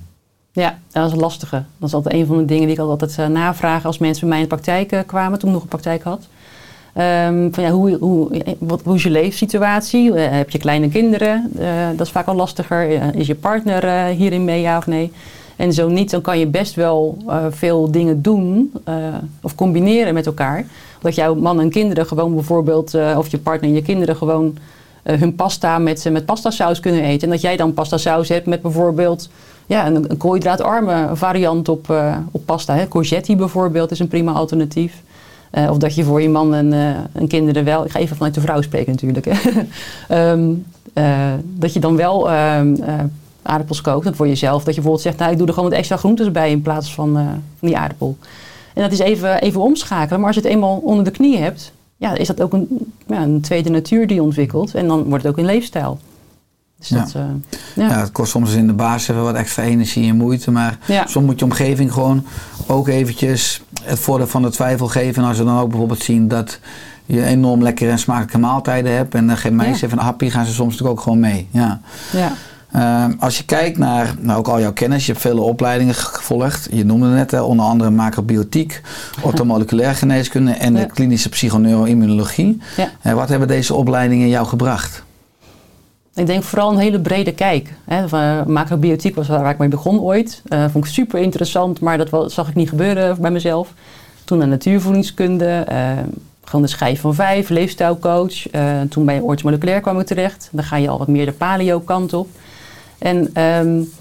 Ja, 0.53 0.77
dat 0.91 1.05
is 1.07 1.11
een 1.11 1.19
lastige. 1.19 1.63
Dat 1.77 1.87
is 1.89 1.95
altijd 1.95 2.15
een 2.15 2.25
van 2.25 2.37
de 2.37 2.45
dingen 2.45 2.63
die 2.65 2.73
ik 2.75 2.81
altijd 2.81 3.17
uh, 3.19 3.27
navraag 3.27 3.85
als 3.85 3.97
mensen 3.97 4.19
bij 4.21 4.29
mij 4.29 4.37
in 4.37 4.43
de 4.49 4.55
praktijk 4.55 4.91
uh, 4.91 4.99
kwamen, 5.05 5.39
toen 5.39 5.47
ik 5.49 5.53
nog 5.53 5.63
een 5.63 5.69
praktijk 5.69 6.03
had. 6.03 6.27
Um, 6.97 7.53
van 7.53 7.63
ja, 7.63 7.69
hoe, 7.69 7.97
hoe, 7.99 8.43
hoe 8.83 8.95
is 8.95 9.03
je 9.03 9.09
leefsituatie? 9.09 10.09
Uh, 10.09 10.27
heb 10.29 10.49
je 10.49 10.57
kleine 10.57 10.89
kinderen? 10.89 11.51
Uh, 11.59 11.87
dat 11.95 12.05
is 12.05 12.11
vaak 12.11 12.27
al 12.27 12.35
lastiger. 12.35 13.15
is 13.15 13.27
je 13.27 13.35
partner 13.35 14.05
hierin 14.05 14.45
mee, 14.45 14.61
ja 14.61 14.77
of 14.77 14.87
nee? 14.87 15.11
En 15.55 15.73
zo 15.73 15.89
niet, 15.89 16.09
dan 16.09 16.21
kan 16.21 16.39
je 16.39 16.47
best 16.47 16.75
wel 16.75 17.17
veel 17.49 17.91
dingen 17.91 18.21
doen 18.21 18.71
of 19.41 19.55
combineren 19.55 20.13
met 20.13 20.25
elkaar. 20.25 20.65
Dat 21.01 21.15
jouw 21.15 21.35
man 21.35 21.59
en 21.59 21.69
kinderen 21.69 22.05
gewoon 22.05 22.33
bijvoorbeeld, 22.33 22.97
of 23.17 23.27
je 23.27 23.37
partner 23.37 23.69
en 23.69 23.75
je 23.75 23.81
kinderen 23.81 24.15
gewoon 24.15 24.57
hun 25.03 25.35
pasta 25.35 25.77
met, 25.77 26.07
met 26.11 26.25
pastasaus 26.25 26.79
kunnen 26.79 27.03
eten. 27.03 27.27
En 27.27 27.33
dat 27.33 27.41
jij 27.41 27.57
dan 27.57 27.73
pastasaus 27.73 28.29
hebt 28.29 28.45
met 28.45 28.61
bijvoorbeeld 28.61 29.29
ja, 29.65 29.87
een, 29.87 30.11
een 30.11 30.17
koolhydraatarme 30.17 31.09
variant 31.13 31.69
op, 31.69 31.93
op 32.31 32.45
pasta. 32.45 32.75
Hè. 32.75 32.87
Bijvoorbeeld 33.35 33.91
is 33.91 33.99
een 33.99 34.07
prima 34.07 34.31
alternatief. 34.31 35.01
Uh, 35.51 35.69
of 35.69 35.77
dat 35.77 35.95
je 35.95 36.03
voor 36.03 36.21
je 36.21 36.29
man 36.29 36.53
en, 36.53 36.73
en, 37.13 37.27
kinderen 37.27 37.63
wel... 37.63 37.85
Ik 37.85 37.91
ga 37.91 37.99
even 37.99 38.15
vanuit 38.15 38.33
de 38.33 38.41
vrouw 38.41 38.61
spreken 38.61 38.91
natuurlijk. 38.91 39.25
um, 40.09 40.65
dat 41.59 41.73
je 41.73 41.79
dan 41.79 41.95
wel 41.95 42.31
um, 42.31 42.77
aardappels 43.41 43.81
kookt 43.81 44.15
voor 44.15 44.27
jezelf. 44.27 44.57
Dat 44.57 44.75
je 44.75 44.81
bijvoorbeeld 44.81 45.01
zegt, 45.01 45.17
nou 45.17 45.31
ik 45.31 45.37
doe 45.37 45.47
er 45.47 45.53
gewoon 45.53 45.69
wat 45.69 45.77
extra 45.77 45.97
groentes 45.97 46.31
bij 46.31 46.51
in 46.51 46.61
plaats 46.61 46.93
van, 46.93 47.41
die 47.59 47.77
aardappel. 47.77 48.17
En 48.73 48.81
dat 48.81 48.91
is 48.91 48.99
even, 48.99 49.41
even 49.41 49.61
omschakelen. 49.61 50.19
Maar 50.19 50.27
als 50.27 50.37
je 50.37 50.41
het 50.41 50.51
eenmaal 50.51 50.77
onder 50.77 51.03
de 51.03 51.11
knie 51.11 51.37
hebt... 51.37 51.71
Ja, 51.97 52.15
is 52.15 52.27
dat 52.27 52.41
ook 52.41 52.53
een, 52.53 52.93
ja, 53.07 53.21
een 53.21 53.41
tweede 53.41 53.69
natuur 53.69 54.07
die 54.07 54.23
ontwikkelt. 54.23 54.75
En 54.75 54.87
dan 54.87 55.03
wordt 55.03 55.23
het 55.23 55.31
ook 55.31 55.37
een 55.37 55.45
leefstijl. 55.45 55.99
Dus 56.81 56.89
ja. 56.89 56.99
Dat, 56.99 57.13
uh, 57.15 57.21
ja. 57.75 57.89
ja. 57.89 57.99
het 57.99 58.11
kost 58.11 58.31
soms 58.31 58.53
in 58.53 58.67
de 58.67 58.73
basis 58.73 59.07
even 59.07 59.23
wat 59.23 59.35
extra 59.35 59.63
energie 59.63 60.09
en 60.09 60.15
moeite. 60.15 60.51
Maar 60.51 60.77
ja. 60.85 61.05
soms 61.07 61.25
moet 61.25 61.39
je 61.39 61.45
omgeving 61.45 61.93
gewoon 61.93 62.25
ook 62.67 62.87
eventjes 62.87 63.61
het 63.83 63.99
voordeel 63.99 64.27
van 64.27 64.41
de 64.41 64.49
twijfel 64.49 64.87
geven. 64.87 65.23
En 65.23 65.29
als 65.29 65.37
we 65.37 65.43
dan 65.43 65.59
ook 65.59 65.69
bijvoorbeeld 65.69 66.03
zien 66.03 66.27
dat 66.27 66.59
je 67.05 67.23
enorm 67.23 67.61
lekkere 67.61 67.91
en 67.91 67.99
smakelijke 67.99 68.37
maaltijden 68.37 68.95
hebt. 68.95 69.15
En 69.15 69.27
dan 69.27 69.55
mij 69.55 69.71
even 69.71 69.91
een 69.91 69.97
happy, 69.97 70.29
gaan 70.29 70.45
ze 70.45 70.53
soms 70.53 70.71
natuurlijk 70.71 70.97
ook 70.97 71.03
gewoon 71.03 71.19
mee. 71.19 71.47
Ja. 71.51 71.81
ja. 72.11 72.31
Uh, 72.75 73.05
als 73.19 73.37
je 73.37 73.45
kijkt 73.45 73.77
naar 73.77 74.15
nou, 74.19 74.39
ook 74.39 74.47
al 74.47 74.59
jouw 74.59 74.73
kennis, 74.73 75.05
je 75.05 75.11
hebt 75.11 75.23
vele 75.23 75.41
opleidingen 75.41 75.95
gevolgd. 75.95 76.67
Je 76.71 76.85
noemde 76.85 77.05
het 77.05 77.15
net, 77.15 77.31
hè, 77.31 77.41
onder 77.41 77.65
andere 77.65 77.89
macrobiotiek, 77.89 78.81
orthomoleculaire 79.21 79.95
geneeskunde 79.95 80.51
en 80.51 80.73
de 80.73 80.85
klinische 80.85 81.29
psychoneuroimmunologie. 81.29 82.61
Uh, 83.03 83.13
wat 83.13 83.29
hebben 83.29 83.47
deze 83.47 83.73
opleidingen 83.73 84.27
jou 84.27 84.47
gebracht? 84.47 85.03
Ik 86.15 86.25
denk 86.25 86.43
vooral 86.43 86.71
een 86.71 86.77
hele 86.77 86.99
brede 86.99 87.33
kijk. 87.33 87.73
Hè. 87.85 88.05
Macrobiotiek 88.45 89.15
was 89.15 89.27
waar 89.27 89.51
ik 89.51 89.57
mee 89.57 89.67
begon 89.67 89.99
ooit. 89.99 90.41
Uh, 90.49 90.65
vond 90.69 90.85
ik 90.85 90.91
super 90.91 91.19
interessant, 91.19 91.79
maar 91.79 91.97
dat 91.97 92.31
zag 92.31 92.49
ik 92.49 92.55
niet 92.55 92.69
gebeuren 92.69 93.21
bij 93.21 93.31
mezelf. 93.31 93.73
Toen 94.23 94.37
naar 94.37 94.47
natuurvoedingskunde, 94.47 95.65
uh, 95.71 95.91
gewoon 96.43 96.61
de 96.61 96.67
schijf 96.67 97.01
van 97.01 97.15
vijf, 97.15 97.49
leefstijlcoach. 97.49 98.33
Toen 98.89 99.05
bij 99.05 99.19
orthomoleculair 99.19 99.81
kwam 99.81 99.99
ik 99.99 100.05
terecht. 100.05 100.49
Dan 100.51 100.63
ga 100.63 100.75
je 100.75 100.89
al 100.89 100.97
wat 100.97 101.07
meer 101.07 101.25
de 101.25 101.31
paleo 101.31 101.79
kant 101.79 102.13
op. 102.13 102.27
En 102.97 103.43
um, 103.43 103.91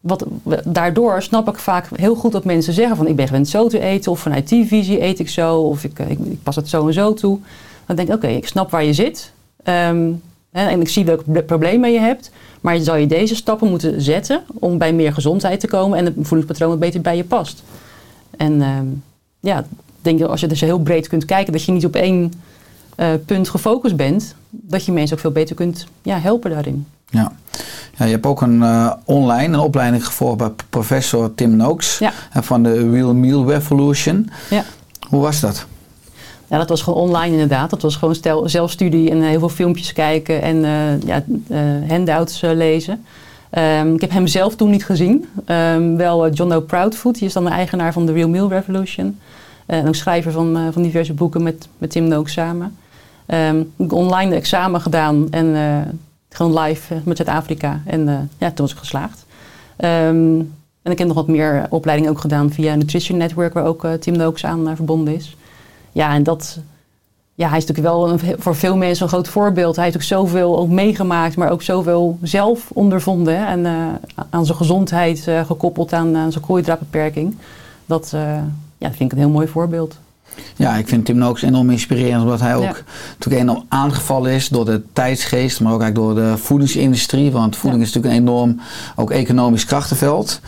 wat, 0.00 0.24
daardoor 0.64 1.22
snap 1.22 1.48
ik 1.48 1.58
vaak 1.58 1.88
heel 1.94 2.14
goed 2.14 2.32
dat 2.32 2.44
mensen 2.44 2.72
zeggen 2.72 2.96
van 2.96 3.06
ik 3.06 3.16
ben 3.16 3.26
gewend 3.26 3.48
zo 3.48 3.68
te 3.68 3.80
eten. 3.80 4.12
Of 4.12 4.20
vanuit 4.20 4.48
die 4.48 4.66
visie 4.66 5.02
eet 5.02 5.18
ik 5.18 5.28
zo. 5.28 5.56
Of 5.56 5.84
ik, 5.84 5.98
ik, 5.98 6.42
pas 6.42 6.56
het 6.56 6.68
zo 6.68 6.86
en 6.86 6.92
zo 6.92 7.14
toe. 7.14 7.38
Dan 7.86 7.96
denk 7.96 8.08
ik 8.08 8.14
oké, 8.14 8.26
ik 8.26 8.46
snap 8.46 8.70
waar 8.70 8.84
je 8.84 8.92
zit. 8.92 9.32
Um, 9.64 10.22
en 10.54 10.80
ik 10.80 10.88
zie 10.88 11.04
welke 11.04 11.42
problemen 11.42 11.92
je 11.92 11.98
hebt. 11.98 12.30
Maar 12.60 12.78
zou 12.78 12.98
je 12.98 13.06
deze 13.06 13.34
stappen 13.34 13.68
moeten 13.68 14.02
zetten 14.02 14.42
om 14.54 14.78
bij 14.78 14.92
meer 14.92 15.12
gezondheid 15.12 15.60
te 15.60 15.66
komen 15.66 15.98
en 15.98 16.04
het 16.04 16.14
voedingspatroon 16.14 16.68
wat 16.68 16.78
beter 16.78 17.00
bij 17.00 17.16
je 17.16 17.24
past. 17.24 17.62
En 18.36 18.52
uh, 18.52 18.68
ja, 19.40 19.58
ik 19.58 19.64
denk 20.00 20.18
dat 20.18 20.30
als 20.30 20.40
je 20.40 20.46
dus 20.46 20.60
heel 20.60 20.78
breed 20.78 21.08
kunt 21.08 21.24
kijken, 21.24 21.52
dat 21.52 21.64
je 21.64 21.72
niet 21.72 21.84
op 21.84 21.96
één 21.96 22.32
uh, 22.96 23.06
punt 23.26 23.48
gefocust 23.48 23.96
bent, 23.96 24.34
dat 24.50 24.84
je 24.84 24.92
mensen 24.92 25.16
ook 25.16 25.22
veel 25.22 25.30
beter 25.30 25.54
kunt 25.54 25.86
ja, 26.02 26.18
helpen 26.18 26.50
daarin. 26.50 26.86
Ja. 27.10 27.32
ja, 27.96 28.04
je 28.04 28.10
hebt 28.10 28.26
ook 28.26 28.40
een 28.40 28.58
uh, 28.58 28.92
online 29.04 29.54
een 29.54 29.60
opleiding 29.60 30.06
gevolgd 30.06 30.36
bij 30.36 30.50
professor 30.70 31.34
Tim 31.34 31.56
Noakes 31.56 31.98
ja. 31.98 32.12
van 32.32 32.62
de 32.62 32.90
Real 32.90 33.14
Meal 33.14 33.48
Revolution. 33.50 34.30
Ja. 34.50 34.64
Hoe 35.08 35.20
was 35.20 35.40
dat? 35.40 35.66
Ja, 36.54 36.60
dat 36.60 36.68
was 36.68 36.82
gewoon 36.82 37.02
online 37.02 37.32
inderdaad. 37.32 37.70
Dat 37.70 37.82
was 37.82 37.96
gewoon 37.96 38.14
stel, 38.14 38.48
zelfstudie 38.48 39.10
en 39.10 39.22
heel 39.22 39.38
veel 39.38 39.48
filmpjes 39.48 39.92
kijken 39.92 40.42
en 40.42 40.56
uh, 40.56 41.00
ja, 41.00 41.24
uh, 41.50 41.58
handouts 41.88 42.40
lezen. 42.40 43.04
Um, 43.58 43.94
ik 43.94 44.00
heb 44.00 44.10
hem 44.10 44.26
zelf 44.26 44.56
toen 44.56 44.70
niet 44.70 44.84
gezien. 44.84 45.28
Um, 45.46 45.96
wel 45.96 46.30
John 46.30 46.52
O. 46.52 46.60
Proudfoot, 46.60 47.14
die 47.14 47.26
is 47.26 47.32
dan 47.32 47.44
de 47.44 47.50
eigenaar 47.50 47.92
van 47.92 48.06
de 48.06 48.12
Real 48.12 48.28
Meal 48.28 48.48
Revolution. 48.48 49.18
en 49.66 49.86
ook 49.86 49.94
schrijver 49.94 50.32
van, 50.32 50.72
van 50.72 50.82
diverse 50.82 51.12
boeken 51.12 51.42
met, 51.42 51.68
met 51.78 51.90
Tim 51.90 52.08
Noak 52.08 52.28
samen. 52.28 52.76
Um, 53.26 53.72
online 53.88 54.34
examen 54.34 54.80
gedaan 54.80 55.26
en 55.30 55.56
gewoon 56.28 56.58
live 56.58 56.94
met 57.04 57.16
Zuid-Afrika. 57.16 57.80
En 57.86 58.30
ja, 58.38 58.46
toen 58.46 58.66
was 58.66 58.72
ik 58.72 58.78
geslaagd. 58.78 59.26
Ehm, 59.76 60.38
en 60.82 60.92
ik 60.92 60.98
heb 60.98 61.06
nog 61.06 61.16
wat 61.16 61.28
meer 61.28 61.66
opleidingen 61.70 62.12
ook 62.12 62.20
gedaan 62.20 62.50
via 62.50 62.74
Nutrition 62.74 63.18
Network, 63.18 63.54
waar 63.54 63.64
ook 63.64 63.86
Tim 64.00 64.16
Nooks 64.16 64.44
aan 64.44 64.76
verbonden 64.76 65.14
is. 65.14 65.36
Ja, 65.94 66.14
en 66.14 66.22
dat. 66.22 66.58
Ja, 67.36 67.48
hij 67.48 67.58
is 67.58 67.66
natuurlijk 67.66 67.94
wel 67.94 68.10
een, 68.10 68.20
voor 68.38 68.56
veel 68.56 68.76
mensen 68.76 69.04
een 69.04 69.10
groot 69.10 69.28
voorbeeld. 69.28 69.76
Hij 69.76 69.84
heeft 69.84 69.96
ook 69.96 70.02
zoveel 70.02 70.58
ook 70.58 70.68
meegemaakt, 70.68 71.36
maar 71.36 71.50
ook 71.50 71.62
zoveel 71.62 72.18
zelf 72.22 72.70
ondervonden. 72.72 73.38
Hè, 73.38 73.44
en 73.44 73.60
uh, 73.64 74.24
aan 74.30 74.46
zijn 74.46 74.58
gezondheid 74.58 75.26
uh, 75.28 75.46
gekoppeld 75.46 75.92
aan, 75.92 76.16
aan 76.16 76.32
zijn 76.32 76.44
koolhydraatbeperking. 76.44 77.36
Dat, 77.86 78.12
uh, 78.14 78.20
ja, 78.78 78.88
dat 78.88 78.96
vind 78.96 79.12
ik 79.12 79.12
een 79.12 79.24
heel 79.24 79.32
mooi 79.32 79.48
voorbeeld. 79.48 79.98
Ja, 80.56 80.74
ik 80.74 80.88
vind 80.88 81.04
Tim 81.04 81.16
Nooks 81.16 81.42
enorm 81.42 81.70
inspirerend, 81.70 82.22
omdat 82.22 82.40
hij 82.40 82.54
ook 82.54 82.62
ja. 82.62 82.76
natuurlijk 83.18 83.42
enorm 83.42 83.64
aangevallen 83.68 84.32
is 84.32 84.48
door 84.48 84.64
de 84.64 84.82
tijdsgeest, 84.92 85.60
maar 85.60 85.72
ook 85.72 85.82
eigenlijk 85.82 86.16
door 86.16 86.24
de 86.24 86.38
voedingsindustrie. 86.38 87.32
Want 87.32 87.56
voeding 87.56 87.82
ja. 87.82 87.88
is 87.88 87.94
natuurlijk 87.94 88.20
een 88.20 88.28
enorm 88.28 88.60
ook 88.96 89.10
economisch 89.10 89.64
krachtenveld 89.64 90.40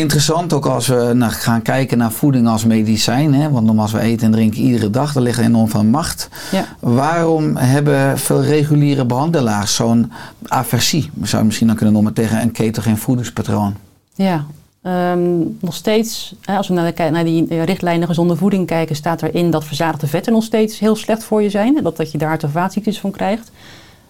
interessant 0.00 0.52
ook 0.52 0.66
als 0.66 0.86
we 0.86 1.12
naar 1.14 1.30
gaan 1.30 1.62
kijken 1.62 1.98
naar 1.98 2.12
voeding 2.12 2.48
als 2.48 2.64
medicijn. 2.64 3.34
Hè? 3.34 3.50
Want 3.50 3.78
als 3.78 3.92
we 3.92 4.00
eten 4.00 4.26
en 4.26 4.32
drinken 4.32 4.60
iedere 4.60 4.90
dag, 4.90 5.12
daar 5.12 5.22
ligt 5.22 5.38
enorm 5.38 5.68
veel 5.68 5.84
macht. 5.84 6.28
Ja. 6.50 6.64
Waarom 6.80 7.56
hebben 7.56 8.18
veel 8.18 8.42
reguliere 8.42 9.04
behandelaars 9.04 9.74
zo'n 9.74 10.12
aversie? 10.46 11.10
Zou 11.22 11.40
je 11.40 11.46
misschien 11.46 11.66
dan 11.66 11.76
kunnen 11.76 11.94
noemen 11.94 12.12
tegen 12.12 12.40
een 12.40 12.52
ketogeen 12.52 12.98
voedingspatroon? 12.98 13.74
Ja, 14.14 14.44
um, 14.82 15.58
nog 15.60 15.74
steeds, 15.74 16.34
als 16.44 16.68
we 16.68 16.74
naar, 16.74 16.94
de, 16.94 17.08
naar 17.10 17.24
die 17.24 17.64
richtlijnen 17.64 18.08
gezonde 18.08 18.36
voeding 18.36 18.66
kijken, 18.66 18.96
staat 18.96 19.22
erin 19.22 19.50
dat 19.50 19.64
verzadigde 19.64 20.06
vetten 20.06 20.32
nog 20.32 20.44
steeds 20.44 20.78
heel 20.78 20.96
slecht 20.96 21.24
voor 21.24 21.42
je 21.42 21.50
zijn. 21.50 21.82
Dat, 21.82 21.96
dat 21.96 22.12
je 22.12 22.18
daar 22.18 22.38
te 22.38 22.48
vaatziektes 22.48 23.00
van 23.00 23.10
krijgt. 23.10 23.46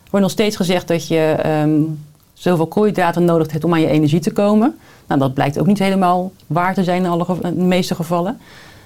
Er 0.04 0.10
wordt 0.10 0.26
nog 0.26 0.30
steeds 0.30 0.56
gezegd 0.56 0.88
dat 0.88 1.08
je 1.08 1.36
um, 1.62 1.98
zoveel 2.32 2.66
koolhydraten 2.66 3.24
nodig 3.24 3.52
hebt 3.52 3.64
om 3.64 3.72
aan 3.72 3.80
je 3.80 3.86
energie 3.86 4.20
te 4.20 4.32
komen. 4.32 4.78
Nou, 5.10 5.22
dat 5.22 5.34
blijkt 5.34 5.58
ook 5.58 5.66
niet 5.66 5.78
helemaal 5.78 6.32
waar 6.46 6.74
te 6.74 6.84
zijn 6.84 7.04
in, 7.04 7.10
alle, 7.10 7.26
de 7.42 7.52
meeste 7.52 7.94
gevallen. 7.94 8.38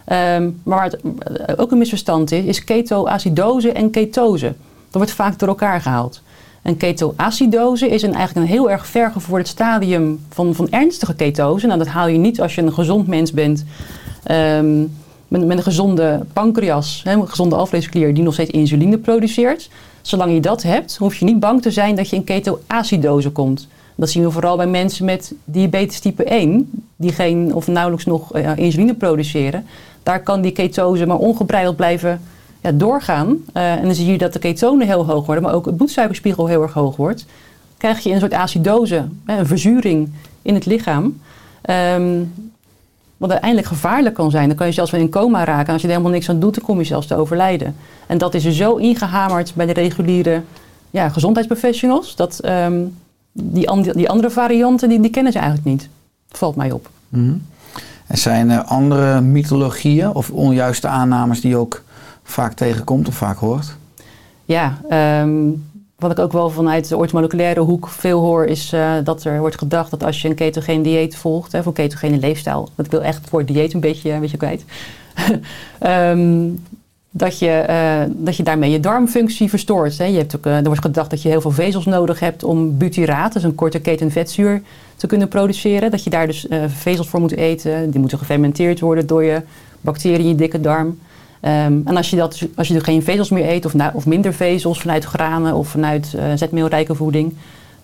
Um, 0.08 0.60
maar 0.62 0.78
waar 0.78 0.84
het 0.84 1.58
ook 1.58 1.72
een 1.72 1.78
misverstand 1.78 2.32
is, 2.32 2.44
is 2.44 2.64
ketoacidose 2.64 3.72
en 3.72 3.90
ketose. 3.90 4.46
Dat 4.46 4.54
wordt 4.90 5.10
vaak 5.10 5.38
door 5.38 5.48
elkaar 5.48 5.80
gehaald. 5.80 6.22
En 6.62 6.76
ketoacidose 6.76 7.88
is 7.88 8.02
een, 8.02 8.14
eigenlijk 8.14 8.46
een 8.46 8.52
heel 8.52 8.70
erg 8.70 8.86
vergevorderd 8.86 9.48
stadium 9.48 10.24
van, 10.28 10.54
van 10.54 10.70
ernstige 10.70 11.14
ketose. 11.14 11.66
Nou, 11.66 11.78
dat 11.78 11.88
haal 11.88 12.06
je 12.06 12.18
niet 12.18 12.40
als 12.40 12.54
je 12.54 12.62
een 12.62 12.72
gezond 12.72 13.06
mens 13.06 13.32
bent. 13.32 13.64
Um, 14.30 14.96
met, 15.28 15.46
met 15.46 15.56
een 15.56 15.62
gezonde 15.62 16.20
pancreas, 16.32 17.02
een 17.04 17.28
gezonde 17.28 17.56
alvleesklier 17.56 18.14
die 18.14 18.22
nog 18.22 18.34
steeds 18.34 18.50
insuline 18.50 18.98
produceert. 18.98 19.70
Zolang 20.02 20.32
je 20.32 20.40
dat 20.40 20.62
hebt, 20.62 20.96
hoef 20.96 21.14
je 21.14 21.24
niet 21.24 21.40
bang 21.40 21.62
te 21.62 21.70
zijn 21.70 21.96
dat 21.96 22.08
je 22.08 22.16
in 22.16 22.24
ketoacidose 22.24 23.30
komt. 23.30 23.68
Dat 23.94 24.10
zien 24.10 24.22
we 24.22 24.30
vooral 24.30 24.56
bij 24.56 24.66
mensen 24.66 25.04
met 25.04 25.32
diabetes 25.44 26.00
type 26.00 26.24
1, 26.24 26.70
die 26.96 27.12
geen 27.12 27.54
of 27.54 27.66
nauwelijks 27.66 28.04
nog 28.04 28.32
eh, 28.32 28.56
insuline 28.56 28.94
produceren. 28.94 29.66
Daar 30.02 30.22
kan 30.22 30.40
die 30.40 30.52
ketose 30.52 31.06
maar 31.06 31.18
ongebreideld 31.18 31.76
blijven 31.76 32.20
ja, 32.60 32.72
doorgaan. 32.72 33.36
Eh, 33.52 33.72
en 33.72 33.82
dan 33.82 33.94
zie 33.94 34.12
je 34.12 34.18
dat 34.18 34.32
de 34.32 34.38
ketonen 34.38 34.86
heel 34.86 35.06
hoog 35.06 35.26
worden, 35.26 35.44
maar 35.44 35.54
ook 35.54 35.66
het 35.66 35.76
bloedsuikerspiegel 35.76 36.46
heel 36.46 36.62
erg 36.62 36.72
hoog 36.72 36.96
wordt. 36.96 37.26
Krijg 37.76 38.00
je 38.00 38.10
een 38.10 38.20
soort 38.20 38.34
acidose, 38.34 39.08
een 39.26 39.46
verzuring 39.46 40.12
in 40.42 40.54
het 40.54 40.66
lichaam. 40.66 41.20
Ehm, 41.62 42.22
wat 43.16 43.30
uiteindelijk 43.30 43.68
gevaarlijk 43.68 44.14
kan 44.14 44.30
zijn. 44.30 44.48
Dan 44.48 44.56
kan 44.56 44.66
je 44.66 44.72
zelfs 44.72 44.90
wel 44.90 45.00
in 45.00 45.10
coma 45.10 45.44
raken. 45.44 45.66
En 45.66 45.72
als 45.72 45.82
je 45.82 45.88
er 45.88 45.92
helemaal 45.92 46.14
niks 46.14 46.28
aan 46.28 46.40
doet, 46.40 46.54
dan 46.54 46.64
kom 46.64 46.78
je 46.78 46.84
zelfs 46.84 47.06
te 47.06 47.16
overlijden. 47.16 47.76
En 48.06 48.18
dat 48.18 48.34
is 48.34 48.44
er 48.44 48.52
zo 48.52 48.76
ingehamerd 48.76 49.52
bij 49.54 49.66
de 49.66 49.72
reguliere 49.72 50.42
ja, 50.90 51.08
gezondheidsprofessionals. 51.08 52.16
Dat 52.16 52.38
ehm, 52.38 52.82
die, 53.34 53.92
die 53.92 54.10
andere 54.10 54.30
varianten, 54.30 54.88
die, 54.88 55.00
die 55.00 55.10
kennen 55.10 55.32
ze 55.32 55.38
eigenlijk 55.38 55.68
niet. 55.68 55.88
Valt 56.28 56.56
mij 56.56 56.70
op. 56.70 56.90
Mhm. 57.08 57.34
En 58.06 58.18
zijn 58.18 58.50
er 58.50 58.62
andere 58.62 59.20
mythologieën 59.20 60.14
of 60.14 60.30
onjuiste 60.30 60.88
aannames 60.88 61.40
die 61.40 61.50
je 61.50 61.56
ook 61.56 61.82
vaak 62.22 62.52
tegenkomt 62.52 63.08
of 63.08 63.14
vaak 63.14 63.38
hoort? 63.38 63.76
Ja, 64.44 64.78
ehm, 64.88 65.50
wat 65.96 66.10
ik 66.10 66.18
ook 66.18 66.32
wel 66.32 66.50
vanuit 66.50 66.88
de 66.88 66.96
orthomoleculaire 66.96 67.60
hoek 67.60 67.88
veel 67.88 68.20
hoor, 68.20 68.44
is 68.44 68.72
eh, 68.72 68.92
dat 69.04 69.24
er 69.24 69.38
wordt 69.38 69.58
gedacht 69.58 69.90
dat 69.90 70.04
als 70.04 70.22
je 70.22 70.28
een 70.28 70.34
ketogeen 70.34 70.82
dieet 70.82 71.16
volgt, 71.16 71.52
hè, 71.52 71.58
of 71.58 71.66
een 71.66 71.72
ketogene 71.72 72.18
leefstijl, 72.18 72.68
want 72.74 72.88
ik 72.88 72.90
wil 72.90 73.02
echt 73.02 73.30
woord 73.30 73.46
dieet 73.46 73.74
een 73.74 73.80
beetje, 73.80 74.12
een 74.12 74.20
beetje 74.20 74.36
kwijt, 74.36 74.64
Ehm, 75.78 76.48
dat, 77.16 77.38
je, 77.38 77.50
eh, 77.50 78.02
dat 78.10 78.36
je 78.36 78.42
daarmee 78.42 78.70
je 78.70 78.80
darmfunctie 78.80 79.48
verstoort. 79.48 79.98
Hè. 79.98 80.04
Je 80.04 80.16
hebt 80.16 80.36
ook, 80.36 80.46
eh, 80.46 80.56
er 80.56 80.64
wordt 80.64 80.80
gedacht 80.80 81.10
dat 81.10 81.22
je 81.22 81.28
heel 81.28 81.40
veel 81.40 81.50
vezels 81.50 81.84
nodig 81.84 82.20
hebt 82.20 82.44
om 82.44 82.78
butyraat, 82.78 83.32
dus 83.32 83.42
een 83.42 83.54
korte 83.54 83.80
keten 83.80 84.10
vetzuur, 84.10 84.62
te 84.96 85.06
kunnen 85.06 85.28
produceren. 85.28 85.90
Dat 85.90 86.04
je 86.04 86.10
daar 86.10 86.26
dus 86.26 86.48
eh, 86.48 86.64
vezels 86.66 87.08
voor 87.08 87.20
moet 87.20 87.36
eten. 87.36 87.90
Die 87.90 88.00
moeten 88.00 88.18
gefermenteerd 88.18 88.80
worden 88.80 89.06
door 89.06 89.24
je 89.24 89.42
bacteriën 89.80 90.20
in 90.20 90.28
je 90.28 90.34
dikke 90.34 90.60
darm. 90.60 90.98
Ehm, 91.40 91.80
en 91.84 91.96
als 91.96 92.10
je, 92.10 92.16
dat, 92.16 92.46
als 92.54 92.68
je 92.68 92.84
geen 92.84 93.02
vezels 93.02 93.30
meer 93.30 93.48
eet, 93.48 93.64
of, 93.64 93.74
na- 93.74 93.92
of 93.94 94.06
minder 94.06 94.34
vezels 94.34 94.80
vanuit 94.80 95.04
granen 95.04 95.54
of 95.54 95.68
vanuit 95.68 96.16
zetmeelrijke 96.34 96.94
voeding, 96.94 97.34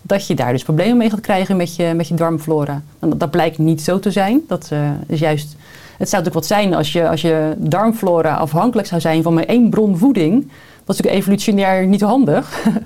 dat 0.01 0.27
je 0.27 0.35
daar 0.35 0.51
dus 0.51 0.63
problemen 0.63 0.97
mee 0.97 1.09
gaat 1.09 1.19
krijgen 1.19 1.57
met 1.57 1.75
je, 1.75 1.93
met 1.95 2.07
je 2.07 2.13
darmflora. 2.13 2.81
Dat, 2.99 3.19
dat 3.19 3.31
blijkt 3.31 3.57
niet 3.57 3.81
zo 3.81 3.99
te 3.99 4.11
zijn. 4.11 4.41
Dat 4.47 4.71
is 5.07 5.19
juist. 5.19 5.55
Het 6.01 6.09
zou 6.09 6.23
natuurlijk 6.23 6.33
wat 6.49 6.57
zijn 6.59 6.73
als 6.73 6.91
je, 6.91 7.09
als 7.09 7.21
je 7.21 7.53
darmflora 7.57 8.35
afhankelijk 8.35 8.87
zou 8.87 9.01
zijn 9.01 9.23
van 9.23 9.33
maar 9.33 9.43
één 9.43 9.69
bron 9.69 9.97
voeding. 9.97 10.33
Dat 10.41 10.49
is 10.95 11.01
natuurlijk 11.01 11.15
evolutionair 11.15 11.87
niet 11.87 12.01
handig. 12.01 12.49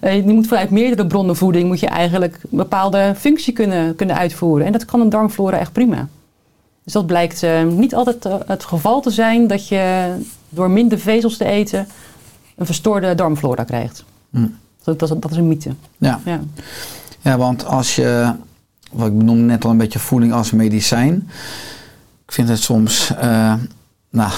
Eh, 0.00 0.14
je 0.16 0.22
moet 0.32 0.46
vanuit 0.46 0.70
meerdere 0.70 1.06
bronnen 1.06 1.36
voeding 1.36 1.68
moet 1.68 1.80
je 1.80 1.86
eigenlijk 1.86 2.38
een 2.50 2.56
bepaalde 2.56 3.14
functie 3.16 3.52
kunnen, 3.52 3.96
kunnen 3.96 4.16
uitvoeren. 4.16 4.66
En 4.66 4.72
dat 4.72 4.84
kan 4.84 5.00
een 5.00 5.08
darmflora 5.08 5.58
echt 5.58 5.72
prima. 5.72 6.08
Dus 6.84 6.92
dat 6.92 7.06
blijkt 7.06 7.42
eh, 7.42 7.64
niet 7.64 7.94
altijd 7.94 8.24
eh, 8.24 8.34
het 8.46 8.64
geval 8.64 9.00
te 9.00 9.10
zijn 9.10 9.46
dat 9.46 9.68
je 9.68 10.12
door 10.48 10.70
minder 10.70 10.98
vezels 10.98 11.36
te 11.36 11.44
eten 11.44 11.86
een 12.56 12.66
verstoorde 12.66 13.14
darmflora 13.14 13.64
krijgt. 13.64 14.04
Hm. 14.30 14.46
Dat, 14.84 14.98
dat, 14.98 15.10
is- 15.10 15.16
dat 15.20 15.30
is 15.30 15.36
een 15.36 15.48
mythe. 15.48 15.70
Ja. 15.98 16.20
Ja. 16.24 16.40
ja, 17.20 17.36
want 17.36 17.64
als 17.66 17.96
je, 17.96 18.32
wat 18.92 19.06
ik 19.06 19.18
benoemde 19.18 19.42
net 19.42 19.64
al 19.64 19.70
een 19.70 19.76
beetje 19.76 19.98
voeding 19.98 20.32
als 20.32 20.50
medicijn. 20.50 21.28
Ik 22.32 22.38
vind 22.38 22.50
het 22.50 22.62
soms, 22.62 23.14
eh, 23.16 23.54
nou, 24.10 24.30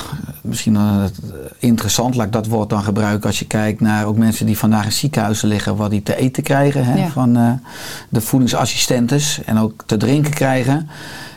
misschien 0.43 0.77
eh, 0.77 1.05
interessant, 1.59 2.15
laat 2.15 2.27
ik 2.27 2.33
dat 2.33 2.47
woord 2.47 2.71
dan 2.71 2.83
gebruiken. 2.83 3.27
Als 3.27 3.39
je 3.39 3.47
kijkt 3.47 3.81
naar 3.81 4.07
ook 4.07 4.17
mensen 4.17 4.47
die 4.47 4.59
vandaag 4.59 4.85
in 4.85 4.93
ziekenhuizen 4.93 5.49
liggen, 5.49 5.77
wat 5.77 5.91
die 5.91 6.03
te 6.03 6.17
eten 6.17 6.43
krijgen 6.43 6.85
hè, 6.85 6.95
Ja. 6.95 7.09
van 7.09 7.37
eh, 7.37 7.53
de 8.09 8.21
voedingsassistentes 8.21 9.45
en 9.45 9.59
ook 9.59 9.83
te 9.87 9.97
drinken 9.97 10.31
krijgen. 10.33 10.89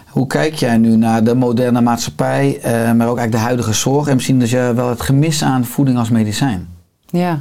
Hoe 0.07 0.27
kijk 0.27 0.53
jij 0.53 0.77
nu 0.77 0.95
naar 0.95 1.23
de 1.23 1.35
moderne 1.35 1.81
maatschappij, 1.81 2.59
maar 2.63 3.07
ook 3.07 3.17
eigenlijk 3.17 3.31
de 3.31 3.37
huidige 3.37 3.73
zorg 3.73 4.07
en 4.07 4.15
misschien 4.15 4.39
dus 4.39 4.49
je 4.49 4.71
wel 4.75 4.89
het 4.89 5.01
gemis 5.01 5.43
aan 5.43 5.65
voeding 5.65 5.97
als 5.97 6.09
medicijn? 6.09 6.67
Ja. 7.05 7.39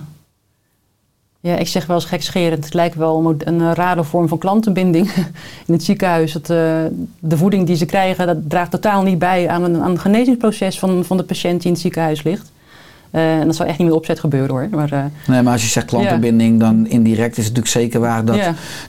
Ja, 1.46 1.56
ik 1.56 1.68
zeg 1.68 1.86
wel 1.86 1.96
eens 1.96 2.04
gekscherend. 2.04 2.64
Het 2.64 2.74
lijkt 2.74 2.94
wel 2.94 3.36
een, 3.44 3.74
rare 3.74 4.04
vorm 4.04 4.28
van 4.28 4.38
klantenbinding 4.38 5.12
in 5.66 5.72
het 5.72 5.84
ziekenhuis. 5.84 6.32
Dat, 6.32 6.50
eh, 6.50 6.84
de 7.18 7.36
voeding 7.36 7.66
die 7.66 7.76
ze 7.76 7.86
krijgen, 7.86 8.26
dat 8.26 8.36
draagt 8.48 8.70
totaal 8.70 9.02
niet 9.02 9.18
bij 9.18 9.48
aan 9.48 9.64
een, 9.64 9.82
aan 9.82 9.90
een 9.90 9.98
genezingsproces 9.98 10.78
van, 10.78 11.04
van 11.04 11.16
de 11.16 11.22
patiënt 11.22 11.56
die 11.56 11.66
in 11.66 11.72
het 11.72 11.80
ziekenhuis 11.80 12.22
ligt. 12.22 12.52
Eh, 13.10 13.38
en 13.38 13.46
dat 13.46 13.56
zal 13.56 13.66
echt 13.66 13.78
niet 13.78 13.86
met 13.86 13.96
opzet 13.96 14.20
gebeuren 14.20 14.50
hoor. 14.50 14.68
Maar, 14.70 14.92
eh, 14.92 15.04
Nee, 15.26 15.42
maar 15.42 15.52
als 15.52 15.62
je 15.62 15.68
zegt 15.68 15.86
klantenbinding, 15.86 16.60
dan 16.60 16.86
indirect 16.86 17.38
is 17.38 17.44
het 17.44 17.54
natuurlijk 17.56 17.68
zeker 17.68 18.00
waar 18.00 18.24
dat 18.24 18.36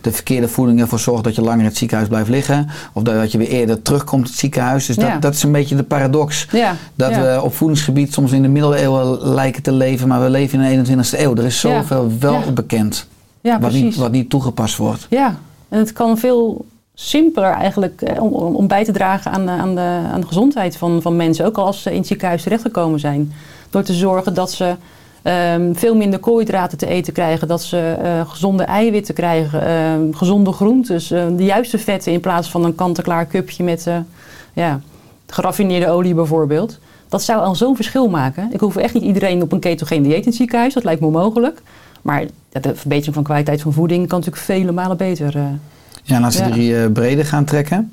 de 0.01 0.11
verkeerde 0.11 0.47
voeding 0.47 0.79
ervoor 0.81 0.99
zorgt 0.99 1.23
dat 1.23 1.35
je 1.35 1.41
langer 1.41 1.59
in 1.59 1.65
het 1.65 1.77
ziekenhuis 1.77 2.09
blijft 2.09 2.29
liggen. 2.29 2.67
Of 2.93 3.03
dat 3.03 3.31
je 3.31 3.37
weer 3.37 3.47
eerder 3.49 3.81
terugkomt 3.81 4.23
in 4.25 4.29
het 4.29 4.39
ziekenhuis. 4.39 4.85
Dus 4.85 4.95
dat, 5.13 5.21
dat 5.21 5.33
is 5.33 5.43
een 5.43 5.51
beetje 5.51 5.75
de 5.75 5.83
paradox. 5.83 6.47
Dat 6.95 7.11
we 7.15 7.41
op 7.43 7.53
voedingsgebied 7.55 8.13
soms 8.13 8.31
in 8.31 8.41
de 8.41 8.47
middeleeuwen 8.47 9.19
lijken 9.33 9.63
te 9.63 9.71
leven, 9.71 10.07
maar 10.07 10.21
we 10.23 10.29
leven 10.29 10.61
in 10.61 10.83
de 10.83 10.95
21ste 10.95 11.19
eeuw. 11.19 11.35
Er 11.35 11.45
is 11.45 11.59
zoveel 11.59 12.11
wel 12.19 12.41
bekend 12.53 13.07
ja, 13.41 13.59
wat, 13.59 13.71
niet, 13.71 13.95
wat 13.95 14.11
niet 14.11 14.29
toegepast 14.29 14.77
wordt. 14.77 15.07
Ja, 15.09 15.35
en 15.69 15.79
het 15.79 15.93
kan 15.93 16.17
veel 16.17 16.65
simpeler 16.93 17.49
eigenlijk 17.51 18.01
eh, 18.01 18.23
om, 18.23 18.31
om 18.55 18.67
bij 18.67 18.83
te 18.85 18.91
dragen 18.91 19.31
aan, 19.31 19.45
de- 19.45 19.51
aan, 19.51 19.75
de, 19.75 19.99
aan 20.13 20.21
de 20.21 20.27
gezondheid 20.27 20.77
van, 20.77 21.01
van 21.01 21.15
mensen. 21.15 21.45
Ook 21.45 21.57
al 21.57 21.65
als 21.65 21.81
ze 21.81 21.91
in 21.91 21.97
het 21.97 22.07
ziekenhuis 22.07 22.43
terechtgekomen 22.43 22.99
zijn. 22.99 23.31
Door 23.69 23.83
te 23.83 23.93
zorgen 23.93 24.33
dat 24.33 24.51
ze 24.51 24.75
ehm, 25.21 25.73
veel 25.73 25.95
minder 25.95 26.19
koolhydraten 26.19 26.77
te 26.77 26.87
eten 26.87 27.13
krijgen. 27.13 27.47
Dat 27.47 27.63
ze 27.63 27.95
eh, 28.01 28.29
gezonde 28.29 28.63
eiwitten 28.63 29.13
krijgen. 29.13 29.61
ehm, 29.67 30.11
gezonde 30.11 30.51
groentes. 30.51 31.11
eh, 31.11 31.25
de 31.35 31.43
juiste 31.43 31.77
vetten 31.77 32.11
in 32.11 32.19
plaats 32.19 32.49
van 32.49 32.65
een 32.65 32.75
kant-en-klaar 32.75 33.27
cupje 33.27 33.63
met 33.63 33.87
eh, 33.87 33.97
ja, 34.53 34.81
geraffineerde 35.27 35.89
olie 35.89 36.13
bijvoorbeeld. 36.13 36.79
Dat 37.09 37.23
zou 37.23 37.41
al 37.41 37.55
zo'n 37.55 37.75
verschil 37.75 38.09
maken. 38.09 38.49
Ik 38.51 38.59
hoef 38.59 38.75
echt 38.75 38.93
niet 38.93 39.03
iedereen 39.03 39.41
op 39.41 39.51
een 39.51 39.59
ketogeen 39.59 40.03
dieet 40.03 40.25
in 40.25 40.33
ziekenhuis. 40.33 40.73
Dat 40.73 40.83
lijkt 40.83 41.01
me 41.01 41.07
onmogelijk. 41.07 41.61
Maar 42.01 42.25
de 42.49 42.75
verbetering 42.75 43.13
van 43.15 43.23
kwaliteit 43.23 43.61
van 43.61 43.73
voeding 43.73 44.07
kan 44.07 44.19
natuurlijk 44.19 44.45
vele 44.45 44.71
malen 44.71 44.97
beter. 44.97 45.33
Ja, 46.07 46.15
en 46.15 46.23
als 46.23 46.37
we 46.37 46.43
Ja. 46.43 46.49
drie 46.49 46.77
eh, 46.81 46.91
breder 46.91 47.25
gaan 47.25 47.43
trekken, 47.45 47.91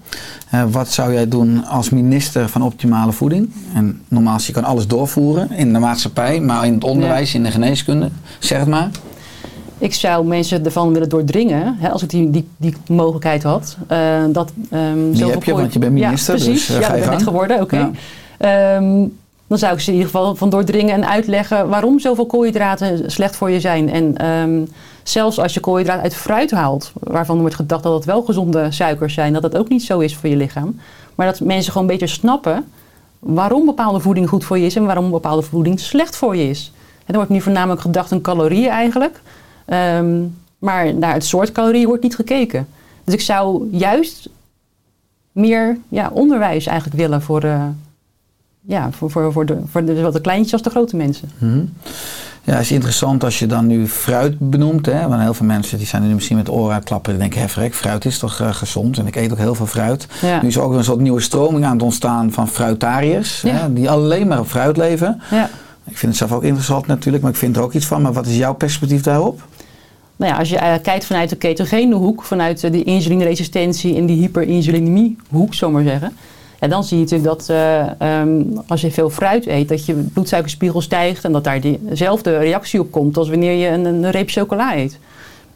eh, 0.50 0.62
wat 0.70 0.88
zou 0.92 1.12
jij 1.12 1.28
doen 1.28 1.64
als 1.66 1.90
minister 1.90 2.48
van 2.48 2.62
optimale 2.62 3.12
voeding? 3.12 3.50
En 3.74 4.00
normaal 4.08 4.38
je 4.42 4.52
kan 4.52 4.64
alles 4.64 4.86
doorvoeren 4.86 5.50
in 5.52 5.72
de 5.72 5.78
maatschappij, 5.78 6.40
maar 6.40 6.66
in 6.66 6.74
het 6.74 6.84
onderwijs, 6.84 7.34
in 7.34 7.42
de 7.42 7.50
geneeskunde, 7.50 8.10
zeg 8.38 8.58
het 8.58 8.68
maar. 8.68 8.88
Ik 9.78 9.94
zou 9.94 10.26
mensen 10.26 10.64
ervan 10.64 10.92
willen 10.92 11.08
doordringen, 11.08 11.76
hè, 11.78 11.88
als 11.90 12.02
ik 12.02 12.10
die, 12.10 12.30
die, 12.30 12.48
die 12.56 12.74
mogelijkheid 12.88 13.42
had. 13.42 13.76
eh, 13.86 14.24
dat, 14.32 14.52
ehm 14.70 15.10
Die 15.12 15.24
heb 15.24 15.44
je, 15.44 15.52
want 15.52 15.72
je 15.72 15.78
bent 15.78 15.92
minister, 15.92 16.34
Ja, 16.38 16.44
precies. 16.44 16.66
dus, 16.66 16.76
eh, 16.76 16.80
ja, 16.82 16.86
ga 16.86 16.92
dat 16.92 17.02
je 17.02 17.08
ben 17.10 17.18
ik 17.18 17.24
geworden, 17.24 17.60
oké. 17.60 17.90
Ehm, 18.38 19.04
dan 19.54 19.62
zou 19.62 19.74
ik 19.74 19.80
ze 19.80 19.90
in 19.90 19.96
ieder 19.96 20.10
geval 20.10 20.34
van 20.34 20.50
doordringen 20.50 20.94
en 20.94 21.08
uitleggen 21.08 21.68
waarom 21.68 22.00
zoveel 22.00 22.26
koolhydraten 22.26 23.10
slecht 23.10 23.36
voor 23.36 23.50
je 23.50 23.60
zijn. 23.60 23.90
En 23.90 24.16
ehm, 24.16 24.64
zelfs 25.02 25.40
als 25.40 25.54
je 25.54 25.60
koolhydraten 25.60 26.02
uit 26.02 26.14
fruit 26.14 26.50
haalt, 26.50 26.92
waarvan 27.00 27.40
wordt 27.40 27.54
gedacht 27.54 27.82
dat 27.82 27.94
het 27.94 28.04
wel 28.04 28.22
gezonde 28.22 28.70
suikers 28.70 29.14
zijn, 29.14 29.32
dat 29.32 29.42
dat 29.42 29.56
ook 29.56 29.68
niet 29.68 29.82
zo 29.82 29.98
is 29.98 30.16
voor 30.16 30.28
je 30.28 30.36
lichaam. 30.36 30.80
Maar 31.14 31.26
dat 31.26 31.40
mensen 31.40 31.72
gewoon 31.72 31.86
beter 31.86 32.08
snappen 32.08 32.64
waarom 33.18 33.66
bepaalde 33.66 34.00
voeding 34.00 34.28
goed 34.28 34.44
voor 34.44 34.58
je 34.58 34.66
is 34.66 34.76
en 34.76 34.84
waarom 34.84 35.10
bepaalde 35.10 35.42
voeding 35.42 35.80
slecht 35.80 36.16
voor 36.16 36.36
je 36.36 36.48
is. 36.48 36.72
En 36.98 37.12
er 37.12 37.14
wordt 37.14 37.30
nu 37.30 37.40
voornamelijk 37.40 37.80
gedacht 37.80 38.12
aan 38.12 38.20
calorieën 38.20 38.70
eigenlijk. 38.70 39.20
Ehm, 39.64 40.22
maar 40.58 40.94
naar 40.94 41.14
het 41.14 41.24
soort 41.24 41.52
calorieën 41.52 41.86
wordt 41.86 42.02
niet 42.02 42.14
gekeken. 42.14 42.68
Dus 43.04 43.14
ik 43.14 43.20
zou 43.20 43.68
juist 43.70 44.28
meer 45.32 45.78
ja, 45.88 46.10
onderwijs 46.12 46.66
eigenlijk 46.66 46.98
willen 46.98 47.22
voor, 47.22 47.42
eh, 47.42 47.64
ja, 48.66 48.90
voor, 48.90 49.10
voor, 49.10 49.32
voor, 49.32 49.46
de, 49.46 49.58
voor 49.70 49.84
de, 49.84 49.94
zowel 49.94 50.12
de 50.12 50.20
kleintjes 50.20 50.52
als 50.52 50.62
de 50.62 50.70
grote 50.70 50.96
mensen. 50.96 51.30
Mhm. 51.38 51.64
Ja, 52.44 52.52
het 52.52 52.62
is 52.62 52.72
interessant 52.72 53.24
als 53.24 53.38
je 53.38 53.46
dan 53.46 53.66
nu 53.66 53.88
fruit 53.88 54.38
benoemt. 54.38 54.86
Hè? 54.86 55.08
Want 55.08 55.22
heel 55.22 55.34
veel 55.34 55.46
mensen 55.46 55.78
die 55.78 55.86
zijn 55.86 56.02
er 56.02 56.08
nu 56.08 56.14
misschien 56.14 56.36
met 56.36 56.50
oren 56.50 56.70
aan 56.70 56.74
het 56.78 56.84
klappen. 56.84 57.12
Die 57.12 57.20
denken, 57.20 57.40
hé 57.40 57.48
vrek, 57.48 57.74
fruit 57.74 58.04
is 58.04 58.18
toch 58.18 58.40
eh, 58.40 58.54
gezond? 58.54 58.98
En 58.98 59.06
ik 59.06 59.16
eet 59.16 59.32
ook 59.32 59.38
heel 59.38 59.54
veel 59.54 59.66
fruit. 59.66 60.06
Ja. 60.22 60.42
Nu 60.42 60.48
is 60.48 60.56
er 60.56 60.62
ook 60.62 60.72
een 60.72 60.84
soort 60.84 61.00
nieuwe 61.00 61.20
stroming 61.20 61.64
aan 61.64 61.72
het 61.72 61.82
ontstaan 61.82 62.32
van 62.32 62.48
fruitariërs. 62.48 63.40
Ja. 63.40 63.50
Hè? 63.50 63.72
Die 63.72 63.90
alleen 63.90 64.28
maar 64.28 64.38
op 64.38 64.46
fruit 64.46 64.76
leven. 64.76 65.22
Ja. 65.30 65.50
Ik 65.84 65.98
vind 65.98 66.12
het 66.12 66.16
zelf 66.16 66.32
ook 66.32 66.42
interessant 66.42 66.86
natuurlijk, 66.86 67.22
maar 67.22 67.32
ik 67.32 67.38
vind 67.38 67.56
er 67.56 67.62
ook 67.62 67.72
iets 67.72 67.86
van. 67.86 68.02
Maar 68.02 68.12
wat 68.12 68.26
is 68.26 68.36
jouw 68.36 68.54
perspectief 68.54 69.02
daarop? 69.02 69.42
Nou 70.16 70.32
ja, 70.32 70.38
als 70.38 70.48
je 70.48 70.56
eh, 70.56 70.74
kijkt 70.82 71.04
vanuit 71.04 71.30
de 71.30 71.36
ketogene 71.36 71.94
hoek, 71.94 72.22
vanuit 72.22 72.64
eh, 72.64 72.72
de 72.72 72.82
insulineresistentie 72.82 73.96
en 73.96 74.06
die 74.06 74.16
hyperinsulinemie 74.16 75.16
hoek, 75.28 75.54
zomaar 75.54 75.82
zeggen. 75.82 76.16
Ja, 76.64 76.70
dan 76.70 76.84
zie 76.84 76.96
je 76.96 77.02
natuurlijk 77.02 77.30
dat 77.30 77.48
eh, 77.48 78.00
ehm, 78.00 78.42
als 78.66 78.80
je 78.80 78.90
veel 78.90 79.10
fruit 79.10 79.46
eet, 79.46 79.68
dat 79.68 79.86
je 79.86 79.94
bloedsuikerspiegel 79.94 80.80
stijgt 80.80 81.24
en 81.24 81.32
dat 81.32 81.44
daar 81.44 81.60
diezelfde 81.60 82.38
reactie 82.38 82.80
op 82.80 82.90
komt 82.90 83.16
als 83.16 83.28
wanneer 83.28 83.52
je 83.52 83.68
een, 83.68 83.84
een 83.84 84.10
reep 84.10 84.30
chocola 84.30 84.76
eet. 84.76 84.98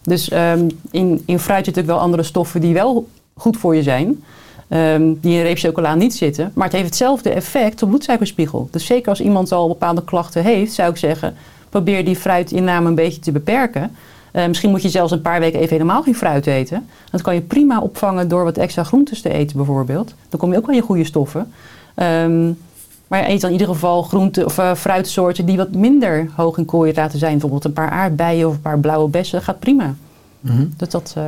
Dus 0.02 0.28
ehm, 0.28 0.68
in, 0.90 1.22
in 1.26 1.38
fruit 1.38 1.38
zitten 1.38 1.54
natuurlijk 1.56 1.86
wel 1.86 1.98
andere 1.98 2.22
stoffen 2.22 2.60
die 2.60 2.74
wel 2.74 3.08
goed 3.34 3.56
voor 3.56 3.76
je 3.76 3.82
zijn. 3.82 4.24
ehm, 4.68 5.12
die 5.20 5.36
in 5.36 5.42
reep 5.42 5.58
chocola 5.58 5.94
niet 5.94 6.14
zitten. 6.14 6.50
Maar 6.54 6.64
het 6.64 6.72
heeft 6.72 6.88
hetzelfde 6.88 7.30
effect 7.30 7.82
op 7.82 7.88
bloedsuikerspiegel. 7.88 8.68
Dus 8.70 8.86
zeker 8.86 9.08
als 9.08 9.20
iemand 9.20 9.52
al 9.52 9.68
bepaalde 9.68 10.04
klachten 10.04 10.42
heeft, 10.42 10.72
zou 10.72 10.90
ik 10.90 10.96
zeggen, 10.96 11.34
probeer 11.68 12.04
die 12.04 12.16
fruitinname 12.16 12.88
een 12.88 12.94
beetje 12.94 13.20
te 13.20 13.32
beperken. 13.32 13.96
Eh, 14.32 14.46
misschien 14.46 14.70
moet 14.70 14.82
je 14.82 14.88
zelfs 14.88 15.12
een 15.12 15.22
paar 15.22 15.40
weken 15.40 15.58
even 15.60 15.72
helemaal 15.72 16.02
geen 16.02 16.14
fruit 16.14 16.46
eten. 16.46 16.86
Dat 17.10 17.22
kan 17.22 17.34
je 17.34 17.40
prima 17.40 17.80
opvangen 17.80 18.28
door 18.28 18.44
wat 18.44 18.56
extra 18.56 18.84
groentes 18.84 19.20
te 19.22 19.32
eten 19.32 19.56
bijvoorbeeld. 19.56 20.14
Dan 20.28 20.40
kom 20.40 20.52
je 20.52 20.58
ook 20.58 20.68
aan 20.68 20.74
je 20.74 20.82
goede 20.82 21.04
stoffen. 21.04 21.52
Ehm, 21.94 22.50
maar 23.06 23.28
eet 23.28 23.40
dan 23.40 23.50
in 23.50 23.58
ieder 23.58 23.74
geval 23.74 24.02
groente 24.02 24.44
of 24.44 24.58
eh, 24.58 24.74
fruitsoorten 24.74 25.46
die 25.46 25.56
wat 25.56 25.72
minder 25.74 26.28
hoog 26.34 26.58
in 26.58 26.64
koolhydraten 26.64 27.18
zijn. 27.18 27.32
Bijvoorbeeld 27.32 27.64
een 27.64 27.72
paar 27.72 27.90
aardbeien 27.90 28.48
of 28.48 28.54
een 28.54 28.60
paar 28.60 28.78
blauwe 28.78 29.08
bessen. 29.08 29.36
Dat 29.36 29.44
gaat 29.44 29.58
prima. 29.58 29.94
Mhm. 30.40 30.64
Dus 30.76 30.88
dat, 30.88 31.12
eh, 31.16 31.22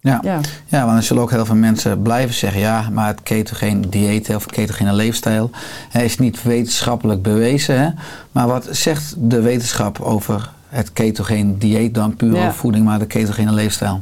Ja. 0.00 0.20
ja. 0.22 0.40
Ja, 0.66 0.80
want 0.80 0.92
dan 0.92 1.02
zullen 1.02 1.22
ook 1.22 1.30
heel 1.30 1.44
veel 1.44 1.54
mensen 1.54 2.02
blijven 2.02 2.34
zeggen: 2.34 2.60
ja, 2.60 2.88
maar 2.92 3.06
het 3.06 3.22
ketogene 3.22 3.88
dieet 3.88 4.34
of 4.34 4.46
ketogene 4.46 4.92
leefstijl 4.92 5.50
hè, 5.88 6.02
is 6.02 6.18
niet 6.18 6.42
wetenschappelijk 6.42 7.22
bewezen. 7.22 7.80
Hè? 7.80 7.88
Maar 8.32 8.46
wat 8.46 8.68
zegt 8.70 9.14
de 9.18 9.40
wetenschap 9.40 10.00
over 10.00 10.50
het 10.74 10.92
ketogene 10.92 11.58
dieet 11.58 11.94
dan 11.94 12.16
puur 12.16 12.34
Ja. 12.34 12.52
voeding, 12.52 12.84
maar 12.84 12.98
de 12.98 13.06
ketogene 13.06 13.52
leefstijl? 13.52 14.00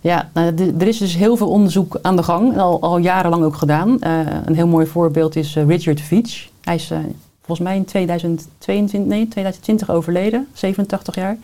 Ja, 0.00 0.28
nou, 0.34 0.74
er 0.78 0.86
is 0.86 0.98
dus 0.98 1.16
heel 1.16 1.36
veel 1.36 1.48
onderzoek 1.48 1.98
aan 2.02 2.16
de 2.16 2.22
gang, 2.22 2.58
al, 2.58 2.80
al 2.82 2.98
jarenlang 2.98 3.44
ook 3.44 3.54
gedaan. 3.56 4.00
Eh, 4.00 4.18
een 4.44 4.54
heel 4.54 4.66
mooi 4.66 4.86
voorbeeld 4.86 5.36
is 5.36 5.56
eh, 5.56 5.66
Richard 5.66 6.00
Veach. 6.00 6.48
Hij 6.62 6.74
is 6.74 6.90
eh, 6.90 6.98
volgens 7.44 7.68
mij 7.68 7.76
in 7.76 7.84
2022, 7.84 9.10
nee, 9.10 9.28
2020 9.28 9.90
overleden, 9.90 10.46
87 10.52 11.14
jaar. 11.14 11.36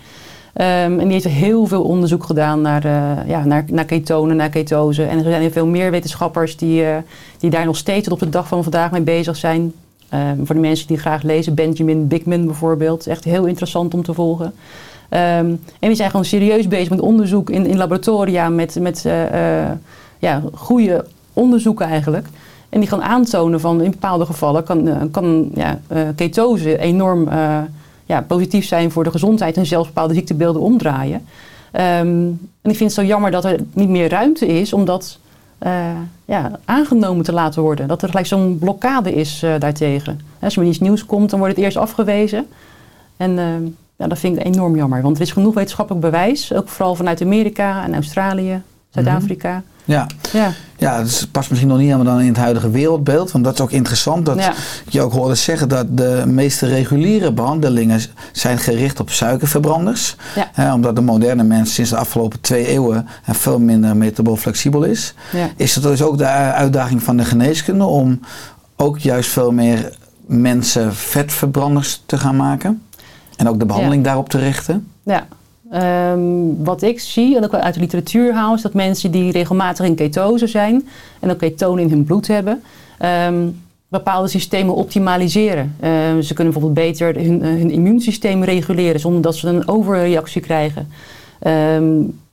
Ehm, 0.53 0.99
en 0.99 0.99
die 0.99 1.13
heeft 1.13 1.25
heel 1.25 1.67
veel 1.67 1.83
onderzoek 1.83 2.25
gedaan 2.25 2.61
naar, 2.61 2.85
eh, 2.85 3.29
ja, 3.29 3.45
naar, 3.45 3.65
naar 3.67 3.85
ketonen, 3.85 4.37
naar 4.37 4.49
ketose. 4.49 5.05
En 5.05 5.19
er 5.19 5.25
zijn 5.25 5.41
heel 5.41 5.51
veel 5.51 5.67
meer 5.67 5.91
wetenschappers 5.91 6.57
die, 6.57 6.85
die 7.39 7.51
daar 7.51 7.65
nog 7.65 7.77
steeds 7.77 8.05
tot 8.05 8.13
op 8.13 8.19
de 8.19 8.29
dag 8.29 8.49
van 8.49 8.63
vandaag 8.63 8.91
mee 8.91 9.01
bezig 9.03 9.37
zijn. 9.37 9.73
Ehm, 10.15 10.45
voor 10.45 10.55
de 10.55 10.61
mensen 10.61 10.87
die 10.87 10.99
graag 10.99 11.23
lezen, 11.23 11.55
Benjamin 11.55 12.09
Bigman 12.09 12.47
bijvoorbeeld. 12.47 13.07
Echt 13.07 13.25
heel 13.25 13.47
interessant 13.47 13.95
om 13.95 14.03
te 14.03 14.15
volgen. 14.15 14.55
Ehm, 15.09 15.47
en 15.81 15.89
die 15.89 15.95
zijn 15.95 16.11
gewoon 16.11 16.25
serieus 16.25 16.69
bezig 16.69 16.91
met 16.91 17.01
onderzoek 17.01 17.51
in, 17.51 17.67
in 17.67 17.77
laboratoria, 17.77 18.49
met, 18.49 18.81
met 18.81 19.05
eh, 19.05 19.63
eh, 19.63 19.71
ja, 20.19 20.43
goede 20.53 21.05
onderzoeken 21.33 21.87
eigenlijk. 21.87 22.27
En 22.69 22.81
die 22.81 22.89
gaan 22.89 23.03
aantonen 23.03 23.61
van 23.61 23.83
in 23.83 23.91
bepaalde 23.91 24.27
gevallen 24.27 24.65
kan, 24.65 24.89
eh, 24.89 25.03
kan 25.11 25.51
ja, 25.55 25.81
ketose 26.15 26.79
enorm 26.79 27.29
ja, 28.07 28.23
positief 28.27 28.67
zijn 28.67 28.91
voor 28.91 29.05
de 29.05 29.11
gezondheid 29.11 29.57
en 29.57 29.67
zelfs 29.67 29.87
bepaalde 29.87 30.15
ziektebeelden 30.15 30.63
omdraaien. 30.63 31.27
Ehm, 31.73 32.27
en 32.63 32.71
ik 32.71 32.77
vind 32.77 32.91
het 32.91 32.93
zo 32.93 33.05
jammer 33.05 33.31
dat 33.31 33.45
er 33.45 33.61
niet 33.73 33.89
meer 33.89 34.09
ruimte 34.09 34.47
is 34.47 34.73
om 34.73 34.85
dat 34.85 35.19
eh, 35.59 35.91
ja, 36.25 36.51
aangenomen 36.65 37.25
te 37.25 37.33
laten 37.33 37.63
worden. 37.63 37.89
Dat 37.89 38.03
er 38.03 38.09
gelijk 38.09 38.27
zo'n 38.27 38.59
blokkade 38.59 39.15
is 39.15 39.43
eh, 39.43 39.55
daartegen. 39.59 40.21
Als 40.41 40.57
er 40.57 40.65
iets 40.65 40.81
nieuws 40.81 41.07
komt, 41.07 41.31
dan 41.31 41.39
wordt 41.39 41.55
het 41.55 41.65
eerst 41.65 41.77
afgewezen. 41.77 42.47
En 43.17 43.39
eh, 43.39 43.45
ja, 43.97 44.07
dat 44.07 44.19
vind 44.19 44.39
ik 44.39 44.45
enorm 44.45 44.77
jammer. 44.77 45.03
Want 45.03 45.17
er 45.17 45.23
is 45.23 45.33
genoeg 45.33 45.55
wetenschappelijk 45.55 46.05
bewijs, 46.05 46.53
ook 46.53 46.69
vooral 46.69 46.95
vanuit 46.95 47.23
Amerika 47.23 47.85
en 47.85 47.95
Australië, 47.95 48.63
Zuid-Afrika. 48.91 49.63
Ja, 49.85 50.07
Ja, 50.33 50.53
ja 50.77 50.99
dat 51.03 51.29
past 51.31 51.49
misschien 51.51 51.69
nog 51.71 51.79
niet 51.79 51.91
helemaal 51.91 52.13
dan 52.13 52.21
in 52.23 52.29
het 52.29 52.37
huidige 52.37 52.71
wereldbeeld. 52.71 53.33
Want 53.33 53.45
dat 53.45 53.55
is 53.55 53.61
ook 53.61 53.71
interessant 53.71 54.27
dat 54.27 54.39
Ja. 54.39 54.53
je 54.89 55.03
ook 55.03 55.13
hoorde 55.13 55.35
zeggen 55.35 55.69
dat 55.69 55.97
de 55.97 56.23
meeste 56.27 56.67
reguliere 56.67 57.33
behandelingen 57.33 58.01
zijn 58.33 58.59
gericht 58.59 59.01
op 59.01 59.11
suikerverbranders. 59.11 60.17
Ja. 60.35 60.51
Hè, 60.53 60.73
omdat 60.73 60.95
de 60.97 61.01
moderne 61.03 61.43
mens 61.43 61.75
sinds 61.75 61.91
de 61.91 61.97
afgelopen 61.97 62.41
twee 62.41 62.67
eeuwen 62.67 63.09
veel 63.31 63.59
minder 63.59 63.97
metabool 63.97 64.37
flexibel 64.37 64.83
is. 64.83 65.15
ja. 65.33 65.49
Is 65.57 65.75
het 65.75 65.85
dus 65.85 66.03
ook 66.03 66.19
de 66.19 66.27
uitdaging 66.27 67.03
van 67.03 67.17
de 67.17 67.25
geneeskunde 67.25 67.85
om 67.85 68.21
ook 68.77 68.99
juist 68.99 69.31
veel 69.31 69.51
meer 69.53 69.97
mensen 70.27 70.95
vetverbranders 70.95 72.03
te 72.07 72.19
gaan 72.19 72.37
maken? 72.37 72.83
En 73.37 73.49
ook 73.49 73.59
de 73.59 73.67
behandeling 73.67 74.05
daarop 74.05 74.29
te 74.29 74.39
richten? 74.39 74.89
Ja. 75.03 75.27
Ehm, 75.75 76.65
wat 76.65 76.83
ik 76.83 77.01
zie, 77.01 77.37
en 77.37 77.45
ook 77.45 77.55
uit 77.55 77.75
de 77.75 77.81
literatuur 77.81 78.35
haal, 78.35 78.55
is 78.55 78.63
dat 78.63 78.75
mensen 78.75 79.11
die 79.11 79.33
regelmatig 79.33 79.87
in 79.87 79.95
ketose 79.95 80.47
zijn 80.47 80.89
en 81.21 81.31
ook 81.31 81.39
ketonen 81.39 81.85
in 81.85 81.91
hun 81.91 82.05
bloed 82.05 82.27
hebben, 82.27 82.63
ehm, 82.99 83.49
bepaalde 83.89 84.29
systemen 84.29 84.75
optimaliseren. 84.75 85.77
Ehm, 85.81 86.21
ze 86.21 86.35
kunnen 86.35 86.53
bijvoorbeeld 86.53 86.87
beter 86.87 87.15
hun, 87.15 87.43
eh, 87.43 87.49
hun 87.49 87.71
immuunsysteem 87.71 88.45
reguleren 88.45 89.01
zonder 89.01 89.23
dat 89.23 89.37
ze 89.37 89.49
een 89.49 89.69
overreactie 89.69 90.41
krijgen. 90.41 90.89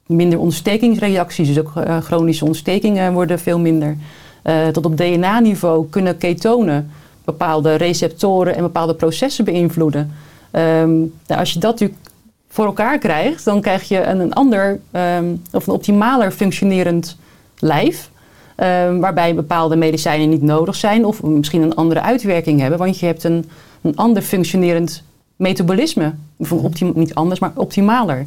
Minder 0.06 0.40
ontstekingsreacties, 0.40 1.48
dus 1.48 1.60
ook 1.60 1.76
eh, 1.76 1.98
chronische 1.98 2.46
ontstekingen 2.46 3.14
worden 3.14 3.40
veel 3.40 3.60
minder. 3.60 3.98
Eh, 4.42 4.68
tot 4.68 4.86
op 4.86 4.98
DNA-niveau 4.98 5.90
kunnen 5.90 6.18
ketonen 6.18 6.92
bepaalde 7.26 7.76
receptoren 7.76 8.56
en 8.56 8.62
bepaalde 8.62 8.94
processen 8.94 9.46
beïnvloeden. 9.46 10.12
Nou, 10.52 11.12
als 11.28 11.54
je 11.54 11.60
dat 11.60 11.72
natuurlijk 11.72 12.11
voor 12.52 12.66
elkaar 12.66 12.98
krijgt, 12.98 13.46
dan 13.46 13.62
krijg 13.62 13.88
je 13.88 14.04
een, 14.04 14.20
een 14.20 14.34
ander 14.34 14.80
ehm, 14.92 15.26
of 15.52 15.68
een 15.68 15.74
optimaler 15.74 16.32
functionerend 16.32 17.18
lijf. 17.60 18.10
ehm, 18.56 19.00
waarbij 19.00 19.36
bepaalde 19.36 19.76
medicijnen 19.76 20.30
niet 20.30 20.42
nodig 20.42 20.76
zijn 20.76 21.06
of 21.06 21.24
misschien 21.24 21.62
een 21.62 21.76
andere 21.76 22.02
uitwerking 22.02 22.60
hebben. 22.60 22.80
Want 22.80 23.00
je 23.00 23.06
hebt 23.06 23.24
een, 23.24 23.50
een 23.82 23.96
ander 23.96 24.22
functionerend 24.22 25.04
metabolisme. 25.36 26.14
Of 26.38 26.52
optim- 26.52 26.92
niet 26.96 27.14
anders, 27.16 27.40
maar 27.40 27.52
optimaler. 27.56 28.26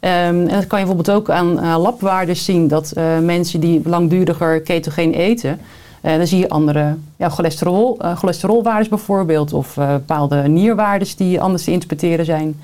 Ehm, 0.00 0.12
en 0.12 0.48
dat 0.48 0.66
kan 0.66 0.78
je 0.78 0.86
bijvoorbeeld 0.86 1.10
ook 1.16 1.30
aan 1.30 1.64
uh, 1.64 1.76
labwaardes 1.78 2.44
zien. 2.44 2.68
Dat 2.68 2.90
eh, 2.92 3.18
mensen 3.18 3.60
die 3.60 3.80
langduriger 3.84 4.60
ketogeen 4.60 5.12
eten, 5.14 5.60
eh, 6.00 6.16
dan 6.16 6.26
zie 6.26 6.38
je 6.38 6.48
andere 6.48 6.94
ja, 7.16 7.28
cholesterol, 7.28 7.96
eh, 7.98 8.16
cholesterolwaardes 8.16 8.88
bijvoorbeeld. 8.88 9.52
Of 9.52 9.74
bepaalde 9.74 10.48
nierwaardes 10.48 11.16
die 11.16 11.40
anders 11.40 11.64
te 11.64 11.70
interpreteren 11.70 12.24
zijn. 12.24 12.60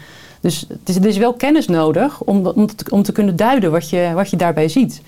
Dus 0.47 0.65
het 0.69 0.89
is, 0.89 0.97
er 0.97 1.07
is 1.07 1.17
wel 1.17 1.33
kennis 1.33 1.67
nodig 1.67 2.23
om, 2.23 2.47
om, 2.47 2.67
te, 2.67 2.85
om 2.91 3.03
te 3.03 3.13
kunnen 3.13 3.37
duiden 3.37 3.71
wat 3.71 3.91
je, 3.91 4.11
wat 4.15 4.31
je 4.31 4.37
daarbij 4.37 4.69
ziet. 4.69 5.03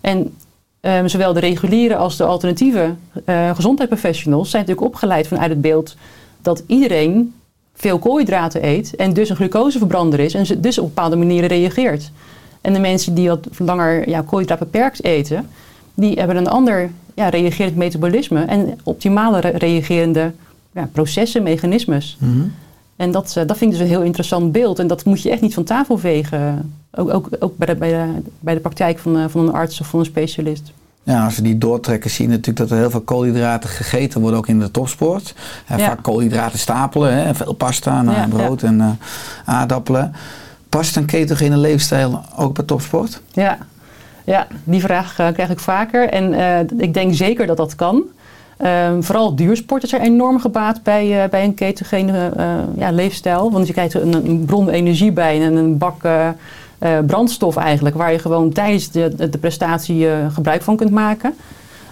En 0.00 0.34
ehm, 0.80 1.06
zowel 1.06 1.32
de 1.32 1.40
reguliere 1.40 1.96
als 1.96 2.16
de 2.16 2.24
alternatieve 2.24 2.94
eh 3.24 3.54
gezondheidsprofessionals 3.54 4.50
zijn 4.50 4.62
natuurlijk 4.62 4.94
opgeleid 4.94 5.26
vanuit 5.26 5.50
het 5.50 5.60
beeld 5.60 5.96
dat 6.42 6.62
iedereen 6.66 7.34
veel 7.74 7.98
koolhydraten 7.98 8.66
eet 8.66 8.96
en 8.96 9.12
dus 9.12 9.28
een 9.28 9.36
glucoseverbrander 9.36 10.20
is 10.20 10.34
en 10.34 10.60
dus 10.60 10.78
op 10.78 10.86
bepaalde 10.86 11.16
manieren 11.16 11.48
reageert. 11.48 12.10
En 12.60 12.72
de 12.72 12.80
mensen 12.80 13.14
die 13.14 13.28
wat 13.28 13.48
langer 13.58 14.08
ja, 14.08 14.22
koolhydraat 14.22 14.58
beperkt 14.58 15.04
eten, 15.04 15.48
die 15.94 16.18
hebben 16.18 16.36
een 16.36 16.48
ander 16.48 16.90
ja, 17.14 17.28
reagerend 17.28 17.76
metabolisme 17.76 18.44
en 18.44 18.78
optimale 18.82 19.40
re- 19.40 19.56
reagerende 19.56 20.32
ja, 20.72 20.88
processen, 20.92 21.42
mechanismes. 21.42 22.16
En 22.96 23.10
dat, 23.10 23.36
eh, 23.36 23.46
dat 23.46 23.56
vind 23.56 23.72
ik 23.72 23.78
dus 23.78 23.86
een 23.86 23.94
heel 23.94 24.02
interessant 24.02 24.52
beeld. 24.52 24.78
En 24.78 24.86
dat 24.86 25.04
moet 25.04 25.22
je 25.22 25.30
echt 25.30 25.40
niet 25.40 25.54
van 25.54 25.64
tafel 25.64 25.98
vegen. 25.98 26.74
Ook, 26.90 27.14
ook, 27.14 27.28
ook 27.38 27.56
bij, 27.56 27.66
de, 27.66 27.74
bij, 27.76 27.90
de, 27.90 28.22
bij 28.40 28.54
de 28.54 28.60
praktijk 28.60 28.98
van, 28.98 29.18
eh, 29.18 29.24
van 29.28 29.40
een 29.40 29.52
arts 29.52 29.80
of 29.80 29.86
van 29.86 29.98
een 29.98 30.04
specialist. 30.04 30.72
Ja, 31.02 31.24
als 31.24 31.36
we 31.36 31.42
die 31.42 31.58
doortrekken 31.58 32.10
zien 32.10 32.28
natuurlijk 32.28 32.56
dat 32.56 32.70
er 32.70 32.76
heel 32.76 32.90
veel 32.90 33.00
koolhydraten 33.00 33.68
gegeten 33.68 34.20
worden, 34.20 34.38
ook 34.38 34.48
in 34.48 34.58
de 34.58 34.70
topsport. 34.70 35.34
En 35.66 35.78
Ja. 35.78 35.86
Vaak 35.86 36.02
koolhydraten 36.02 36.58
stapelen, 36.58 37.24
hè, 37.24 37.34
veel 37.34 37.52
pasta, 37.52 38.02
nou, 38.02 38.16
Ja, 38.16 38.26
brood 38.26 38.62
en 38.62 38.80
eh, 38.80 38.88
aardappelen. 39.44 40.12
Past 40.68 40.96
een 40.96 41.04
ketogene 41.04 41.56
leefstijl 41.56 42.24
ook 42.36 42.54
bij 42.54 42.64
topsport? 42.64 43.20
Ja, 43.32 43.58
ja 44.24 44.46
die 44.64 44.80
vraag 44.80 45.18
eh, 45.18 45.32
krijg 45.32 45.50
ik 45.50 45.58
vaker. 45.58 46.08
En 46.08 46.34
eh, 46.34 46.78
ik 46.78 46.94
denk 46.94 47.14
zeker 47.14 47.46
dat 47.46 47.56
dat 47.56 47.74
kan. 47.74 48.02
Ehm, 48.64 49.02
vooral 49.02 49.34
duursporters 49.34 49.90
zijn 49.90 50.02
enorm 50.02 50.40
gebaat 50.40 50.82
bij, 50.82 51.22
eh, 51.22 51.30
bij 51.30 51.44
een 51.44 51.54
ketogene 51.54 52.30
eh, 52.36 52.46
ja, 52.76 52.90
leefstijl. 52.90 53.50
Want 53.52 53.66
je 53.66 53.72
krijgt 53.72 53.94
een, 53.94 54.12
een 54.12 54.44
bron 54.44 54.68
energie 54.68 55.12
bij 55.12 55.42
en 55.42 55.56
een 55.56 55.78
bak 55.78 56.04
eh, 56.04 56.28
brandstof 57.06 57.56
eigenlijk. 57.56 57.96
Waar 57.96 58.12
je 58.12 58.18
gewoon 58.18 58.52
tijdens 58.52 58.90
de, 58.90 59.28
de 59.30 59.38
prestatie 59.38 60.06
gebruik 60.32 60.62
van 60.62 60.76
kunt 60.76 60.90
maken. 60.90 61.34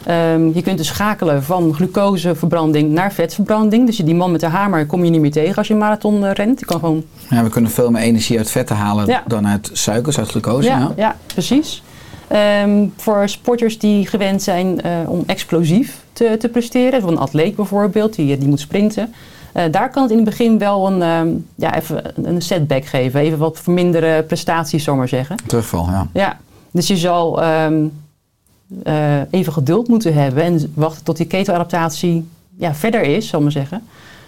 Ehm, 0.05 0.47
je 0.55 0.62
kunt 0.62 0.79
dus 0.79 0.87
schakelen 0.87 1.43
van 1.43 1.75
glucoseverbranding 1.75 2.91
naar 2.91 3.12
vetverbranding. 3.12 3.87
Dus 3.87 3.97
die 3.97 4.14
man 4.14 4.31
met 4.31 4.41
de 4.41 4.47
hamer 4.47 4.87
kom 4.87 5.05
je 5.05 5.11
niet 5.11 5.20
meer 5.20 5.31
tegen 5.33 5.57
als 5.57 5.66
je 5.66 5.73
een 5.73 5.79
marathon 5.81 6.27
rent. 6.31 6.61
Je 6.61 6.66
kan 6.66 6.79
gewoon 6.79 7.05
Ja, 7.31 7.43
we 7.43 7.49
kunnen 7.51 7.70
veel 7.70 7.91
meer 7.91 8.03
energie 8.03 8.39
uit 8.39 8.51
vetten 8.51 8.77
halen 8.77 9.07
Ja. 9.07 9.23
dan 9.27 9.47
uit 9.47 9.70
suikers, 9.73 10.18
uit 10.18 10.29
glucose. 10.29 10.68
ja, 10.68 10.79
Ja. 10.79 10.93
ja. 10.97 11.16
precies. 11.27 11.83
Ehm, 12.29 12.87
voor 12.97 13.29
sporters 13.29 13.79
die 13.79 14.07
gewend 14.07 14.43
zijn 14.43 14.81
om 15.07 15.23
explosief 15.27 16.01
te, 16.29 16.37
te 16.39 16.49
presteren, 16.49 17.01
zoals 17.01 17.14
een 17.14 17.20
atleet 17.20 17.57
bijvoorbeeld, 17.57 18.14
die, 18.14 18.39
die 18.39 18.49
moet 18.49 18.61
sprinten. 18.61 19.12
eh, 19.53 19.64
daar 19.70 19.91
kan 19.91 20.03
het 20.03 20.11
in 20.11 20.16
het 20.16 20.27
begin 20.27 20.59
wel 20.59 20.87
een, 20.87 21.03
ehm, 21.03 21.29
ja, 21.55 21.77
even 21.77 22.27
een 22.27 22.43
setback 22.43 22.85
geven. 22.85 23.20
Even 23.20 23.39
wat 23.39 23.61
verminderen 23.61 24.27
prestaties, 24.27 24.85
zal 24.85 24.97
maar 24.97 25.09
zeggen. 25.09 25.37
Terugval, 25.47 25.87
ja. 25.87 26.07
Ja, 26.12 26.39
dus 26.70 26.87
je 26.87 26.97
zal 26.97 27.43
ehm, 27.43 27.85
eh, 28.83 29.20
even 29.31 29.53
geduld 29.53 29.89
moeten 29.89 30.14
hebben 30.14 30.43
en 30.43 30.73
wachten 30.75 31.05
tot 31.05 31.16
die 31.16 31.27
ketoadaptatie 31.27 32.29
ja, 32.57 32.75
verder 32.75 33.03
is, 33.03 33.29
zal 33.29 33.41
maar 33.41 33.53
zeggen. 33.53 33.83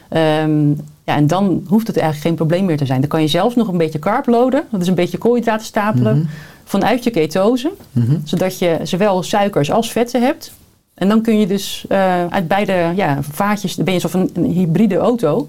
Ehm, 0.09 0.68
ja, 1.05 1.16
en 1.16 1.26
dan 1.26 1.64
hoeft 1.68 1.86
het 1.86 1.97
eigenlijk 1.97 2.26
geen 2.26 2.34
probleem 2.36 2.64
meer 2.64 2.76
te 2.76 2.86
zijn. 2.86 3.01
Dan 3.01 3.09
kan 3.09 3.20
je 3.20 3.28
zelfs 3.28 3.55
nog 3.55 3.68
een 3.68 3.76
beetje 3.76 3.99
carb 3.99 4.26
loaden, 4.26 4.62
dat 4.70 4.80
is 4.80 4.88
een 4.88 4.95
beetje 4.95 5.18
koolhydraten 5.18 5.66
stapelen, 5.66 6.28
vanuit 6.64 7.05
je 7.05 7.11
ketose. 7.11 7.72
Mhm. 7.92 8.16
Zodat 8.24 8.59
je 8.59 8.78
zowel 8.82 9.22
suikers 9.22 9.70
als 9.70 9.92
vetten 9.92 10.22
hebt. 10.22 10.53
En 10.95 11.09
dan 11.09 11.22
kun 11.22 11.38
je 11.38 11.47
dus 11.47 11.84
eh, 11.88 12.26
uit 12.26 12.49
beide 12.49 12.92
ja, 12.97 13.18
vaatjes, 13.22 13.74
dan 13.74 13.84
ben 13.84 13.95
je 13.95 14.01
zo 14.01 14.09
van 14.09 14.30
een 14.34 14.45
hybride 14.45 14.97
auto, 14.97 15.49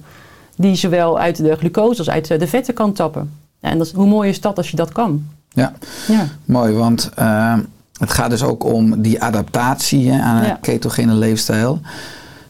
die 0.57 0.75
zowel 0.75 1.19
uit 1.19 1.37
de 1.37 1.55
glucose 1.55 1.97
als 1.99 2.09
uit 2.09 2.27
de 2.39 2.47
vetten 2.47 2.73
kan 2.73 2.93
tappen. 2.93 3.31
Ja, 3.59 3.69
en 3.69 3.77
dat 3.77 3.87
is, 3.87 3.93
hoe 3.93 4.05
mooi 4.07 4.29
is 4.29 4.41
dat 4.41 4.57
als 4.57 4.69
je 4.69 4.75
dat 4.77 4.91
kan? 4.91 5.25
Ja, 5.49 5.73
Ja, 6.07 6.27
mooi, 6.45 6.73
want 6.73 7.09
eh, 7.15 7.57
het 7.99 8.11
gaat 8.11 8.29
dus 8.29 8.43
ook 8.43 8.63
om 8.63 9.01
die 9.01 9.21
adaptatie 9.21 10.11
hè, 10.11 10.21
aan 10.21 10.37
een 10.37 10.47
Ja. 10.47 10.57
ketogene 10.61 11.13
leefstijl. 11.13 11.79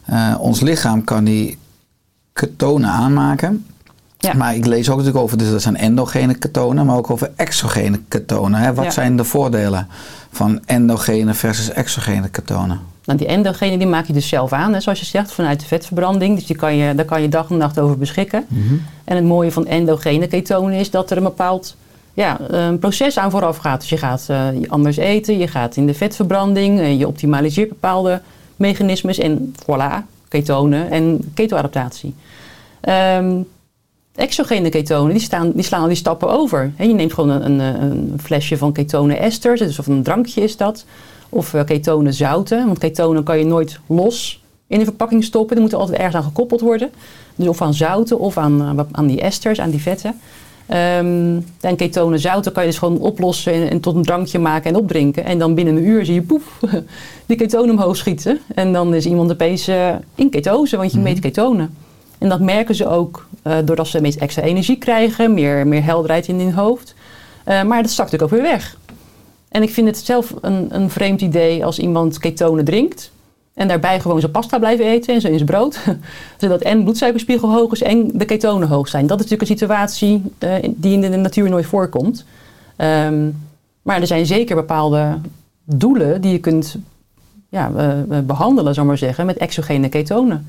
Eh, 0.04 0.34
ons 0.38 0.60
lichaam 0.60 1.04
kan 1.04 1.24
die 1.24 1.58
ketonen 2.32 2.90
aanmaken. 2.90 3.66
Ja. 4.18 4.34
Maar 4.34 4.54
ik 4.54 4.66
lees 4.66 4.88
ook 4.90 4.96
natuurlijk 4.96 5.24
over, 5.24 5.38
dus 5.38 5.50
dat 5.50 5.62
zijn 5.62 5.76
endogene 5.76 6.34
ketonen, 6.34 6.86
maar 6.86 6.96
ook 6.96 7.10
over 7.10 7.30
exogene 7.36 8.00
ketonen. 8.08 8.60
Hè. 8.60 8.74
Wat 8.74 8.84
Ja. 8.84 8.90
zijn 8.90 9.16
de 9.16 9.24
voordelen 9.24 9.88
van 10.30 10.60
endogene 10.64 11.34
versus 11.34 11.70
exogene 11.70 12.28
ketonen? 12.28 12.80
Nou, 13.04 13.18
die 13.18 13.28
endogene 13.28 13.78
die 13.78 13.86
maak 13.86 14.06
je 14.06 14.12
dus 14.12 14.28
zelf 14.28 14.52
aan, 14.52 14.72
hè, 14.72 14.80
zoals 14.80 14.98
je 15.00 15.04
zegt, 15.04 15.32
vanuit 15.32 15.60
de 15.60 15.66
vetverbranding. 15.66 16.34
Dus 16.34 16.46
die 16.46 16.56
kan 16.56 16.76
je, 16.76 16.94
daar 16.94 17.04
kan 17.04 17.22
je 17.22 17.28
dag 17.28 17.50
en 17.50 17.56
nacht 17.56 17.78
over 17.78 17.98
beschikken. 17.98 18.46
En 19.04 19.16
het 19.16 19.24
mooie 19.24 19.52
van 19.52 19.66
endogene 19.66 20.26
ketonen 20.26 20.78
is 20.78 20.90
dat 20.90 21.10
er 21.10 21.16
een 21.16 21.22
bepaald 21.22 21.76
ja, 22.14 22.38
een 22.48 22.78
proces 22.78 23.18
aan 23.18 23.30
vooraf 23.30 23.56
gaat. 23.56 23.80
Dus 23.80 23.88
je 23.88 23.96
gaat 23.96 24.24
eh, 24.28 24.46
anders 24.68 24.96
eten, 24.96 25.38
je 25.38 25.48
gaat 25.48 25.76
in 25.76 25.86
de 25.86 25.94
vetverbranding, 25.94 26.80
eh, 26.80 26.98
je 26.98 27.06
optimaliseert 27.06 27.68
bepaalde 27.68 28.20
mechanismes 28.56 29.18
en 29.18 29.54
voilà, 29.62 29.94
ketonen 30.28 30.90
en 30.90 31.30
ketoadaptatie. 31.34 32.14
Exogene 34.16 34.68
ketonen 34.68 35.12
die, 35.12 35.22
staan, 35.22 35.52
die 35.54 35.62
slaan 35.62 35.80
al 35.80 35.86
die 35.86 35.96
stappen 35.96 36.28
over. 36.28 36.72
Je 36.78 36.86
neemt 36.86 37.12
gewoon 37.12 37.30
een, 37.30 37.60
een, 37.60 37.82
een 37.82 38.18
flesje 38.22 38.56
van 38.56 38.72
ketonen 38.72 39.18
esters, 39.18 39.60
dus 39.60 39.78
of 39.78 39.86
een 39.86 40.02
drankje 40.02 40.40
is 40.40 40.56
dat. 40.56 40.84
Of 41.28 41.54
eh, 41.54 41.64
ketonen 41.64 42.14
zouten, 42.14 42.66
want 42.66 42.78
ketonen 42.78 43.22
kan 43.22 43.38
je 43.38 43.44
nooit 43.44 43.80
los 43.86 44.42
in 44.66 44.78
de 44.78 44.84
verpakking 44.84 45.24
stoppen. 45.24 45.50
Die 45.50 45.60
moeten 45.60 45.78
altijd 45.78 45.98
ergens 45.98 46.16
aan 46.16 46.22
gekoppeld 46.22 46.60
worden. 46.60 46.90
Dus 47.34 47.48
of 47.48 47.62
aan 47.62 47.74
zouten 47.74 48.18
of 48.18 48.36
aan, 48.36 48.78
eh, 48.78 48.84
aan 48.92 49.06
die 49.06 49.20
esters, 49.20 49.60
aan 49.60 49.70
die 49.70 49.82
vetten. 49.82 50.20
Ehm 50.66 51.40
en 51.60 51.76
ketonen 51.76 52.18
zouten 52.18 52.52
kan 52.52 52.62
je 52.62 52.68
dus 52.68 52.78
gewoon 52.78 52.98
oplossen 52.98 53.52
en, 53.52 53.70
en 53.70 53.80
tot 53.80 53.94
een 53.94 54.02
drankje 54.02 54.38
maken 54.38 54.70
en 54.70 54.76
opdrinken. 54.76 55.24
En 55.24 55.38
dan 55.38 55.54
binnen 55.54 55.76
een 55.76 55.86
uur 55.86 56.04
zie 56.04 56.14
je 56.14 56.22
poep, 56.22 56.42
die 57.26 57.36
ketonen 57.36 57.70
omhoog 57.70 57.96
schieten. 57.96 58.38
En 58.54 58.72
dan 58.72 58.94
is 58.94 59.06
iemand 59.06 59.30
opeens 59.30 59.68
eh, 59.68 59.94
in 60.14 60.30
ketose, 60.30 60.76
want 60.76 60.92
je 60.92 60.98
meet 60.98 61.18
ketonen. 61.18 61.74
En 62.18 62.28
dat 62.28 62.40
merken 62.40 62.74
ze 62.74 62.88
ook 62.88 63.26
eh, 63.42 63.56
doordat 63.64 63.86
ze 63.86 64.00
meest 64.00 64.18
extra 64.18 64.42
energie 64.42 64.78
krijgen, 64.78 65.34
meer, 65.34 65.66
meer 65.66 65.84
helderheid 65.84 66.28
in 66.28 66.40
hun 66.40 66.52
hoofd. 66.52 66.94
Eh, 67.44 67.62
maar 67.62 67.82
dat 67.82 67.90
zakt 67.90 68.10
natuurlijk 68.10 68.32
ook 68.32 68.40
weer 68.42 68.52
weg. 68.52 68.76
En 69.48 69.62
ik 69.62 69.70
vind 69.70 69.86
het 69.86 69.98
zelf 69.98 70.34
een, 70.40 70.66
een 70.74 70.90
vreemd 70.90 71.20
idee 71.20 71.64
als 71.64 71.78
iemand 71.78 72.18
ketonen 72.18 72.64
drinkt. 72.64 73.10
En 73.54 73.68
daarbij 73.68 74.00
gewoon 74.00 74.20
zijn 74.20 74.32
pasta 74.32 74.58
blijven 74.58 74.84
eten 74.84 75.14
en 75.14 75.20
zijn 75.20 75.44
brood. 75.44 75.78
Zodat 76.40 76.60
en 76.60 76.82
bloedsuikerspiegel 76.82 77.52
hoog 77.52 77.72
is 77.72 77.82
en 77.82 78.10
de 78.12 78.24
ketonen 78.24 78.68
hoog 78.68 78.88
zijn. 78.88 79.06
Dat 79.06 79.20
is 79.20 79.30
natuurlijk 79.30 79.50
een 79.50 79.56
situatie 79.56 80.22
eh, 80.38 80.54
die 80.76 80.92
in 80.92 81.00
de 81.00 81.16
natuur 81.16 81.50
nooit 81.50 81.66
voorkomt. 81.66 82.24
Ehm, 82.76 83.28
maar 83.82 84.00
er 84.00 84.06
zijn 84.06 84.26
zeker 84.26 84.56
bepaalde 84.56 85.18
doelen 85.64 86.20
die 86.20 86.32
je 86.32 86.38
kunt 86.38 86.76
ja, 87.48 87.70
eh, 87.76 88.00
eh, 88.00 88.24
behandelen, 88.24 88.74
zou 88.74 88.86
maar 88.86 88.98
zeggen, 88.98 89.26
met 89.26 89.36
exogene 89.36 89.88
ketonen. 89.88 90.46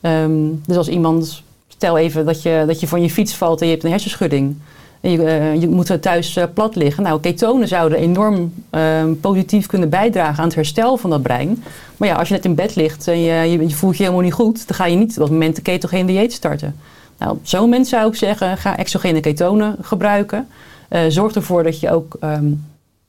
Ehm, 0.00 0.40
dus 0.66 0.76
als 0.76 0.88
iemand, 0.88 1.42
stel 1.68 1.98
even 1.98 2.26
dat 2.26 2.42
je, 2.42 2.64
dat 2.66 2.80
je 2.80 2.88
van 2.88 3.02
je 3.02 3.10
fiets 3.10 3.34
valt 3.34 3.60
en 3.60 3.66
je 3.66 3.72
hebt 3.72 3.84
een 3.84 3.90
hersenschudding. 3.90 4.56
En 5.00 5.10
je, 5.10 5.22
eh, 5.22 5.60
je 5.60 5.68
moet 5.68 6.02
thuis 6.02 6.36
eh, 6.36 6.44
plat 6.54 6.76
liggen. 6.76 7.02
Nou, 7.02 7.20
ketonen 7.20 7.68
zouden 7.68 7.98
enorm 7.98 8.52
ehm, 8.70 9.14
positief 9.20 9.66
kunnen 9.66 9.88
bijdragen 9.88 10.38
aan 10.38 10.48
het 10.48 10.54
herstel 10.54 10.96
van 10.96 11.10
dat 11.10 11.22
brein. 11.22 11.62
Maar 11.96 12.08
ja, 12.08 12.14
als 12.14 12.28
je 12.28 12.34
net 12.34 12.44
in 12.44 12.54
bed 12.54 12.76
ligt 12.76 13.08
en 13.08 13.20
je, 13.20 13.50
je, 13.50 13.70
voelt 13.70 13.96
je 13.96 14.02
helemaal 14.02 14.24
niet 14.24 14.32
goed, 14.32 14.66
dan 14.66 14.76
ga 14.76 14.86
je 14.86 14.96
niet 14.96 15.10
op 15.10 15.16
dat 15.18 15.30
moment 15.30 15.56
de 15.56 15.62
ketogene 15.62 16.06
dieet 16.06 16.32
starten. 16.32 16.76
Nou, 17.18 17.38
zo'n 17.42 17.60
moment 17.60 17.88
zou 17.88 18.08
ik 18.08 18.14
zeggen, 18.14 18.56
ga 18.56 18.76
exogene 18.76 19.20
ketonen 19.20 19.76
gebruiken. 19.80 20.48
Eh, 20.88 21.00
zorg 21.08 21.34
ervoor 21.34 21.62
dat 21.62 21.80
je 21.80 21.90
ook 21.90 22.16
ehm, 22.20 22.46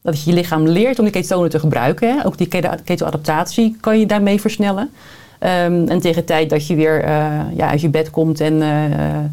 dat 0.01 0.23
je 0.23 0.29
je 0.29 0.35
lichaam 0.35 0.67
leert 0.67 0.99
om 0.99 1.03
die 1.03 1.13
ketonen 1.13 1.49
te 1.49 1.59
gebruiken. 1.59 2.17
Hè. 2.17 2.25
Ook 2.25 2.37
die 2.37 2.47
keto- 2.47 2.75
ketoadaptatie 2.83 3.77
kan 3.79 3.99
je 3.99 4.05
daarmee 4.05 4.41
versnellen. 4.41 4.89
Ehm, 5.39 5.87
en 5.87 5.99
tegen 5.99 6.21
de 6.21 6.27
tijd 6.27 6.49
dat 6.49 6.67
je 6.67 6.75
weer 6.75 7.03
eh, 7.03 7.39
ja, 7.55 7.69
uit 7.69 7.81
je 7.81 7.89
bed 7.89 8.09
komt 8.09 8.39
en 8.39 8.61
eh, 8.61 9.25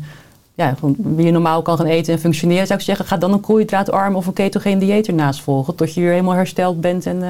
ja, 0.55 0.75
gewoon 0.79 0.97
weer 0.99 1.33
normaal 1.33 1.63
kan 1.63 1.77
gaan 1.77 1.87
eten 1.87 2.13
en 2.13 2.21
functioneren, 2.21 2.67
zou 2.67 2.79
ik 2.79 2.85
zeggen, 2.85 3.07
ga 3.07 3.17
dan 3.17 3.33
een 3.33 3.41
koolhydraatarm 3.41 4.15
of 4.15 4.27
een 4.27 4.33
ketogene 4.33 4.79
dieet 4.81 5.07
ernaast 5.07 5.41
volgen. 5.41 5.75
Tot 5.75 5.95
je 5.95 6.01
weer 6.01 6.11
helemaal 6.11 6.35
hersteld 6.35 6.81
bent 6.81 7.07
en 7.07 7.23
eh, 7.23 7.29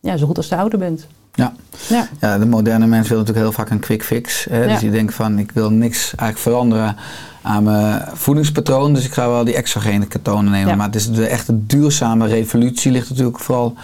ja, 0.00 0.16
zo 0.16 0.26
goed 0.26 0.36
als 0.36 0.48
te 0.48 0.54
houden 0.54 0.78
bent. 0.78 1.06
Ja. 1.34 1.52
Ja. 1.88 2.08
Ja, 2.20 2.38
de 2.38 2.46
moderne 2.46 2.86
mens 2.86 3.08
wil 3.08 3.18
natuurlijk 3.18 3.46
heel 3.46 3.54
vaak 3.54 3.70
een 3.70 3.78
quick 3.78 4.04
fix. 4.04 4.46
Hè? 4.50 4.62
Ja. 4.62 4.68
Dus 4.68 4.80
die 4.80 4.90
denkt 4.90 5.14
van, 5.14 5.38
ik 5.38 5.50
wil 5.50 5.70
niks 5.70 6.14
eigenlijk 6.16 6.38
veranderen 6.38 6.96
aan 7.42 7.62
mijn 7.62 8.02
voedingspatroon. 8.12 8.94
Dus 8.94 9.04
ik 9.04 9.12
ga 9.12 9.28
wel 9.28 9.44
die 9.44 9.54
exogene 9.54 10.06
ketonen 10.06 10.52
nemen. 10.52 10.68
Ja. 10.68 10.74
Maar 10.74 10.86
het 10.86 10.94
is 10.94 11.10
de 11.10 11.26
echte 11.26 11.66
duurzame 11.66 12.26
revolutie 12.26 12.92
ligt 12.92 13.10
natuurlijk 13.10 13.38
vooral 13.38 13.74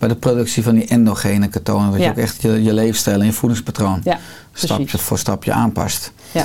bij 0.00 0.08
de 0.08 0.14
productie 0.14 0.62
van 0.62 0.74
die 0.74 0.86
endogene 0.86 1.48
ketonen. 1.48 1.90
Dat 1.90 2.00
je 2.00 2.08
ook 2.08 2.16
echt 2.16 2.42
je, 2.42 2.62
je 2.62 2.74
leefstijl 2.74 3.20
en 3.20 3.26
je 3.26 3.32
voedingspatroon 3.32 4.00
Ja, 4.04 4.18
stapje 4.52 4.98
voor 4.98 5.18
stapje 5.18 5.52
aanpast. 5.52 6.12
Ja. 6.32 6.44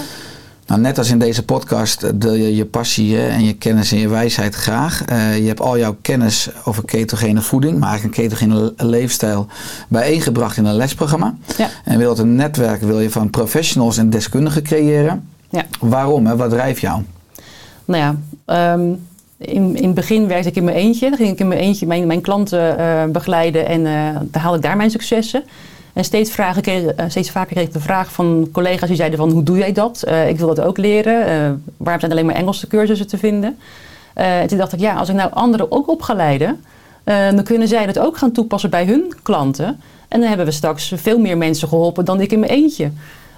Nou, 0.68 0.82
net 0.82 0.97
als 0.97 1.10
in 1.10 1.20
deze 1.20 1.43
podcast 1.43 2.20
deel 2.22 2.34
je 2.34 2.56
je 2.56 2.66
passie 2.66 3.16
hè, 3.16 3.28
en 3.28 3.43
je 3.45 3.53
kennis 3.53 3.91
en 3.91 3.97
je 3.97 4.08
wijsheid 4.08 4.56
graag. 4.56 5.06
Eh, 5.06 5.38
je 5.38 5.47
hebt 5.47 5.60
al 5.62 5.78
jouw 5.78 5.97
kennis 6.01 6.49
over 6.64 6.86
ketogene 6.86 7.41
voeding, 7.41 7.80
maar 7.80 7.89
eigenlijk 7.89 8.18
een 8.18 8.24
ketogene 8.24 8.56
le- 8.78 8.86
leefstijl 8.86 9.47
bijeengebracht 9.88 10.58
in 10.58 10.66
een 10.66 10.76
lesprogramma. 10.76 11.36
Ja. 11.58 11.70
En 11.84 11.97
wil 11.97 12.10
het 12.10 12.20
een 12.20 12.36
netwerk 12.36 12.82
wil 12.82 12.99
je 12.99 13.10
van 13.10 13.30
professionals 13.30 13.97
en 13.97 14.10
deskundigen 14.10 14.64
creëren. 14.64 15.28
Ja. 15.49 15.66
Waarom? 15.80 16.26
Hè? 16.28 16.36
Wat 16.36 16.49
drijft 16.49 16.82
jou? 16.82 17.01
Nou 17.86 18.01
ja, 18.01 18.16
ehm, 18.45 18.82
in, 19.38 19.76
in 19.76 19.86
het 19.86 19.94
begin 19.94 20.28
werkte 20.28 20.50
ik 20.50 20.56
in 20.56 20.64
mijn 20.64 20.78
eentje. 20.78 21.10
Dan 21.10 21.18
ging 21.18 21.30
ik 21.30 21.40
in 21.40 21.48
mijn 21.48 21.60
eentje 21.60 21.86
mijn, 21.86 22.08
mijn 22.08 22.22
klanten 22.22 22.78
eh, 22.78 23.04
begeleiden 23.06 23.66
en 23.68 23.86
eh 23.86 24.20
dan 24.32 24.42
haalde 24.42 24.58
ik 24.58 24.64
daar 24.64 24.78
mijn 24.78 24.92
successen. 24.92 25.44
En 25.94 26.04
steeds, 26.04 26.32
vragen 26.32 26.62
kreeg, 26.62 26.86
eh, 26.86 27.06
steeds 27.08 27.30
vaker 27.30 27.54
kreeg 27.54 27.68
ik 27.68 27.74
de 27.74 27.80
vraag 27.80 28.12
van 28.12 28.50
collega's 28.52 28.88
die 28.88 28.98
zeiden 28.98 29.20
van 29.20 29.32
hoe 29.32 29.44
doe 29.44 29.58
jij 29.58 29.72
dat? 29.72 30.04
Ik 30.28 30.38
wil 30.38 30.48
dat 30.48 30.62
ook 30.62 30.78
leren. 30.78 31.64
Waarom 31.78 32.00
zijn 32.00 32.12
alleen 32.12 32.26
maar 32.26 32.36
Engelse 32.36 32.68
cursussen 32.68 33.08
te 33.08 33.18
vinden? 33.18 33.58
En 34.14 34.48
toen 34.48 34.58
dacht 34.58 34.74
ik, 34.74 34.80
ja, 34.80 34.96
als 34.96 35.10
ik 35.10 35.16
nou 35.16 35.32
anderen 35.32 35.72
ook 35.72 35.90
op 35.90 36.02
ga 36.02 36.14
leiden, 36.14 36.60
eh, 37.06 37.30
dan 37.30 37.44
kunnen 37.44 37.68
zij 37.68 37.86
dat 37.86 38.00
ook 38.00 38.18
gaan 38.18 38.32
toepassen 38.32 38.70
bij 38.70 38.86
hun 38.86 39.14
klanten. 39.24 39.80
En 40.08 40.20
dan 40.20 40.28
hebben 40.28 40.46
we 40.46 40.52
straks 40.52 40.92
veel 40.96 41.20
meer 41.20 41.38
mensen 41.38 41.68
geholpen 41.68 42.06
dan 42.06 42.22
ik 42.22 42.32
in 42.32 42.40
mijn 42.40 42.52
eentje. 42.52 42.92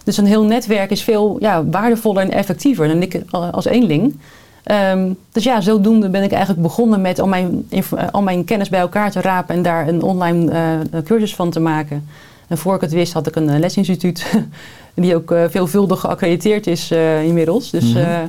Dus 0.03 0.17
een 0.17 0.25
heel 0.25 0.43
netwerk 0.43 0.91
is 0.91 1.01
veel 1.03 1.37
ja, 1.39 1.65
waardevoller 1.65 2.23
en 2.23 2.31
effectiever 2.31 2.87
dan 2.87 3.01
ik 3.01 3.21
als 3.31 3.65
eenling. 3.65 4.19
Ehm, 4.67 5.13
dus 5.31 5.43
ja, 5.43 5.61
zodoende 5.61 6.09
ben 6.09 6.23
ik 6.23 6.31
eigenlijk 6.31 6.61
begonnen 6.61 7.01
met 7.01 7.19
al 7.19 7.27
mijn, 7.27 7.65
eh, 7.69 7.81
al 8.11 8.21
mijn 8.21 8.43
kennis 8.43 8.69
bij 8.69 8.79
elkaar 8.79 9.11
te 9.11 9.21
rapen 9.21 9.55
en 9.55 9.61
daar 9.61 9.87
een 9.87 10.01
online 10.01 10.51
eh, 10.51 11.01
cursus 11.03 11.35
van 11.35 11.49
te 11.49 11.59
maken. 11.59 12.07
En 12.47 12.57
voor 12.57 12.75
ik 12.75 12.81
het 12.81 12.91
wist 12.91 13.13
had 13.13 13.27
ik 13.27 13.35
een 13.35 13.49
eh, 13.49 13.59
lesinstituut 13.59 14.25
die 14.93 15.15
ook 15.15 15.35
veelvuldig 15.49 15.99
geaccrediteerd 15.99 16.67
is 16.67 16.91
inmiddels. 17.23 17.69
Dus 17.69 17.93
Mhm. 17.93 18.27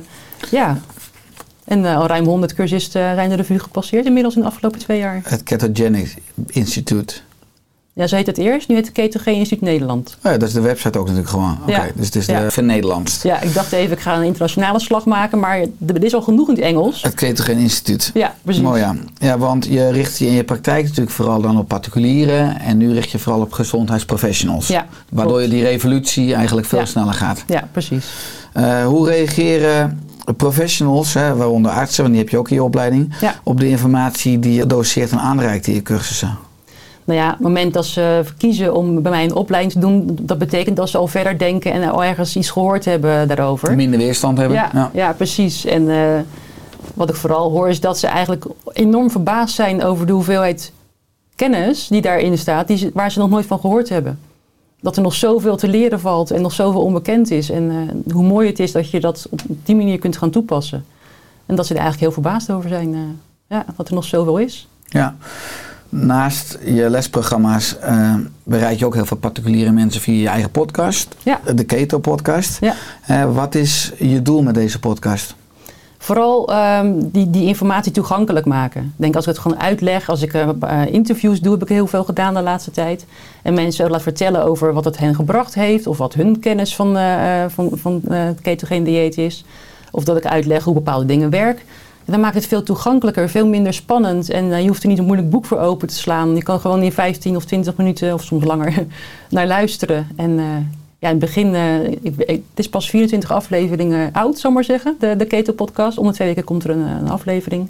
ja, 0.51 0.77
en 1.65 1.85
al 1.85 2.07
ruim 2.07 2.25
100 2.25 2.53
cursisten 2.53 3.15
zijn 3.15 3.29
de 3.29 3.35
revue 3.35 3.59
gepasseerd 3.59 4.05
inmiddels 4.05 4.35
in 4.35 4.41
de 4.41 4.47
afgelopen 4.47 4.79
twee 4.79 4.99
jaar. 4.99 5.21
Het 5.23 5.43
Ketogenic 5.43 6.13
Institute. 6.47 7.15
Ja, 7.99 8.07
zo 8.07 8.15
heet 8.15 8.25
het 8.27 8.37
eerst. 8.37 8.67
Nu 8.67 8.75
heet 8.75 8.85
het 8.85 8.93
Ketogene 8.93 9.35
Instituut 9.37 9.61
Nederland. 9.63 10.17
Oh 10.23 10.31
ja, 10.31 10.37
dat 10.37 10.47
is 10.47 10.53
de 10.53 10.61
website 10.61 10.97
ook 10.99 11.03
natuurlijk 11.05 11.29
gewoon. 11.29 11.57
Oké, 11.61 11.71
Ja. 11.71 11.85
dus 11.95 12.05
het 12.05 12.15
is 12.15 12.25
Ja. 12.25 12.43
de 12.43 12.51
vernederlandst. 12.51 13.23
Ja, 13.23 13.41
ik 13.41 13.53
dacht 13.53 13.71
even, 13.71 13.91
ik 13.91 13.99
ga 13.99 14.15
een 14.17 14.23
internationale 14.23 14.79
slag 14.79 15.05
maken, 15.05 15.39
maar 15.39 15.59
er 15.87 16.03
is 16.03 16.13
al 16.13 16.21
genoeg 16.21 16.47
in 16.49 16.55
het 16.55 16.63
Engels. 16.63 17.01
Het 17.01 17.13
Ketogene 17.13 17.59
Instituut. 17.61 18.11
Ja, 18.13 18.33
precies. 18.41 18.61
Mooi 18.61 18.81
ja. 18.81 18.95
Ja, 19.17 19.37
want 19.37 19.65
je 19.65 19.89
richt 19.91 20.17
je 20.17 20.25
in 20.25 20.33
je 20.33 20.43
praktijk 20.43 20.83
natuurlijk 20.83 21.11
vooral 21.11 21.41
dan 21.41 21.57
op 21.57 21.67
particulieren. 21.67 22.59
En 22.59 22.77
nu 22.77 22.93
richt 22.93 23.11
je 23.11 23.19
vooral 23.19 23.41
op 23.41 23.51
gezondheidsprofessionals. 23.51 24.67
Ja, 24.67 24.85
Waardoor 25.11 25.37
klopt. 25.37 25.51
je 25.51 25.57
die 25.57 25.65
revolutie 25.67 26.33
eigenlijk 26.33 26.67
veel 26.67 26.79
Ja. 26.79 26.85
sneller 26.85 27.13
gaat. 27.13 27.43
Ja, 27.47 27.67
precies. 27.71 28.05
Eh, 28.53 28.85
hoe 28.85 29.07
reageren 29.09 29.99
professionals, 30.37 31.13
hè, 31.13 31.35
waaronder 31.35 31.71
artsen, 31.71 32.01
want 32.03 32.13
die 32.15 32.23
heb 32.23 32.31
je 32.31 32.37
ook 32.37 32.49
in 32.49 32.55
je 32.55 32.63
opleiding, 32.63 33.13
Ja. 33.21 33.35
op 33.43 33.59
de 33.59 33.69
informatie 33.69 34.39
die 34.39 34.53
je 34.53 34.65
doseert 34.65 35.11
en 35.11 35.19
aanreikt 35.19 35.67
in 35.67 35.73
je 35.73 35.81
cursussen? 35.81 36.37
Nou 37.09 37.21
ja, 37.21 37.29
het 37.29 37.39
moment 37.39 37.73
dat 37.73 37.85
ze 37.85 38.23
kiezen 38.37 38.73
om 38.75 39.01
bij 39.01 39.11
mij 39.11 39.23
een 39.23 39.35
opleiding 39.35 39.73
te 39.73 39.79
doen, 39.79 40.17
dat 40.21 40.37
betekent 40.37 40.75
dat 40.77 40.89
ze 40.89 40.97
al 40.97 41.07
verder 41.07 41.37
denken 41.37 41.71
en 41.71 41.89
al 41.89 42.03
ergens 42.03 42.35
iets 42.35 42.49
gehoord 42.49 42.85
hebben 42.85 43.27
daarover. 43.27 43.75
Minder 43.75 43.99
weerstand 43.99 44.37
hebben? 44.37 44.57
Ja, 44.57 44.91
ja. 44.93 45.13
precies. 45.13 45.65
En 45.65 45.89
eh, 45.89 46.19
wat 46.93 47.09
ik 47.09 47.15
vooral 47.15 47.51
hoor 47.51 47.69
is 47.69 47.79
dat 47.79 47.99
ze 47.99 48.07
eigenlijk 48.07 48.45
enorm 48.73 49.11
verbaasd 49.11 49.55
zijn 49.55 49.83
over 49.83 50.05
de 50.05 50.11
hoeveelheid 50.11 50.71
kennis 51.35 51.87
die 51.87 52.01
daarin 52.01 52.37
staat, 52.37 52.67
die 52.67 52.91
waar 52.93 53.11
ze 53.11 53.19
nog 53.19 53.29
nooit 53.29 53.45
van 53.45 53.59
gehoord 53.59 53.89
hebben. 53.89 54.19
Dat 54.81 54.95
er 54.95 55.01
nog 55.01 55.13
zoveel 55.13 55.55
te 55.55 55.67
leren 55.67 55.99
valt 55.99 56.31
en 56.31 56.41
nog 56.41 56.53
zoveel 56.53 56.81
onbekend 56.81 57.31
is. 57.31 57.49
En 57.49 57.71
eh, 58.05 58.13
hoe 58.13 58.23
mooi 58.25 58.47
het 58.47 58.59
is 58.59 58.71
dat 58.71 58.89
je 58.89 58.99
dat 58.99 59.27
op 59.29 59.41
die 59.63 59.75
manier 59.75 59.99
kunt 59.99 60.17
gaan 60.17 60.29
toepassen. 60.29 60.85
En 61.45 61.55
dat 61.55 61.65
ze 61.65 61.73
er 61.73 61.79
eigenlijk 61.79 62.11
heel 62.13 62.21
verbaasd 62.23 62.51
over 62.51 62.69
zijn. 62.69 62.93
eh, 62.93 62.99
ja, 63.47 63.65
dat 63.77 63.87
er 63.87 63.93
nog 63.93 64.05
zoveel 64.05 64.37
is. 64.37 64.67
Ja. 64.85 65.15
Naast 65.89 66.57
je 66.65 66.89
lesprogramma's 66.89 67.77
eh, 67.79 68.13
bereik 68.43 68.79
je 68.79 68.85
ook 68.85 68.93
heel 68.93 69.05
veel 69.05 69.17
particuliere 69.17 69.71
mensen 69.71 70.01
via 70.01 70.21
je 70.21 70.27
eigen 70.27 70.51
podcast, 70.51 71.15
Ja. 71.23 71.39
de 71.55 71.63
Keto 71.63 71.99
Podcast. 71.99 72.57
Ja. 72.59 72.73
Eh, 73.05 73.33
wat 73.35 73.55
is 73.55 73.91
je 73.97 74.21
doel 74.21 74.41
met 74.41 74.53
deze 74.53 74.79
podcast? 74.79 75.35
Vooral 75.97 76.51
ehm, 76.51 76.93
die, 76.97 77.29
die 77.29 77.45
informatie 77.47 77.91
toegankelijk 77.91 78.45
maken. 78.45 78.81
Ik 78.83 78.91
denk 78.95 79.15
als 79.15 79.25
ik 79.27 79.31
het 79.31 79.39
gewoon 79.41 79.59
uitleg, 79.59 80.09
als 80.09 80.21
ik 80.21 80.33
eh, 80.33 80.85
interviews 80.91 81.39
doe, 81.41 81.51
heb 81.53 81.61
ik 81.61 81.69
heel 81.69 81.87
veel 81.87 82.03
gedaan 82.03 82.33
de 82.33 82.41
laatste 82.41 82.71
tijd. 82.71 83.05
En 83.43 83.53
mensen 83.53 83.89
laat 83.89 84.01
vertellen 84.01 84.43
over 84.43 84.73
wat 84.73 84.85
het 84.85 84.97
hen 84.97 85.15
gebracht 85.15 85.53
heeft, 85.53 85.87
of 85.87 85.97
wat 85.97 86.13
hun 86.13 86.39
kennis 86.39 86.75
van, 86.75 86.97
van, 87.47 87.69
van 87.73 88.01
het 88.07 88.41
ketogeen 88.41 88.83
dieet 88.83 89.17
is. 89.17 89.45
Of 89.91 90.03
dat 90.03 90.17
ik 90.17 90.25
uitleg 90.25 90.63
hoe 90.63 90.73
bepaalde 90.73 91.05
dingen 91.05 91.29
werken. 91.29 91.63
Dan 92.09 92.19
maakt 92.19 92.35
het 92.35 92.47
veel 92.47 92.63
toegankelijker, 92.63 93.29
veel 93.29 93.47
minder 93.47 93.73
spannend. 93.73 94.29
En 94.29 94.51
eh, 94.53 94.61
je 94.61 94.67
hoeft 94.67 94.83
er 94.83 94.89
niet 94.89 94.97
een 94.97 95.05
moeilijk 95.05 95.29
boek 95.29 95.45
voor 95.45 95.59
open 95.59 95.87
te 95.87 95.93
slaan. 95.93 96.35
Je 96.35 96.43
kan 96.43 96.59
gewoon 96.59 96.81
in 96.81 96.91
15 96.91 97.35
of 97.35 97.45
20 97.45 97.75
minuten, 97.75 98.13
of 98.13 98.23
soms 98.23 98.43
langer, 98.43 98.73
naar 99.29 99.47
luisteren. 99.47 100.07
En 100.15 100.39
eh, 100.39 100.45
ja, 100.99 101.07
in 101.09 101.15
het 101.15 101.19
begin, 101.19 101.55
eh, 101.55 101.83
ik, 101.87 102.13
het 102.27 102.39
is 102.55 102.69
pas 102.69 102.89
24 102.89 103.31
afleveringen 103.31 104.09
oud, 104.13 104.37
zal 104.39 104.49
ik 104.49 104.55
maar 104.55 104.65
zeggen, 104.65 104.95
de, 104.99 105.15
de 105.15 105.25
Keto 105.25 105.53
Podcast. 105.53 105.97
Om 105.97 106.07
de 106.07 106.13
twee 106.13 106.27
weken 106.27 106.43
komt 106.43 106.63
er 106.63 106.69
een, 106.69 106.87
een 106.87 107.09
aflevering. 107.09 107.69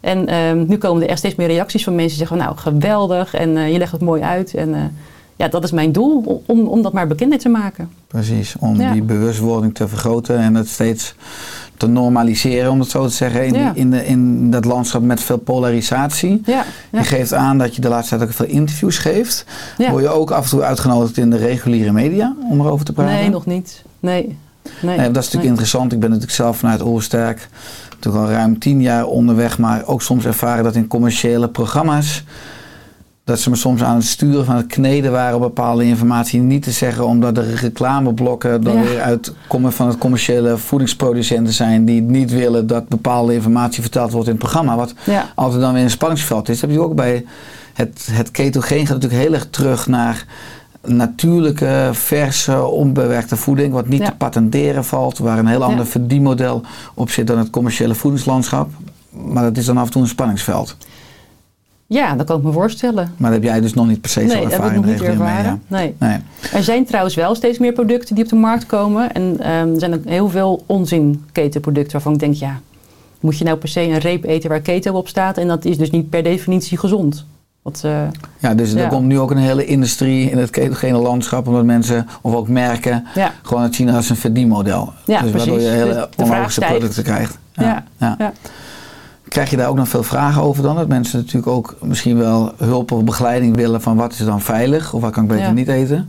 En 0.00 0.26
ehm, 0.26 0.64
nu 0.66 0.78
komen 0.78 1.02
er 1.02 1.08
echt 1.08 1.18
steeds 1.18 1.34
meer 1.34 1.46
reacties 1.46 1.84
van 1.84 1.94
mensen 1.94 2.18
die 2.18 2.26
zeggen, 2.26 2.46
nou 2.46 2.58
geweldig 2.58 3.34
en 3.34 3.50
je 3.72 3.78
legt 3.78 3.92
het 3.92 4.00
mooi 4.00 4.22
uit. 4.22 4.54
En 4.54 4.92
ja, 5.36 5.48
dat 5.48 5.64
is 5.64 5.70
mijn 5.70 5.92
doel, 5.92 6.42
om, 6.46 6.66
om 6.66 6.82
dat 6.82 6.92
maar 6.92 7.06
bekender 7.06 7.38
te 7.38 7.48
maken. 7.48 7.90
Precies, 8.06 8.54
om 8.58 8.80
Ja. 8.80 8.92
die 8.92 9.02
bewustwording 9.02 9.74
te 9.74 9.88
vergroten 9.88 10.38
en 10.38 10.54
het 10.54 10.68
steeds 10.68 11.14
te 11.76 11.86
normaliseren, 11.86 12.70
om 12.70 12.80
het 12.80 12.90
zo 12.90 13.06
te 13.06 13.12
zeggen, 13.12 13.46
in, 13.46 13.54
Ja. 13.54 13.70
die- 13.72 13.80
in, 13.82 13.90
de, 13.90 14.06
in 14.06 14.50
dat 14.50 14.64
landschap 14.64 15.02
met 15.02 15.20
veel 15.20 15.36
polarisatie. 15.38 16.42
Ja, 16.44 16.64
ja. 16.90 16.98
Je 16.98 17.04
geeft 17.04 17.34
aan 17.34 17.58
dat 17.58 17.74
je 17.74 17.80
de 17.80 17.88
laatste 17.88 18.16
tijd 18.16 18.28
ook 18.28 18.34
veel 18.36 18.46
interviews 18.46 18.98
geeft. 18.98 19.44
Word 19.90 20.02
je 20.02 20.08
ook 20.08 20.30
af 20.30 20.44
en 20.44 20.50
toe 20.50 20.62
uitgenodigd 20.62 21.16
in 21.16 21.30
de 21.30 21.36
reguliere 21.36 21.92
media 21.92 22.34
om 22.50 22.60
erover 22.60 22.84
te 22.84 22.92
praten? 22.92 23.14
Nee, 23.14 23.28
nog 23.30 23.46
niet. 23.46 23.82
Nee. 24.00 24.38
Nee, 24.80 24.96
Nee, 24.96 24.96
dat 24.96 25.06
is 25.06 25.12
natuurlijk 25.14 25.32
Nee. 25.42 25.48
interessant. 25.48 25.92
Ik 25.92 26.00
ben 26.00 26.08
natuurlijk 26.08 26.36
zelf 26.36 26.56
vanuit 26.56 26.82
Oorsterk 26.82 27.48
natuurlijk 27.90 28.24
al 28.24 28.30
ruim 28.30 28.58
tien 28.58 28.80
jaar 28.82 29.04
onderweg, 29.06 29.58
maar 29.58 29.86
ook 29.86 30.02
soms 30.02 30.24
ervaren 30.24 30.64
dat 30.64 30.74
in 30.74 30.86
commerciële 30.86 31.48
programma's 31.48 32.24
dat 33.26 33.40
ze 33.40 33.50
me 33.50 33.56
soms 33.56 33.82
aan 33.82 33.94
het 33.96 34.04
sturen 34.04 34.44
van 34.44 34.56
het 34.56 34.66
kneden 34.66 35.12
waren 35.12 35.40
bepaalde 35.40 35.84
informatie 35.84 36.40
niet 36.40 36.62
te 36.62 36.70
zeggen, 36.70 37.06
omdat 37.06 37.34
de 37.34 37.54
reclameblokken 37.54 38.62
dan 38.62 38.76
Ja. 38.76 38.82
weer 38.82 39.00
uitkomen 39.00 39.72
van 39.72 39.86
het 39.88 39.98
commerciële 39.98 40.56
voedingsproducenten 40.58 41.52
zijn 41.52 41.84
die 41.84 42.00
niet 42.02 42.30
willen 42.30 42.66
dat 42.66 42.88
bepaalde 42.88 43.34
informatie 43.34 43.82
verteld 43.82 44.12
wordt 44.12 44.26
in 44.26 44.32
het 44.34 44.42
programma. 44.42 44.76
Wat 44.76 44.94
Ja. 45.04 45.24
altijd 45.34 45.60
dan 45.60 45.72
weer 45.74 45.82
een 45.82 45.90
spanningsveld 45.90 46.48
is. 46.48 46.60
Dat 46.60 46.70
heb 46.70 46.78
je 46.78 46.84
ook 46.84 46.94
bij 46.94 47.24
het, 47.74 48.08
het 48.12 48.30
ketogeen 48.30 48.86
gaat 48.86 48.94
natuurlijk 49.00 49.22
heel 49.22 49.32
erg 49.34 49.46
terug 49.50 49.86
naar 49.86 50.24
natuurlijke, 50.84 51.88
verse, 51.92 52.64
onbewerkte 52.64 53.36
voeding, 53.36 53.72
wat 53.72 53.88
niet 53.88 54.00
Ja. 54.00 54.06
te 54.06 54.14
patenteren 54.16 54.84
valt, 54.84 55.18
waar 55.18 55.38
een 55.38 55.46
heel 55.46 55.64
ander 55.64 55.86
verdienmodel 55.86 56.62
op 56.94 57.10
zit 57.10 57.26
dan 57.26 57.38
het 57.38 57.50
commerciële 57.50 57.94
voedingslandschap. 57.94 58.70
Maar 59.10 59.42
dat 59.42 59.56
is 59.56 59.64
dan 59.64 59.78
af 59.78 59.84
en 59.86 59.90
toe 59.92 60.02
een 60.02 60.08
spanningsveld. 60.08 60.76
Ja, 61.88 62.14
dat 62.14 62.26
kan 62.26 62.38
ik 62.38 62.42
me 62.42 62.52
voorstellen. 62.52 63.12
Maar 63.16 63.30
dat 63.30 63.42
heb 63.42 63.50
jij 63.50 63.60
dus 63.60 63.74
nog 63.74 63.86
niet 63.86 64.00
per 64.00 64.10
se 64.10 64.20
zo 64.20 64.34
Nee, 64.34 64.42
dat 64.42 64.52
heb 64.52 64.64
ik 64.64 64.74
nog 64.74 64.84
niet 64.84 65.02
ervaren. 65.02 65.62
Nee. 65.66 65.94
media. 65.98 66.08
Nee. 66.08 66.18
Er 66.52 66.62
zijn 66.62 66.84
trouwens 66.84 67.14
wel 67.14 67.34
steeds 67.34 67.58
meer 67.58 67.72
producten 67.72 68.14
die 68.14 68.24
op 68.24 68.30
de 68.30 68.36
markt 68.36 68.66
komen. 68.66 69.12
En 69.12 69.36
ehm, 69.40 69.72
er 69.72 69.78
zijn 69.78 69.94
ook 69.94 70.04
heel 70.04 70.28
veel 70.28 70.62
onzin 70.66 71.24
ketenproducten 71.32 71.92
waarvan 71.92 72.12
ik 72.12 72.18
denk, 72.18 72.34
ja, 72.34 72.60
moet 73.20 73.38
je 73.38 73.44
nou 73.44 73.56
per 73.56 73.68
se 73.68 73.80
een 73.80 73.98
reep 73.98 74.24
eten 74.24 74.50
waar 74.50 74.60
keto 74.60 74.92
op 74.92 75.08
staat? 75.08 75.38
En 75.38 75.48
dat 75.48 75.64
is 75.64 75.78
dus 75.78 75.90
niet 75.90 76.10
per 76.10 76.22
definitie 76.22 76.78
gezond. 76.78 77.26
Wat, 77.62 77.80
eh, 77.84 78.02
Ja, 78.38 78.54
dus 78.54 78.74
er 78.74 78.88
komt 78.88 79.06
nu 79.06 79.18
ook 79.18 79.30
een 79.30 79.36
hele 79.36 79.64
industrie 79.64 80.30
in 80.30 80.38
het 80.38 80.50
ketogene 80.50 80.98
landschap, 80.98 81.46
omdat 81.46 81.64
mensen, 81.64 82.06
of 82.20 82.34
ook 82.34 82.48
merken, 82.48 83.04
ja, 83.14 83.32
gewoon 83.42 83.62
het 83.62 83.74
zien 83.74 83.90
als 83.90 84.10
een 84.10 84.16
verdienmodel. 84.16 84.92
Ja, 85.04 85.20
dus 85.20 85.32
waardoor 85.32 85.54
precies. 85.54 85.72
je 85.72 85.76
hele 85.76 86.08
onlogische 86.16 86.60
producten 86.60 87.02
krijgt. 87.02 87.38
Ja, 87.52 87.84
ja. 87.98 88.32
Krijg 89.36 89.50
je 89.50 89.56
daar 89.56 89.68
ook 89.68 89.76
nog 89.76 89.88
veel 89.88 90.02
vragen 90.02 90.42
over 90.42 90.62
dan? 90.62 90.76
Dat 90.76 90.88
mensen 90.88 91.18
natuurlijk 91.18 91.46
ook 91.46 91.76
misschien 91.80 92.18
wel 92.18 92.52
hulp 92.56 92.92
of 92.92 93.04
begeleiding 93.04 93.56
willen 93.56 93.80
van 93.80 93.96
wat 93.96 94.12
is 94.12 94.18
dan 94.18 94.40
veilig 94.40 94.92
of 94.94 95.00
wat 95.00 95.12
kan 95.12 95.22
ik 95.22 95.28
beter 95.28 95.44
Ja. 95.44 95.52
niet 95.52 95.68
eten? 95.68 96.08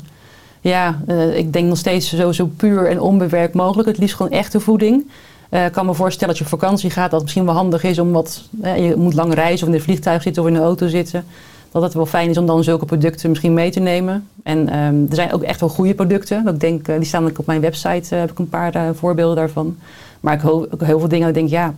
ja 0.61 0.99
eh, 1.07 1.37
ik 1.37 1.53
denk 1.53 1.67
nog 1.67 1.77
steeds 1.77 2.15
zo, 2.15 2.31
zo 2.31 2.45
puur 2.57 2.87
en 2.89 2.99
onbewerkt 3.01 3.53
mogelijk. 3.53 3.87
Het 3.87 3.97
liefst 3.97 4.15
gewoon 4.15 4.31
echte 4.31 4.59
voeding. 4.59 5.09
Eh, 5.49 5.65
Ik 5.65 5.71
kan 5.71 5.85
me 5.85 5.93
voorstellen 5.93 6.27
dat 6.27 6.37
je 6.37 6.43
op 6.43 6.59
vakantie 6.59 6.89
gaat, 6.89 7.03
dat 7.03 7.13
het 7.13 7.21
misschien 7.21 7.45
wel 7.45 7.53
handig 7.53 7.83
is 7.83 7.99
om 7.99 8.11
wat. 8.11 8.43
je 8.61 8.93
moet 8.97 9.13
lang 9.13 9.33
reizen 9.33 9.67
of 9.67 9.73
in 9.73 9.79
een 9.79 9.85
vliegtuig 9.85 10.21
zitten 10.21 10.43
of 10.43 10.49
in 10.49 10.55
een 10.55 10.61
auto 10.61 10.87
zitten. 10.87 11.25
Dat 11.71 11.81
het 11.81 11.93
wel 11.93 12.05
fijn 12.05 12.29
is 12.29 12.37
om 12.37 12.45
dan 12.45 12.63
zulke 12.63 12.85
producten 12.85 13.29
misschien 13.29 13.53
mee 13.53 13.71
te 13.71 13.79
nemen. 13.79 14.27
En 14.43 14.69
ehm, 14.69 14.95
er 15.09 15.15
zijn 15.15 15.33
ook 15.33 15.43
echt 15.43 15.59
wel 15.59 15.69
goede 15.69 15.93
producten. 15.93 16.47
Ik 16.47 16.59
denk, 16.59 16.87
eh, 16.87 16.95
die 16.95 17.05
staan 17.05 17.25
ook 17.25 17.39
op 17.39 17.45
mijn 17.45 17.61
website, 17.61 18.15
heb 18.15 18.31
ik 18.31 18.39
een 18.39 18.49
paar 18.49 18.95
voorbeelden 18.95 19.35
daarvan. 19.35 19.77
Maar 20.19 20.33
ik 20.33 20.41
hoor 20.41 20.67
ook 20.71 20.83
heel 20.83 20.99
veel 20.99 21.09
dingen 21.09 21.27
ik 21.27 21.33
denk, 21.33 21.49
ja, 21.49 21.73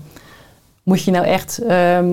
moet 0.84 1.04
je 1.04 1.12
nou 1.12 1.26
echt 1.26 1.58
ehm, 1.58 2.08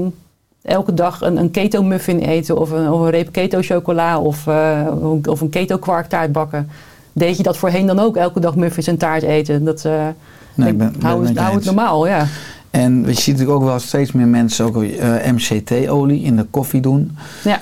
elke 0.62 0.94
dag 0.94 1.20
een, 1.20 1.36
een 1.36 1.50
keto 1.50 1.82
muffin 1.82 2.18
eten 2.18 2.58
of 2.58 2.70
een, 2.70 2.90
of 2.90 3.00
een 3.00 3.10
reep 3.10 3.32
keto 3.32 3.58
chocola 3.62 4.18
of, 4.20 4.46
eh, 4.46 4.86
of 5.28 5.40
een 5.40 5.48
keto 5.50 5.76
kwarktaart 5.78 6.32
bakken? 6.32 6.68
Deed 7.12 7.36
je 7.36 7.42
dat 7.42 7.56
voorheen 7.56 7.86
dan 7.86 7.98
ook 7.98 8.16
elke 8.16 8.40
dag 8.40 8.56
muffins 8.56 8.86
en 8.86 8.96
taart 8.96 9.22
eten? 9.22 9.64
Dat, 9.64 9.84
eh, 9.84 10.06
Nee, 10.54 10.68
ik 10.68 10.78
ben- 10.78 10.92
ben 10.92 11.02
hou, 11.02 11.26
het 11.26 11.38
hou 11.38 11.60
normaal, 11.64 12.06
ja. 12.06 12.26
En 12.70 13.00
je 13.06 13.12
ziet 13.12 13.26
natuurlijk 13.26 13.58
ook 13.58 13.64
wel 13.64 13.78
steeds 13.78 14.12
meer 14.12 14.26
mensen 14.26 14.64
ook 14.64 14.82
eh, 14.82 15.32
MCT-olie 15.32 16.22
in 16.22 16.36
de 16.36 16.44
koffie 16.50 16.80
doen. 16.80 17.16
ja. 17.44 17.60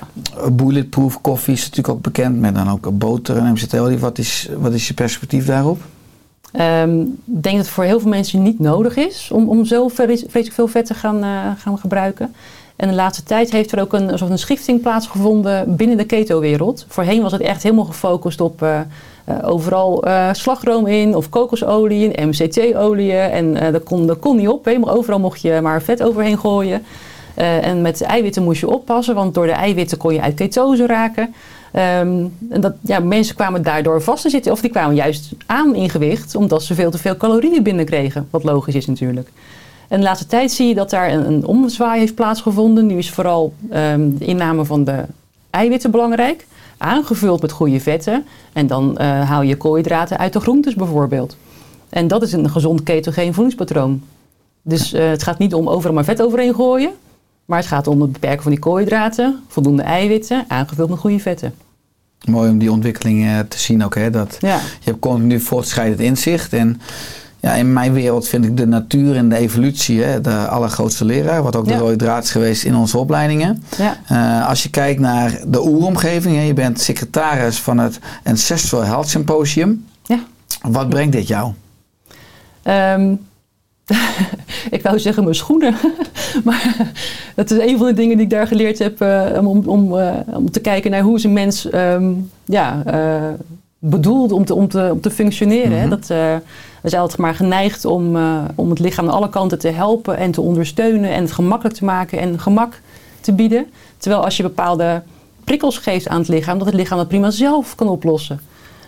Bulletproof 0.53 1.21
koffie 1.21 1.55
is 1.55 1.61
natuurlijk 1.61 1.89
ook 1.89 2.03
bekend 2.03 2.41
met 2.41 2.55
dan 2.55 2.71
ook 2.71 2.99
boter 2.99 3.37
en 3.37 3.53
MCT-olie. 3.53 3.99
Wat 3.99 4.19
is, 4.19 4.49
wat 4.59 4.73
is 4.73 4.89
je 4.89 4.95
perspectief 4.95 5.47
daarop? 5.47 5.81
Ehm, 6.55 7.01
ik 7.01 7.43
denk 7.43 7.57
dat 7.57 7.65
het 7.65 7.69
voor 7.69 7.85
heel 7.85 8.01
veel 8.01 8.09
mensen 8.09 8.43
niet 8.43 8.59
nodig 8.59 8.97
is 8.97 9.31
om, 9.33 9.49
om 9.49 9.65
zo 9.65 9.89
vres- 9.89 10.25
vreselijk 10.29 10.53
veel 10.53 10.67
vet 10.67 10.87
te 10.87 10.95
gaan, 10.95 11.23
eh, 11.23 11.51
gaan 11.59 11.79
gebruiken. 11.79 12.35
En 12.77 12.89
de 12.89 12.95
laatste 12.95 13.23
tijd 13.23 13.51
heeft 13.51 13.73
er 13.73 13.81
ook 13.81 13.93
een, 13.93 14.19
soort 14.19 14.31
een 14.31 14.39
schifting 14.39 14.81
plaatsgevonden 14.81 15.77
binnen 15.77 15.97
de 15.97 16.05
keto-wereld. 16.05 16.87
Voorheen 16.89 17.23
was 17.23 17.33
het 17.33 17.41
echt 17.41 17.63
helemaal 17.63 17.85
gefocust 17.85 18.41
op 18.41 18.63
eh, 18.63 18.81
eh, 19.25 19.37
overal 19.43 20.05
slagroom 20.33 20.87
in 20.87 21.17
of 21.17 21.29
kokosolie 21.29 22.13
en 22.13 22.29
MCT-oliën. 22.29 23.31
En 23.31 23.73
dat, 23.73 23.83
kon, 23.83 24.19
kon 24.19 24.37
niet 24.37 24.49
op. 24.49 24.65
Helemaal 24.65 24.95
overal 24.95 25.19
mocht 25.19 25.41
je 25.41 25.61
maar 25.63 25.83
vet 25.83 26.03
overheen 26.03 26.39
gooien. 26.39 26.85
En 27.35 27.83
met 27.83 28.03
eiwitten 28.03 28.43
moest 28.43 28.61
je 28.61 28.71
oppassen, 28.71 29.15
want 29.15 29.35
door 29.35 29.47
de 29.47 29.53
eiwitten 29.53 29.99
kon 29.99 30.15
je 30.15 30.21
uit 30.21 30.35
ketose 30.35 30.87
raken. 30.87 31.35
Ehm, 31.75 32.25
en 32.51 32.61
dat, 32.61 32.75
ja, 32.81 32.99
mensen 32.99 33.35
kwamen 33.35 33.63
daardoor 33.63 34.03
vast 34.03 34.23
te 34.23 34.31
zitten, 34.31 34.53
of 34.53 34.61
die 34.61 34.71
kwamen 34.71 34.95
juist 34.95 35.33
aan 35.47 35.75
in 35.75 35.91
gewicht, 35.91 36.35
omdat 36.35 36.63
ze 36.63 36.75
veel 36.75 36.91
te 36.91 36.99
veel 36.99 37.17
calorieën 37.17 37.63
binnenkregen. 37.63 38.29
Wat 38.31 38.45
logisch 38.45 38.75
is 38.75 38.87
natuurlijk. 38.87 39.29
En 39.89 39.99
de 39.99 40.07
laatste 40.07 40.27
tijd 40.27 40.53
zie 40.53 40.69
je 40.69 40.75
dat 40.75 40.91
daar 40.91 41.13
een, 41.13 41.27
een 41.27 41.47
omzwaai 41.47 41.99
heeft 41.99 42.15
plaatsgevonden. 42.15 42.87
Nu 42.87 42.99
is 42.99 43.11
vooral 43.11 43.55
ehm, 43.71 44.11
de 44.19 44.25
inname 44.25 44.65
van 44.65 44.85
de 44.85 45.05
eiwitten 45.51 45.91
belangrijk, 45.91 46.47
aangevuld 46.77 47.43
met 47.43 47.53
goede 47.53 47.81
vetten. 47.81 48.25
En 48.53 48.67
dan 48.67 48.99
eh, 48.99 49.29
haal 49.29 49.43
je 49.43 49.57
koolhydraten 49.57 50.19
uit 50.19 50.33
de 50.33 50.41
groentes 50.41 50.75
bijvoorbeeld. 50.75 51.37
En 51.89 52.09
dat 52.09 52.23
is 52.23 52.33
een 52.33 52.51
gezond 52.51 52.83
ketogeen 52.83 53.35
voedingspatroon. 53.35 54.03
Dus 54.63 54.93
eh, 54.93 55.09
het 55.09 55.23
gaat 55.23 55.39
niet 55.39 55.55
om 55.55 55.69
overal 55.69 55.95
maar 55.95 56.05
vet 56.05 56.23
overheen 56.23 56.55
gooien. 56.55 56.91
Maar 57.45 57.59
het 57.59 57.69
gaat 57.69 57.87
om 57.87 58.01
het 58.01 58.13
beperken 58.13 58.43
van 58.43 58.51
die 58.51 58.61
koolhydraten, 58.61 59.43
voldoende 59.49 59.83
eiwitten, 59.83 60.45
aangevuld 60.49 60.91
met 60.91 60.99
goede 60.99 61.19
vetten. 61.19 61.55
Mooi 62.25 62.51
om 62.51 62.59
die 62.59 62.73
ontwikkeling 62.73 63.27
eh, 63.27 63.39
te 63.39 63.59
zien 63.59 63.85
ook. 63.85 63.95
Hè? 63.95 64.11
Dat 64.11 64.37
Ja, 64.41 64.57
je 64.57 64.91
hebt 64.91 64.99
continu 64.99 65.41
voortschrijdend 65.41 66.01
inzicht. 66.01 66.53
En 66.53 66.81
ja, 67.41 67.55
in 67.55 67.73
mijn 67.73 67.93
wereld 67.93 68.29
vind 68.29 68.45
ik 68.45 68.57
de 68.57 68.67
natuur 68.67 69.17
en 69.17 69.29
de 69.29 69.37
evolutie 69.37 70.03
hè, 70.03 70.21
de 70.21 70.47
allergrootste 70.49 71.05
leraar. 71.05 71.43
Wat 71.43 71.57
ook 71.57 71.67
de 71.67 71.77
rode 71.77 71.97
draad 71.97 72.25
is 72.25 72.31
geweest 72.31 72.65
in 72.65 72.77
onze 72.77 72.99
opleidingen. 72.99 73.63
ja. 73.77 73.97
Eh, 74.07 74.49
als 74.49 74.63
je 74.63 74.71
kijkt 74.71 75.01
naar 75.01 75.41
de 75.47 75.67
oeromgeving, 75.67 76.37
hè, 76.37 76.43
je 76.43 76.55
bent 76.55 76.81
secretaris 76.81 77.59
van 77.59 77.79
het 77.79 77.99
Ancestral 78.23 78.83
Health 78.83 79.09
Symposium. 79.09 79.87
Ja. 80.03 80.19
Wat 80.63 80.89
brengt 80.89 81.13
dit 81.13 81.27
jou? 81.27 81.53
Ehm, 82.63 83.15
ik 84.71 84.83
wou 84.83 84.99
zeggen 84.99 85.23
mijn 85.23 85.35
schoenen. 85.35 85.75
maar 86.45 86.93
dat 87.35 87.51
is 87.51 87.59
een 87.59 87.79
van 87.79 87.87
de 87.87 87.93
dingen 87.93 88.17
die 88.17 88.25
ik 88.25 88.31
daar 88.31 88.47
geleerd 88.47 88.79
heb. 88.79 89.01
eh, 89.01 89.47
om, 89.47 89.99
eh, 89.99 90.13
om 90.35 90.51
te 90.51 90.61
kijken 90.61 90.91
naar 90.91 91.01
hoe 91.01 91.17
is 91.17 91.25
een 91.25 91.33
mens 91.33 91.71
ehm, 91.71 92.13
ja, 92.45 92.83
eh, 92.87 93.23
bedoeld 93.79 94.33
om 94.33 94.45
te, 94.45 94.55
om 94.55 94.69
te, 94.69 94.89
om 94.93 95.01
te 95.01 95.11
functioneren. 95.11 95.79
hè. 95.79 95.87
Mhm. 95.87 95.89
Dat, 95.89 96.07
we 96.81 96.91
zijn 96.91 97.03
altijd 97.03 97.21
maar 97.21 97.35
geneigd 97.35 97.85
om, 97.85 98.17
om 98.55 98.71
het 98.71 98.79
lichaam 98.79 99.09
aan 99.09 99.15
alle 99.15 99.29
kanten 99.29 99.59
te 99.59 99.69
helpen 99.69 100.17
en 100.17 100.31
te 100.31 100.41
ondersteunen. 100.41 101.11
En 101.11 101.23
het 101.23 101.33
gemakkelijk 101.33 101.77
te 101.77 101.85
maken 101.85 102.19
en 102.19 102.41
gemak 102.41 102.81
te 103.21 103.33
bieden. 103.33 103.67
Terwijl 103.99 104.25
als 104.25 104.37
je 104.37 104.43
bepaalde 104.43 105.03
prikkels 105.45 105.79
geeft 105.79 106.09
aan 106.09 106.19
het 106.19 106.29
lichaam, 106.29 106.59
dat 106.59 106.67
het 106.67 106.77
lichaam 106.77 106.99
dat 106.99 107.09
prima 107.09 107.31
zelf 107.31 107.75
kan 107.75 107.89
oplossen. 107.89 108.41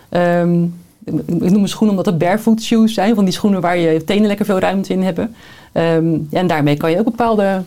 Ehm, 0.09 0.63
ik 1.07 1.39
noem 1.39 1.51
mijn 1.51 1.67
schoenen 1.67 1.97
omdat 1.97 2.13
het 2.13 2.17
barefoot 2.17 2.61
shoes 2.61 2.93
zijn. 2.93 3.15
Van 3.15 3.23
die 3.23 3.33
schoenen 3.33 3.61
waar 3.61 3.77
je 3.77 4.03
tenen 4.03 4.27
lekker 4.27 4.45
veel 4.45 4.59
ruimte 4.59 4.93
in 4.93 5.03
hebben. 5.03 5.35
Ehm, 5.71 6.17
en 6.31 6.47
daarmee 6.47 6.77
kan 6.77 6.91
je 6.91 6.99
ook 6.99 7.05
bepaalde 7.05 7.61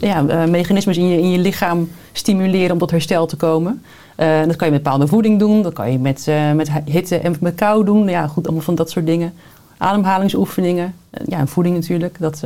ja, 0.00 0.26
eh, 0.26 0.44
mechanismes 0.44 0.96
in 0.96 1.08
je, 1.08 1.18
in 1.18 1.30
je 1.30 1.38
lichaam 1.38 1.90
stimuleren 2.12 2.72
om 2.72 2.78
tot 2.78 2.90
herstel 2.90 3.26
te 3.26 3.36
komen. 3.36 3.82
Eh, 4.16 4.42
dat 4.46 4.56
kan 4.56 4.66
je 4.66 4.72
met 4.72 4.82
bepaalde 4.82 5.06
voeding 5.06 5.38
doen. 5.38 5.62
Dat 5.62 5.72
kan 5.72 5.92
je 5.92 5.98
met, 5.98 6.28
eh, 6.28 6.52
met 6.52 6.70
hitte 6.84 7.18
en 7.18 7.36
met 7.40 7.54
kou 7.54 7.84
doen. 7.84 8.08
Ja, 8.08 8.26
goed, 8.26 8.44
allemaal 8.44 8.64
van 8.64 8.74
dat 8.74 8.90
soort 8.90 9.06
dingen. 9.06 9.32
Ademhalingsoefeningen. 9.78 10.94
Ja, 11.26 11.38
en 11.38 11.48
voeding 11.48 11.74
natuurlijk. 11.74 12.16
Dat, 12.18 12.42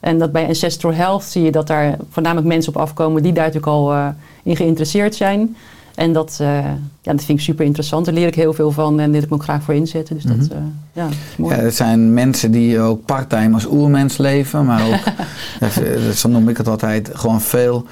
en 0.00 0.18
dat 0.18 0.32
bij 0.32 0.46
Ancestral 0.46 0.92
Health 0.92 1.24
zie 1.24 1.42
je 1.42 1.50
dat 1.50 1.66
daar 1.66 1.96
voornamelijk 2.10 2.46
mensen 2.46 2.74
op 2.74 2.80
afkomen 2.80 3.22
die 3.22 3.32
daar 3.32 3.44
natuurlijk 3.46 3.72
al 3.72 3.94
in 4.42 4.56
geïnteresseerd 4.56 5.14
zijn. 5.14 5.56
En 5.94 6.12
dat, 6.12 6.38
eh, 6.40 6.64
ja, 7.00 7.12
dat 7.12 7.24
vind 7.24 7.38
ik 7.38 7.44
super 7.44 7.64
interessant. 7.64 8.04
Daar 8.04 8.14
leer 8.14 8.26
ik 8.26 8.34
heel 8.34 8.52
veel 8.52 8.70
van 8.70 9.00
en 9.00 9.12
dit 9.12 9.22
ik 9.22 9.28
me 9.28 9.34
ook 9.34 9.42
graag 9.42 9.62
voor 9.62 9.74
inzetten. 9.74 10.14
Dus 10.14 10.24
dat, 10.24 10.48
eh, 10.48 10.58
ja, 10.92 11.04
dat 11.04 11.12
is 11.12 11.36
mooi. 11.36 11.56
Ja, 11.56 11.62
het 11.62 11.74
zijn 11.74 12.14
mensen 12.14 12.50
die 12.50 12.80
ook 12.80 13.04
parttime 13.04 13.54
als 13.54 13.66
oermens 13.66 14.16
leven, 14.16 14.64
maar 14.64 14.86
ook, 14.86 15.00
ja, 15.60 16.12
zo 16.12 16.28
noem 16.28 16.48
ik 16.48 16.56
het 16.56 16.68
altijd, 16.68 17.10
gewoon 17.12 17.40
veel 17.40 17.86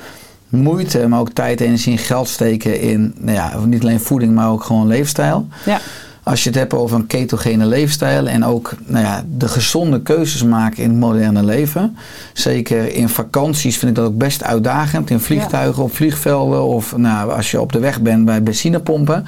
moeite, 0.48 1.09
maar 1.09 1.20
ook 1.20 1.30
tijd, 1.30 1.61
energie 1.61 1.92
en 1.92 1.98
geld 1.98 2.28
steken 2.28 2.80
in, 2.80 3.14
nou 3.18 3.36
ja, 3.36 3.59
niet 3.64 3.82
alleen 3.82 4.01
voeding, 4.01 4.34
maar 4.34 4.51
ook 4.51 4.62
gewoon 4.62 4.86
leefstijl. 4.86 5.48
Ja. 5.64 5.80
Als 6.22 6.42
je 6.42 6.48
het 6.48 6.58
hebt 6.58 6.74
over 6.74 6.96
een 6.96 7.06
ketogene 7.06 7.66
leefstijl 7.66 8.28
en 8.28 8.44
ook 8.44 8.74
nou 8.86 9.04
ja, 9.04 9.24
de 9.36 9.48
gezonde 9.48 10.02
keuzes 10.02 10.42
maken 10.42 10.82
in 10.82 10.90
het 10.90 10.98
moderne 10.98 11.44
leven. 11.44 11.96
Zeker 12.32 12.94
in 12.94 13.08
vakanties 13.08 13.78
vind 13.78 13.90
ik 13.90 13.96
dat 13.96 14.06
ook 14.06 14.18
best 14.18 14.44
uitdagend. 14.44 15.10
In 15.10 15.20
vliegtuigen, 15.20 15.82
op 15.82 15.94
vliegvelden 15.94 16.64
of 16.64 16.96
nou, 16.96 17.32
als 17.32 17.50
je 17.50 17.60
op 17.60 17.72
de 17.72 17.78
weg 17.78 18.00
bent 18.00 18.24
bij 18.24 18.42
benzinepompen. 18.42 19.26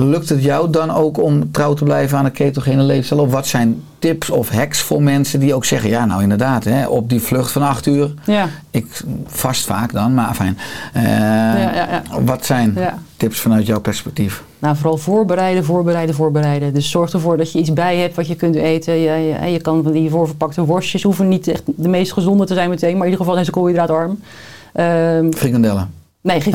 Lukt 0.00 0.28
het 0.28 0.42
jou 0.42 0.70
dan 0.70 0.90
ook 0.90 1.22
om 1.22 1.50
trouw 1.50 1.74
te 1.74 1.84
blijven 1.84 2.18
aan 2.18 2.24
een 2.24 2.32
ketogene 2.32 2.82
leefstijl? 2.82 3.20
Of 3.20 3.30
wat 3.32 3.46
zijn 3.46 3.82
tips 3.98 4.30
of 4.30 4.48
hacks 4.50 4.80
voor 4.80 5.02
mensen 5.02 5.40
die 5.40 5.54
ook 5.54 5.64
zeggen, 5.64 5.90
ja 5.90 6.04
nou 6.04 6.22
inderdaad, 6.22 6.64
hè, 6.64 6.86
op 6.86 7.08
die 7.08 7.20
vlucht 7.20 7.50
van 7.52 7.62
acht 7.62 7.86
uur, 7.86 8.14
Ja. 8.24 8.46
ik 8.70 9.00
vast 9.26 9.64
vaak 9.66 9.92
dan, 9.92 10.14
maar 10.14 10.34
fijn. 10.34 10.58
ja, 10.94 11.70
ja. 11.70 12.02
Wat 12.24 12.46
zijn 12.46 12.78
tips 13.16 13.40
vanuit 13.40 13.66
jouw 13.66 13.80
perspectief? 13.80 14.42
Nou, 14.58 14.76
vooral 14.76 14.96
voorbereiden, 14.98 15.64
voorbereiden, 15.64 16.14
voorbereiden. 16.14 16.74
Dus 16.74 16.90
zorg 16.90 17.12
ervoor 17.12 17.36
dat 17.36 17.52
je 17.52 17.58
iets 17.58 17.72
bij 17.72 17.96
hebt 17.96 18.14
wat 18.16 18.26
je 18.26 18.34
kunt 18.34 18.54
eten. 18.54 18.94
Je, 18.94 19.10
je, 19.42 19.50
je 19.52 19.60
kan 19.60 19.82
van 19.82 19.92
die 19.92 20.10
voorverpakte 20.10 20.64
worstjes 20.64 21.02
hoeven 21.02 21.28
niet 21.28 21.48
echt 21.48 21.62
de 21.66 21.88
meest 21.88 22.12
gezonde 22.12 22.44
te 22.46 22.54
zijn 22.54 22.68
meteen, 22.70 22.96
maar 22.96 23.06
in 23.06 23.12
ieder 23.12 23.18
geval 23.18 23.32
zijn 23.34 23.44
ze 23.44 23.50
koolhydraatarm. 23.50 24.18
Ehm 24.72 25.32
Frikandellen. 25.32 25.90
Nee, 26.20 26.40
geen. 26.46 26.54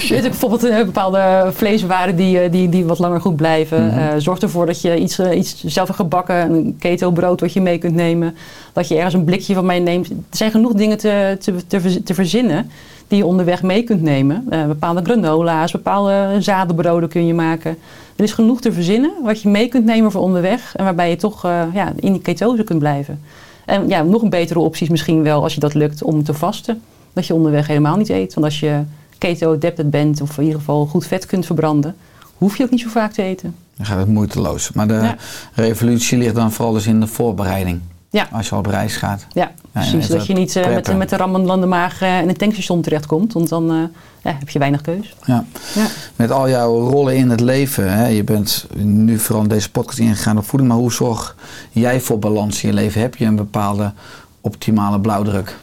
Je 0.00 0.20
bijvoorbeeld 0.22 0.64
eh, 0.64 0.84
bepaalde 0.84 1.50
vleeswaren 1.52 2.16
die, 2.16 2.40
eh, 2.40 2.52
die, 2.52 2.68
die 2.68 2.84
wat 2.84 2.98
langer 2.98 3.20
goed 3.20 3.36
blijven. 3.36 3.86
Mhm. 3.86 3.98
Eh, 3.98 4.08
zorg 4.18 4.38
ervoor 4.38 4.66
dat 4.66 4.80
je 4.80 4.96
iets, 4.96 5.20
iets 5.20 5.64
zelf 5.64 5.86
hebt 5.86 6.00
gebakken, 6.00 6.36
een 6.36 6.76
keto 6.78 7.10
brood 7.10 7.40
wat 7.40 7.52
je 7.52 7.60
mee 7.60 7.78
kunt 7.78 7.94
nemen. 7.94 8.36
Dat 8.72 8.88
je 8.88 8.94
ergens 8.94 9.14
een 9.14 9.24
blikje 9.24 9.54
van 9.54 9.66
meeneemt. 9.66 10.10
Er 10.10 10.16
zijn 10.30 10.50
genoeg 10.50 10.72
dingen 10.72 10.98
te, 10.98 11.36
te, 11.40 11.66
te, 11.66 11.80
verz- 11.80 11.98
te 12.04 12.14
verzinnen 12.14 12.70
die 13.08 13.18
je 13.18 13.26
onderweg 13.26 13.62
mee 13.62 13.82
kunt 13.82 14.02
nemen. 14.02 14.44
Bepaalde 14.66 15.02
granola's, 15.04 15.72
bepaalde 15.72 16.36
zadenbroden 16.38 17.08
kun 17.08 17.26
je 17.26 17.34
maken. 17.34 17.76
Er 18.16 18.24
is 18.24 18.32
genoeg 18.32 18.60
te 18.60 18.72
verzinnen 18.72 19.12
wat 19.22 19.42
je 19.42 19.48
mee 19.48 19.68
kunt 19.68 19.84
nemen 19.84 20.10
voor 20.10 20.22
onderweg. 20.22 20.76
En 20.76 20.84
waarbij 20.84 21.10
je 21.10 21.16
toch 21.16 21.42
ja, 21.72 21.92
in 21.96 22.12
die 22.12 22.20
ketose 22.20 22.64
kunt 22.64 22.78
blijven. 22.78 23.20
En 23.64 23.88
ja, 23.88 24.02
nog 24.02 24.22
een 24.22 24.30
betere 24.30 24.58
optie 24.58 24.82
is 24.82 24.90
misschien 24.90 25.22
wel 25.22 25.42
als 25.42 25.54
je 25.54 25.60
dat 25.60 25.74
lukt 25.74 26.02
om 26.02 26.24
te 26.24 26.34
vasten. 26.34 26.82
Dat 27.14 27.26
je 27.26 27.34
onderweg 27.34 27.66
helemaal 27.66 27.96
niet 27.96 28.08
eet. 28.08 28.34
Want 28.34 28.46
als 28.46 28.60
je 28.60 28.82
keto-adapted 29.18 29.90
bent 29.90 30.20
of 30.20 30.36
in 30.36 30.42
ieder 30.42 30.58
geval 30.58 30.86
goed 30.86 31.06
vet 31.06 31.26
kunt 31.26 31.46
verbranden, 31.46 31.94
hoef 32.34 32.56
je 32.56 32.64
ook 32.64 32.70
niet 32.70 32.80
zo 32.80 32.88
vaak 32.88 33.12
te 33.12 33.22
eten. 33.22 33.54
Dan 33.76 33.86
gaat 33.86 33.98
het 33.98 34.08
moeiteloos. 34.08 34.72
Maar 34.72 34.88
de 34.88 34.94
Ja. 34.94 35.16
revolutie 35.54 36.18
ligt 36.18 36.34
dan 36.34 36.52
vooral 36.52 36.74
dus 36.74 36.86
in 36.86 37.00
de 37.00 37.06
voorbereiding. 37.06 37.80
Ja. 38.10 38.28
Als 38.32 38.48
je 38.48 38.54
op 38.56 38.66
reis 38.66 38.96
gaat. 38.96 39.26
Ja, 39.32 39.52
precies. 39.72 40.06
dat 40.06 40.26
je 40.26 40.32
niet 40.34 40.56
eh, 40.56 40.62
met, 40.62 40.72
preppen. 40.72 40.96
met 40.98 41.08
de 41.08 41.16
rammelende 41.16 41.66
maag 41.66 42.02
eh, 42.02 42.20
in 42.20 42.28
een 42.28 42.36
tankstation 42.36 42.82
terechtkomt. 42.82 43.32
Want 43.32 43.48
dan 43.48 43.70
eh, 43.70 43.76
ja, 44.22 44.36
heb 44.38 44.48
je 44.48 44.58
weinig 44.58 44.80
keus. 44.80 45.14
Ja. 45.24 45.44
Ja. 45.74 45.86
Met 46.16 46.30
al 46.30 46.48
jouw 46.48 46.88
rollen 46.88 47.16
in 47.16 47.30
het 47.30 47.40
leven. 47.40 47.92
Hè, 47.92 48.06
je 48.06 48.24
bent 48.24 48.66
nu 48.76 49.18
vooral 49.18 49.42
in 49.42 49.48
deze 49.48 49.70
podcast 49.70 49.98
ingegaan 49.98 50.38
op 50.38 50.44
voeding. 50.44 50.70
Maar 50.70 50.80
hoe 50.80 50.92
zorg 50.92 51.36
jij 51.70 52.00
voor 52.00 52.18
balans 52.18 52.62
in 52.62 52.68
je 52.68 52.74
leven? 52.74 53.00
Heb 53.00 53.16
je 53.16 53.24
een 53.24 53.36
bepaalde 53.36 53.92
optimale 54.40 55.00
blauwdruk? 55.00 55.56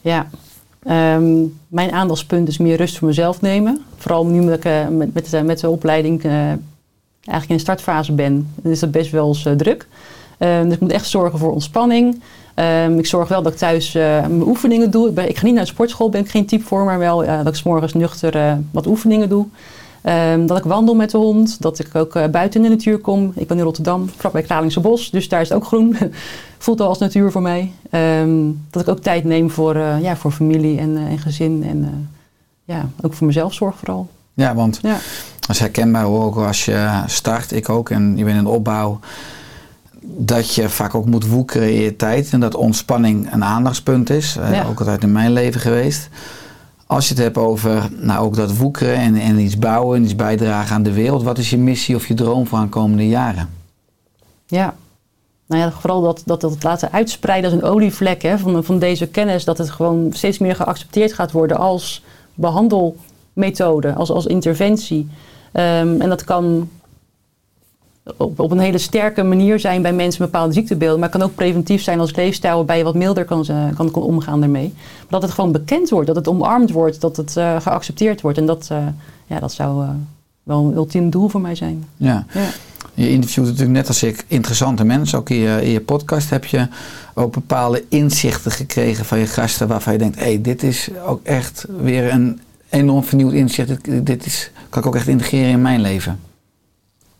Ja. 0.00 0.26
Ehm, 0.82 1.44
mijn 1.68 1.92
aandachtspunt 1.92 2.48
is 2.48 2.58
meer 2.58 2.76
rust 2.76 2.98
voor 2.98 3.08
mezelf 3.08 3.40
nemen. 3.40 3.84
Vooral 3.96 4.26
nu 4.26 4.52
ik 4.52 4.64
eh, 4.64 4.88
met, 4.88 5.14
met, 5.14 5.30
de, 5.30 5.42
met 5.42 5.64
opleiding 5.64 6.24
eh, 6.24 6.32
eigenlijk 6.32 7.48
in 7.48 7.54
de 7.54 7.58
startfase 7.58 8.12
ben. 8.12 8.52
Is 8.62 8.80
dat 8.80 8.90
best 8.90 9.10
wel 9.10 9.28
eens 9.28 9.46
eh, 9.46 9.52
druk. 9.52 9.88
Ehm, 10.38 10.64
dus 10.64 10.74
ik 10.74 10.80
moet 10.80 10.92
echt 10.92 11.08
zorgen 11.08 11.38
voor 11.38 11.52
ontspanning. 11.52 12.20
Ehm, 12.58 12.98
ik 12.98 13.06
zorg 13.06 13.28
wel 13.28 13.42
dat 13.42 13.52
ik 13.52 13.58
thuis 13.58 13.94
eh, 13.94 14.02
mijn 14.02 14.46
oefeningen 14.46 14.90
doe. 14.90 15.08
Ik, 15.08 15.14
ben, 15.14 15.28
ik 15.28 15.36
ga 15.36 15.44
niet 15.44 15.54
naar 15.54 15.64
de 15.64 15.70
sportschool, 15.70 16.08
ben 16.08 16.20
ik 16.20 16.30
geen 16.30 16.46
type 16.46 16.64
voor. 16.64 16.84
Maar 16.84 16.98
wel 16.98 17.24
eh, 17.24 17.44
dat 17.44 17.56
ik 17.56 17.64
morgens 17.64 17.94
nuchter 17.94 18.36
eh, 18.36 18.52
wat 18.70 18.86
oefeningen 18.86 19.28
doe. 19.28 19.46
Ehm, 20.08 20.46
dat 20.46 20.58
ik 20.58 20.64
wandel 20.64 20.94
met 20.94 21.10
de 21.10 21.16
hond. 21.18 21.62
Dat 21.62 21.78
ik 21.78 21.94
ook 21.94 22.14
eh, 22.14 22.26
buiten 22.26 22.60
in 22.62 22.70
de 22.70 22.76
natuur 22.76 22.98
kom. 22.98 23.32
Ik 23.34 23.46
ben 23.46 23.56
in 23.56 23.62
Rotterdam, 23.64 24.10
vlak 24.16 24.32
bij 24.32 24.42
Kralingse 24.42 24.80
Bos. 24.80 25.10
Dus 25.10 25.28
daar 25.28 25.40
is 25.40 25.48
het 25.48 25.58
ook 25.58 25.64
groen. 25.66 25.96
Voelt 26.58 26.80
al 26.80 26.88
als 26.88 26.98
natuur 26.98 27.30
voor 27.32 27.42
mij. 27.42 27.72
Ehm, 27.90 28.30
dat 28.70 28.82
ik 28.82 28.88
ook 28.88 28.98
tijd 29.00 29.24
neem 29.24 29.50
voor, 29.50 29.74
eh, 29.74 30.00
ja, 30.02 30.16
voor 30.16 30.30
familie 30.30 30.78
en, 30.78 30.96
eh, 30.96 31.02
en 31.02 31.18
gezin. 31.18 31.64
En 31.68 32.08
ja, 32.64 32.88
ook 33.00 33.14
voor 33.14 33.26
mezelf 33.26 33.54
zorg 33.54 33.76
vooral. 33.76 34.08
Ja, 34.34 34.54
want 34.54 34.78
Ja. 34.82 34.96
dat 35.40 35.50
is 35.50 35.58
herkenbaar 35.58 36.06
ook 36.06 36.36
als 36.36 36.64
je 36.64 37.02
start, 37.06 37.52
ik 37.52 37.68
ook, 37.68 37.90
en 37.90 38.16
je 38.16 38.24
bent 38.24 38.36
in 38.36 38.44
de 38.44 38.50
opbouw. 38.50 38.98
Dat 40.00 40.54
je 40.54 40.68
vaak 40.68 40.94
ook 40.94 41.06
moet 41.06 41.26
woekeren 41.26 41.74
in 41.74 41.80
je 41.80 41.96
tijd. 41.96 42.32
En 42.32 42.40
dat 42.40 42.54
ontspanning 42.54 43.32
een 43.32 43.44
aandachtspunt 43.44 44.10
is. 44.10 44.38
Ook 44.68 44.78
altijd 44.78 45.02
in 45.02 45.12
mijn 45.12 45.32
leven 45.32 45.60
geweest. 45.60 46.08
Als 46.88 47.08
je 47.08 47.14
het 47.14 47.22
hebt 47.22 47.36
over 47.36 47.88
nou, 47.96 48.24
ook 48.24 48.36
dat 48.36 48.56
woekeren 48.56 48.94
en, 48.94 49.16
en 49.16 49.38
iets 49.38 49.58
bouwen 49.58 49.96
en 49.96 50.04
iets 50.04 50.16
bijdragen 50.16 50.74
aan 50.74 50.82
de 50.82 50.92
wereld. 50.92 51.22
Wat 51.22 51.38
is 51.38 51.50
je 51.50 51.58
missie 51.58 51.96
of 51.96 52.06
je 52.06 52.14
droom 52.14 52.46
voor 52.46 52.60
de 52.60 52.68
komende 52.68 53.08
jaren? 53.08 53.48
Ja. 54.46 54.74
Nou 55.46 55.62
ja, 55.62 55.70
vooral 55.70 56.02
dat, 56.02 56.22
dat, 56.24 56.40
dat 56.40 56.50
het 56.50 56.62
laten 56.62 56.92
uitspreiden 56.92 57.50
als 57.50 57.60
een 57.60 57.68
olievlek 57.68 58.22
hè, 58.22 58.38
van, 58.38 58.64
van 58.64 58.78
deze 58.78 59.06
kennis. 59.06 59.44
Dat 59.44 59.58
het 59.58 59.70
gewoon 59.70 60.12
steeds 60.12 60.38
meer 60.38 60.56
geaccepteerd 60.56 61.12
gaat 61.12 61.32
worden 61.32 61.56
als 61.56 62.04
behandelmethode, 62.34 63.94
als, 63.94 64.10
als 64.10 64.26
interventie. 64.26 65.08
Ehm, 65.52 66.00
en 66.00 66.08
dat 66.08 66.24
kan 66.24 66.68
op, 68.16 68.40
op 68.40 68.50
een 68.50 68.58
hele 68.58 68.78
sterke 68.78 69.22
manier 69.22 69.60
zijn 69.60 69.82
bij 69.82 69.92
mensen 69.92 70.22
met 70.22 70.30
bepaalde 70.30 70.52
ziektebeelden. 70.52 71.00
Maar 71.00 71.08
het 71.08 71.18
kan 71.18 71.28
ook 71.28 71.34
preventief 71.34 71.82
zijn 71.82 72.00
als 72.00 72.14
leefstijl 72.14 72.56
waarbij 72.56 72.78
je 72.78 72.84
wat 72.84 72.94
milder 72.94 73.24
kan, 73.24 73.46
kan, 73.74 73.90
kan 73.90 74.02
omgaan 74.02 74.40
daarmee. 74.40 74.72
Maar 74.76 75.06
dat 75.08 75.22
het 75.22 75.30
gewoon 75.30 75.52
bekend 75.52 75.88
wordt, 75.88 76.06
dat 76.06 76.16
het 76.16 76.28
omarmd 76.28 76.70
wordt, 76.70 77.00
dat 77.00 77.16
het 77.16 77.36
eh, 77.36 77.60
geaccepteerd 77.60 78.20
wordt. 78.20 78.38
En 78.38 78.46
dat, 78.46 78.68
eh, 78.70 78.86
ja, 79.26 79.40
dat 79.40 79.52
zou 79.52 79.82
eh, 79.82 79.90
wel 80.42 80.64
een 80.64 80.74
ultiem 80.74 81.10
doel 81.10 81.28
voor 81.28 81.40
mij 81.40 81.54
zijn. 81.54 81.84
Ja. 81.96 82.26
Ja. 82.32 82.48
Je 82.94 83.10
interviewt 83.10 83.44
natuurlijk 83.44 83.72
net 83.72 83.88
als 83.88 84.02
ik 84.02 84.24
interessante 84.28 84.84
mensen. 84.84 85.18
Ook 85.18 85.30
in 85.30 85.36
je, 85.36 85.62
in 85.62 85.70
je 85.70 85.80
podcast 85.80 86.30
heb 86.30 86.44
je 86.44 86.68
ook 87.14 87.32
bepaalde 87.32 87.84
inzichten 87.88 88.50
gekregen 88.50 89.04
van 89.04 89.18
je 89.18 89.26
gasten. 89.26 89.68
Waarvan 89.68 89.92
je 89.92 89.98
denkt, 89.98 90.18
hé, 90.18 90.24
hey, 90.24 90.40
dit 90.40 90.62
is 90.62 90.88
ook 91.06 91.20
echt 91.22 91.66
weer 91.82 92.12
een 92.12 92.40
enorm 92.68 93.04
vernieuwd 93.04 93.32
inzicht. 93.32 93.68
Dit, 93.68 94.06
dit 94.06 94.26
is, 94.26 94.50
kan 94.68 94.82
ik 94.82 94.88
ook 94.88 94.96
echt 94.96 95.08
integreren 95.08 95.50
in 95.50 95.62
mijn 95.62 95.80
leven. 95.80 96.18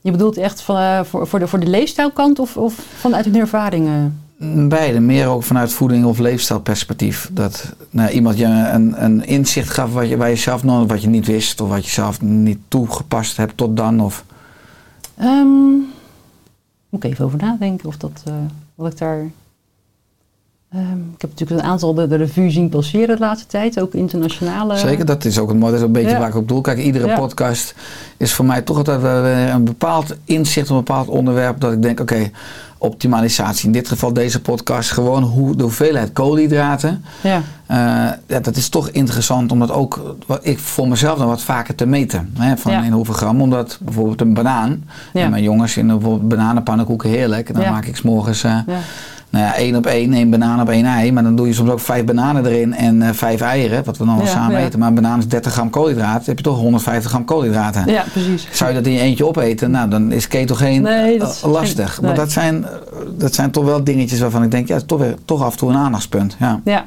Je 0.01 0.11
bedoelt 0.11 0.37
echt 0.37 0.61
van, 0.61 0.77
eh, 0.77 1.01
voor, 1.05 1.27
voor, 1.27 1.39
de, 1.39 1.49
voor 1.49 1.61
de 1.61 1.67
leefstijlkant 1.67 2.39
of, 2.39 2.57
of 2.57 2.75
vanuit 2.75 3.25
hun 3.25 3.37
ervaringen? 3.37 4.23
Beide, 4.69 5.01
meer 5.01 5.27
ook 5.27 5.43
vanuit 5.43 5.73
voeding 5.73 6.05
of 6.05 6.19
leefstijlperspectief. 6.19 7.31
Dat 7.33 7.75
nou, 7.91 8.11
iemand 8.11 8.39
je 8.39 8.45
een, 8.45 9.05
een 9.05 9.27
inzicht 9.27 9.71
gaf 9.71 9.93
wat 9.93 10.09
je, 10.09 10.17
waar 10.17 10.29
je 10.29 10.37
zelf 10.37 10.65
nog 10.65 10.87
wat 10.87 11.03
je 11.03 11.09
niet 11.09 11.27
wist. 11.27 11.61
Of 11.61 11.69
wat 11.69 11.85
je 11.85 11.91
zelf 11.91 12.21
niet 12.21 12.59
toegepast 12.69 13.37
hebt 13.37 13.57
tot 13.57 13.77
dan. 13.77 14.01
Of, 14.01 14.25
Ehm, 15.19 15.71
moet 16.89 17.05
ik 17.05 17.11
even 17.11 17.25
over 17.25 17.39
nadenken 17.39 17.89
of 17.89 17.97
dat, 17.97 18.23
eh, 18.25 18.35
wat 18.75 18.93
ik 18.93 18.99
daar... 18.99 19.31
Ehm, 20.73 20.99
ik 21.15 21.21
heb 21.21 21.31
natuurlijk 21.31 21.61
een 21.61 21.67
aantal 21.67 21.95
de, 21.95 22.07
de 22.09 22.17
revue 22.17 22.51
zien 22.51 22.69
passeren 22.69 23.17
de 23.17 23.23
laatste 23.23 23.47
tijd, 23.47 23.81
ook 23.81 23.93
internationale. 23.95 24.77
Zeker, 24.77 25.05
dat 25.05 25.25
is 25.25 25.39
ook 25.39 25.51
een, 25.51 25.59
dat 25.61 25.73
is 25.73 25.81
een 25.81 25.93
beetje 25.93 26.11
Ja. 26.11 26.19
waar 26.19 26.29
ik 26.29 26.35
op 26.37 26.49
doel. 26.49 26.61
Kijk, 26.61 26.79
iedere 26.79 27.07
Ja. 27.07 27.15
podcast 27.17 27.75
is 28.17 28.33
voor 28.33 28.45
mij 28.45 28.63
toch 28.63 28.77
altijd 28.77 29.01
weer 29.03 29.49
een 29.51 29.65
bepaald 29.65 30.15
inzicht, 30.25 30.69
een 30.69 30.77
bepaald 30.77 31.09
onderwerp. 31.09 31.61
Dat 31.61 31.73
ik 31.73 31.83
denk, 31.83 32.01
oké, 32.01 32.31
optimalisatie. 32.79 33.67
In 33.67 33.73
dit 33.73 33.89
geval 33.89 34.13
deze 34.13 34.41
podcast, 34.41 34.91
gewoon 34.91 35.23
hoe, 35.23 35.57
de 35.57 35.63
hoeveelheid 35.63 36.13
koolhydraten. 36.13 37.05
Ja, 37.23 37.43
Eh, 37.67 37.77
ja, 38.27 38.41
dat 38.43 38.57
is 38.57 38.69
toch 38.69 38.89
interessant 38.89 39.53
om 39.53 39.59
dat 39.59 39.71
ook, 39.71 40.17
wat 40.27 40.41
ik 40.43 40.59
voor 40.59 40.89
mezelf 40.89 41.19
dan 41.19 41.27
wat 41.27 41.43
vaker 41.43 41.75
te 41.75 41.87
meten. 41.87 42.31
Hè, 42.39 42.57
van 42.57 42.73
Ja. 42.73 42.83
in 42.83 42.93
hoeveel 42.93 43.15
gram. 43.15 43.41
Omdat 43.43 43.79
bijvoorbeeld 43.83 44.21
een 44.21 44.35
banaan. 44.35 44.85
Ja. 45.13 45.21
En 45.23 45.31
mijn 45.31 45.43
jongens 45.43 45.73
vinden 45.73 45.99
bijvoorbeeld 45.99 46.29
bananenpannenkoeken 46.29 47.09
heerlijk. 47.11 47.49
En 47.49 47.55
dan 47.55 47.71
maak 47.73 47.85
ik 47.85 47.97
s'morgens 47.97 48.45
eh 48.45 48.51
ja, 48.67 48.79
nou 49.31 49.45
ja, 49.45 49.55
één 49.55 49.77
op 49.77 49.87
één, 49.87 50.13
één 50.13 50.31
banaan 50.31 50.61
op 50.61 50.69
één 50.69 50.85
ei. 50.85 51.13
Maar 51.13 51.23
dan 51.23 51.37
doe 51.37 51.47
je 51.47 51.53
soms 51.53 51.71
ook 51.71 51.81
vijf 51.81 52.05
bananen 52.05 52.47
erin 52.47 52.75
en 52.75 53.03
eh, 53.03 53.09
vijf 53.13 53.41
eieren, 53.41 53.85
wat 53.85 53.97
we 53.99 54.05
dan 54.05 54.17
wel 54.17 54.25
Ja, 54.25 54.31
samen 54.31 54.59
ja. 54.61 54.67
eten. 54.67 54.79
Maar 54.79 54.89
een 54.89 54.95
banaan 54.95 55.19
is 55.19 55.29
30 55.29 55.53
gram 55.53 55.71
koolhydraten, 55.71 56.17
dan 56.19 56.25
heb 56.27 56.37
je 56.39 56.43
toch 56.45 56.59
150 56.59 57.11
gram 57.11 57.25
koolhydraten. 57.25 57.91
Ja, 57.93 58.05
precies. 58.13 58.47
Zou 58.53 58.71
je 58.71 58.77
dat 58.77 58.87
in 58.87 58.93
je 58.93 59.01
eentje 59.01 59.27
opeten, 59.27 59.71
nou 59.71 59.89
dan 59.91 60.13
is 60.13 60.29
ketogeen 60.29 60.83
Nee, 60.83 61.19
dat 61.19 61.31
is 61.33 61.43
eh, 61.43 61.51
lastig. 61.51 61.95
geen- 61.95 62.05
Maar 62.05 62.15
dat 62.15 62.31
zijn, 62.33 62.65
eh, 62.65 62.71
dat 63.19 63.35
zijn 63.35 63.51
toch 63.51 63.65
wel 63.65 63.85
dingetjes 63.85 64.21
waarvan 64.21 64.43
ik 64.43 64.51
denk, 64.51 64.69
ja, 64.69 64.79
toch, 64.87 64.99
weer, 64.99 65.15
toch 65.25 65.43
af 65.43 65.53
en 65.53 65.59
toe 65.59 65.71
een 65.71 65.77
aandachtspunt. 65.77 66.37
Ja. 66.39 66.61
Ja. 66.65 66.85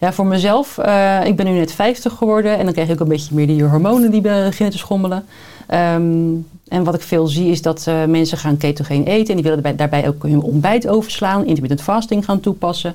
Ja, 0.00 0.12
voor 0.12 0.26
mezelf, 0.26 0.78
ik 1.24 1.36
ben 1.36 1.46
nu 1.46 1.52
net 1.52 1.72
50 1.72 2.12
geworden 2.12 2.58
en 2.58 2.64
dan 2.64 2.72
krijg 2.72 2.88
ik 2.88 2.94
ook 2.94 3.00
een 3.00 3.08
beetje 3.08 3.34
meer 3.34 3.46
die 3.46 3.62
hormonen 3.64 4.10
die 4.10 4.20
beginnen 4.20 4.70
te 4.70 4.78
schommelen. 4.78 5.24
Ehm, 5.68 6.32
en 6.68 6.84
wat 6.84 6.94
ik 6.94 7.00
veel 7.00 7.26
zie 7.26 7.50
is 7.50 7.62
dat 7.62 7.86
eh, 7.86 8.04
mensen 8.04 8.38
gaan 8.38 8.56
ketogeen 8.56 9.04
eten 9.04 9.28
en 9.36 9.42
die 9.42 9.50
willen 9.50 9.76
daarbij, 9.76 10.08
ook 10.08 10.22
hun 10.22 10.42
ontbijt 10.42 10.88
overslaan, 10.88 11.44
intermittent 11.44 11.82
fasting 11.82 12.24
gaan 12.24 12.40
toepassen. 12.40 12.94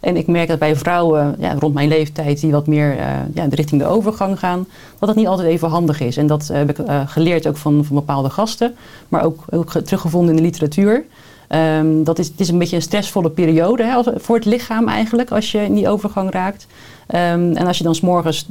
En 0.00 0.16
ik 0.16 0.26
merk 0.26 0.48
dat 0.48 0.58
bij 0.58 0.76
vrouwen 0.76 1.34
ja, 1.38 1.54
rond 1.58 1.74
mijn 1.74 1.88
leeftijd 1.88 2.40
die 2.40 2.50
wat 2.50 2.66
meer 2.66 2.98
eh, 2.98 3.06
ja, 3.34 3.46
richting 3.50 3.80
de 3.80 3.86
overgang 3.86 4.38
gaan, 4.38 4.66
dat 4.98 5.08
dat 5.08 5.16
niet 5.16 5.26
altijd 5.26 5.48
even 5.48 5.68
handig 5.68 6.00
is. 6.00 6.16
En 6.16 6.26
dat 6.26 6.48
eh, 6.50 6.56
heb 6.56 6.70
ik 6.78 6.86
geleerd 7.06 7.46
ook 7.46 7.56
van, 7.56 7.84
van 7.84 7.96
bepaalde 7.96 8.30
gasten, 8.30 8.74
maar 9.08 9.24
ook, 9.24 9.44
ook 9.50 9.70
ge- 9.70 9.82
teruggevonden 9.82 10.30
in 10.30 10.36
de 10.36 10.42
literatuur. 10.42 11.04
Ehm, 11.48 12.02
dat 12.02 12.18
is, 12.18 12.26
het 12.28 12.40
is 12.40 12.48
een 12.48 12.58
beetje 12.58 12.76
een 12.76 12.82
stressvolle 12.82 13.30
periode 13.30 13.84
hè, 13.84 14.00
voor 14.16 14.36
het 14.36 14.44
lichaam 14.44 14.88
eigenlijk, 14.88 15.30
als 15.30 15.52
je 15.52 15.58
in 15.64 15.74
die 15.74 15.88
overgang 15.88 16.30
raakt. 16.30 16.66
Ehm, 17.06 17.52
en 17.52 17.66
als 17.66 17.78
je 17.78 17.84
dan 17.84 17.94
s'morgens 17.94 18.46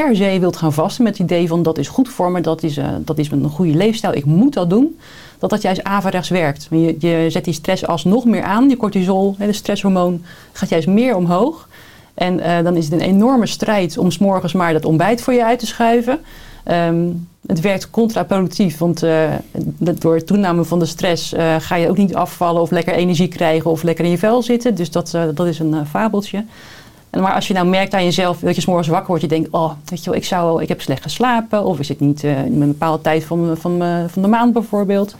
per 0.00 0.16
se 0.16 0.36
wilt 0.40 0.56
gaan 0.56 0.72
vasten 0.72 1.04
met 1.04 1.18
het 1.18 1.30
idee 1.30 1.48
van 1.48 1.62
dat 1.62 1.78
is 1.78 1.88
goed 1.88 2.08
voor 2.08 2.30
me, 2.30 2.40
dat 2.40 2.62
is, 2.62 2.76
eh, 2.76 2.88
dat 2.98 3.18
is 3.18 3.30
een 3.30 3.48
goede 3.48 3.74
leefstijl, 3.74 4.14
ik 4.14 4.24
moet 4.24 4.52
dat 4.52 4.70
doen. 4.70 4.98
Dat 5.38 5.50
dat 5.50 5.62
juist 5.62 5.82
averechts 5.84 6.28
werkt. 6.28 6.68
Je, 6.70 6.96
je 6.98 7.26
zet 7.28 7.44
die 7.44 7.54
stress 7.54 7.86
als 7.86 8.04
nog 8.04 8.24
meer 8.24 8.42
aan, 8.42 8.68
die 8.68 8.76
cortisol, 8.76 9.36
de 9.38 9.52
stresshormoon, 9.52 10.22
gaat 10.52 10.68
juist 10.68 10.86
meer 10.86 11.16
omhoog. 11.16 11.68
En 12.14 12.40
eh, 12.40 12.64
dan 12.64 12.76
is 12.76 12.84
het 12.84 12.92
een 12.92 13.00
enorme 13.00 13.46
strijd 13.46 13.98
om 13.98 14.10
s'morgens 14.10 14.52
maar 14.52 14.72
dat 14.72 14.84
ontbijt 14.84 15.22
voor 15.22 15.32
je 15.32 15.44
uit 15.44 15.58
te 15.58 15.66
schuiven. 15.66 16.18
Ehm, 16.64 17.06
het 17.46 17.60
werkt 17.60 17.90
contraproductief, 17.90 18.78
want 18.78 19.00
dat- 19.78 20.00
door 20.00 20.24
toename 20.24 20.64
van 20.64 20.78
de 20.78 20.86
stress 20.86 21.32
ga 21.58 21.76
je 21.76 21.88
ook 21.88 21.96
niet 21.96 22.14
afvallen 22.14 22.62
of 22.62 22.70
lekker 22.70 22.94
energie 22.94 23.28
krijgen 23.28 23.70
of 23.70 23.82
lekker 23.82 24.04
in 24.04 24.10
je 24.10 24.18
vel 24.18 24.42
zitten. 24.42 24.74
Dus 24.74 24.90
dat, 24.90 25.18
dat 25.34 25.46
is 25.46 25.58
een 25.58 25.86
fabeltje. 25.86 26.44
Maar 27.20 27.34
als 27.34 27.48
je 27.48 27.54
nou 27.54 27.66
merkt 27.66 27.94
aan 27.94 28.04
jezelf 28.04 28.38
dat 28.38 28.56
je 28.56 28.62
morgens 28.66 28.88
wakker 28.88 29.06
wordt, 29.06 29.22
je 29.22 29.28
denkt, 29.28 29.48
oh, 29.50 29.72
weet 29.84 30.04
je 30.04 30.10
wel, 30.10 30.18
ik, 30.18 30.24
zou, 30.24 30.62
ik 30.62 30.68
heb 30.68 30.80
slecht 30.80 31.02
geslapen 31.02 31.64
of 31.64 31.78
ik 31.78 31.84
zit 31.84 32.00
niet 32.00 32.24
eh, 32.24 32.44
in 32.44 32.62
een 32.62 32.68
bepaalde 32.68 33.02
tijd 33.02 33.24
van, 33.24 33.56
van, 33.56 33.82
eh, 33.82 34.04
van 34.08 34.22
de 34.22 34.28
maand 34.28 34.52
bijvoorbeeld. 34.52 35.16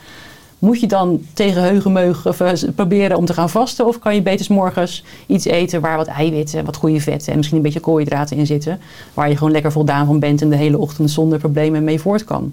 Moet 0.59 0.80
je 0.80 0.86
dan 0.86 1.20
tegen 1.32 1.62
heugenmeug 1.62 2.26
of, 2.26 2.40
eh, 2.40 2.53
proberen 2.74 3.16
om 3.16 3.24
te 3.24 3.32
gaan 3.32 3.51
vasten? 3.51 3.86
Of 3.86 3.99
kan 3.99 4.14
je 4.14 4.22
beter 4.22 4.53
morgens 4.53 5.05
iets 5.26 5.45
eten 5.45 5.80
waar 5.80 5.97
wat 5.97 6.07
eiwitten, 6.07 6.64
wat 6.64 6.76
goede 6.76 7.01
vetten 7.01 7.30
en 7.30 7.36
misschien 7.36 7.57
een 7.59 7.64
beetje 7.64 7.80
koolhydraten 7.80 8.36
in 8.36 8.47
zitten. 8.47 8.80
Waar 9.14 9.28
je 9.28 9.36
gewoon 9.36 9.53
lekker 9.53 9.72
voldaan 9.72 10.07
van 10.07 10.18
bent 10.18 10.42
en 10.42 10.51
de 10.51 10.57
hele 10.57 10.78
ochtend 10.78 11.11
zonder 11.11 11.38
problemen 11.38 11.84
mee 11.84 12.01
voort 12.01 12.24
kan. 12.24 12.53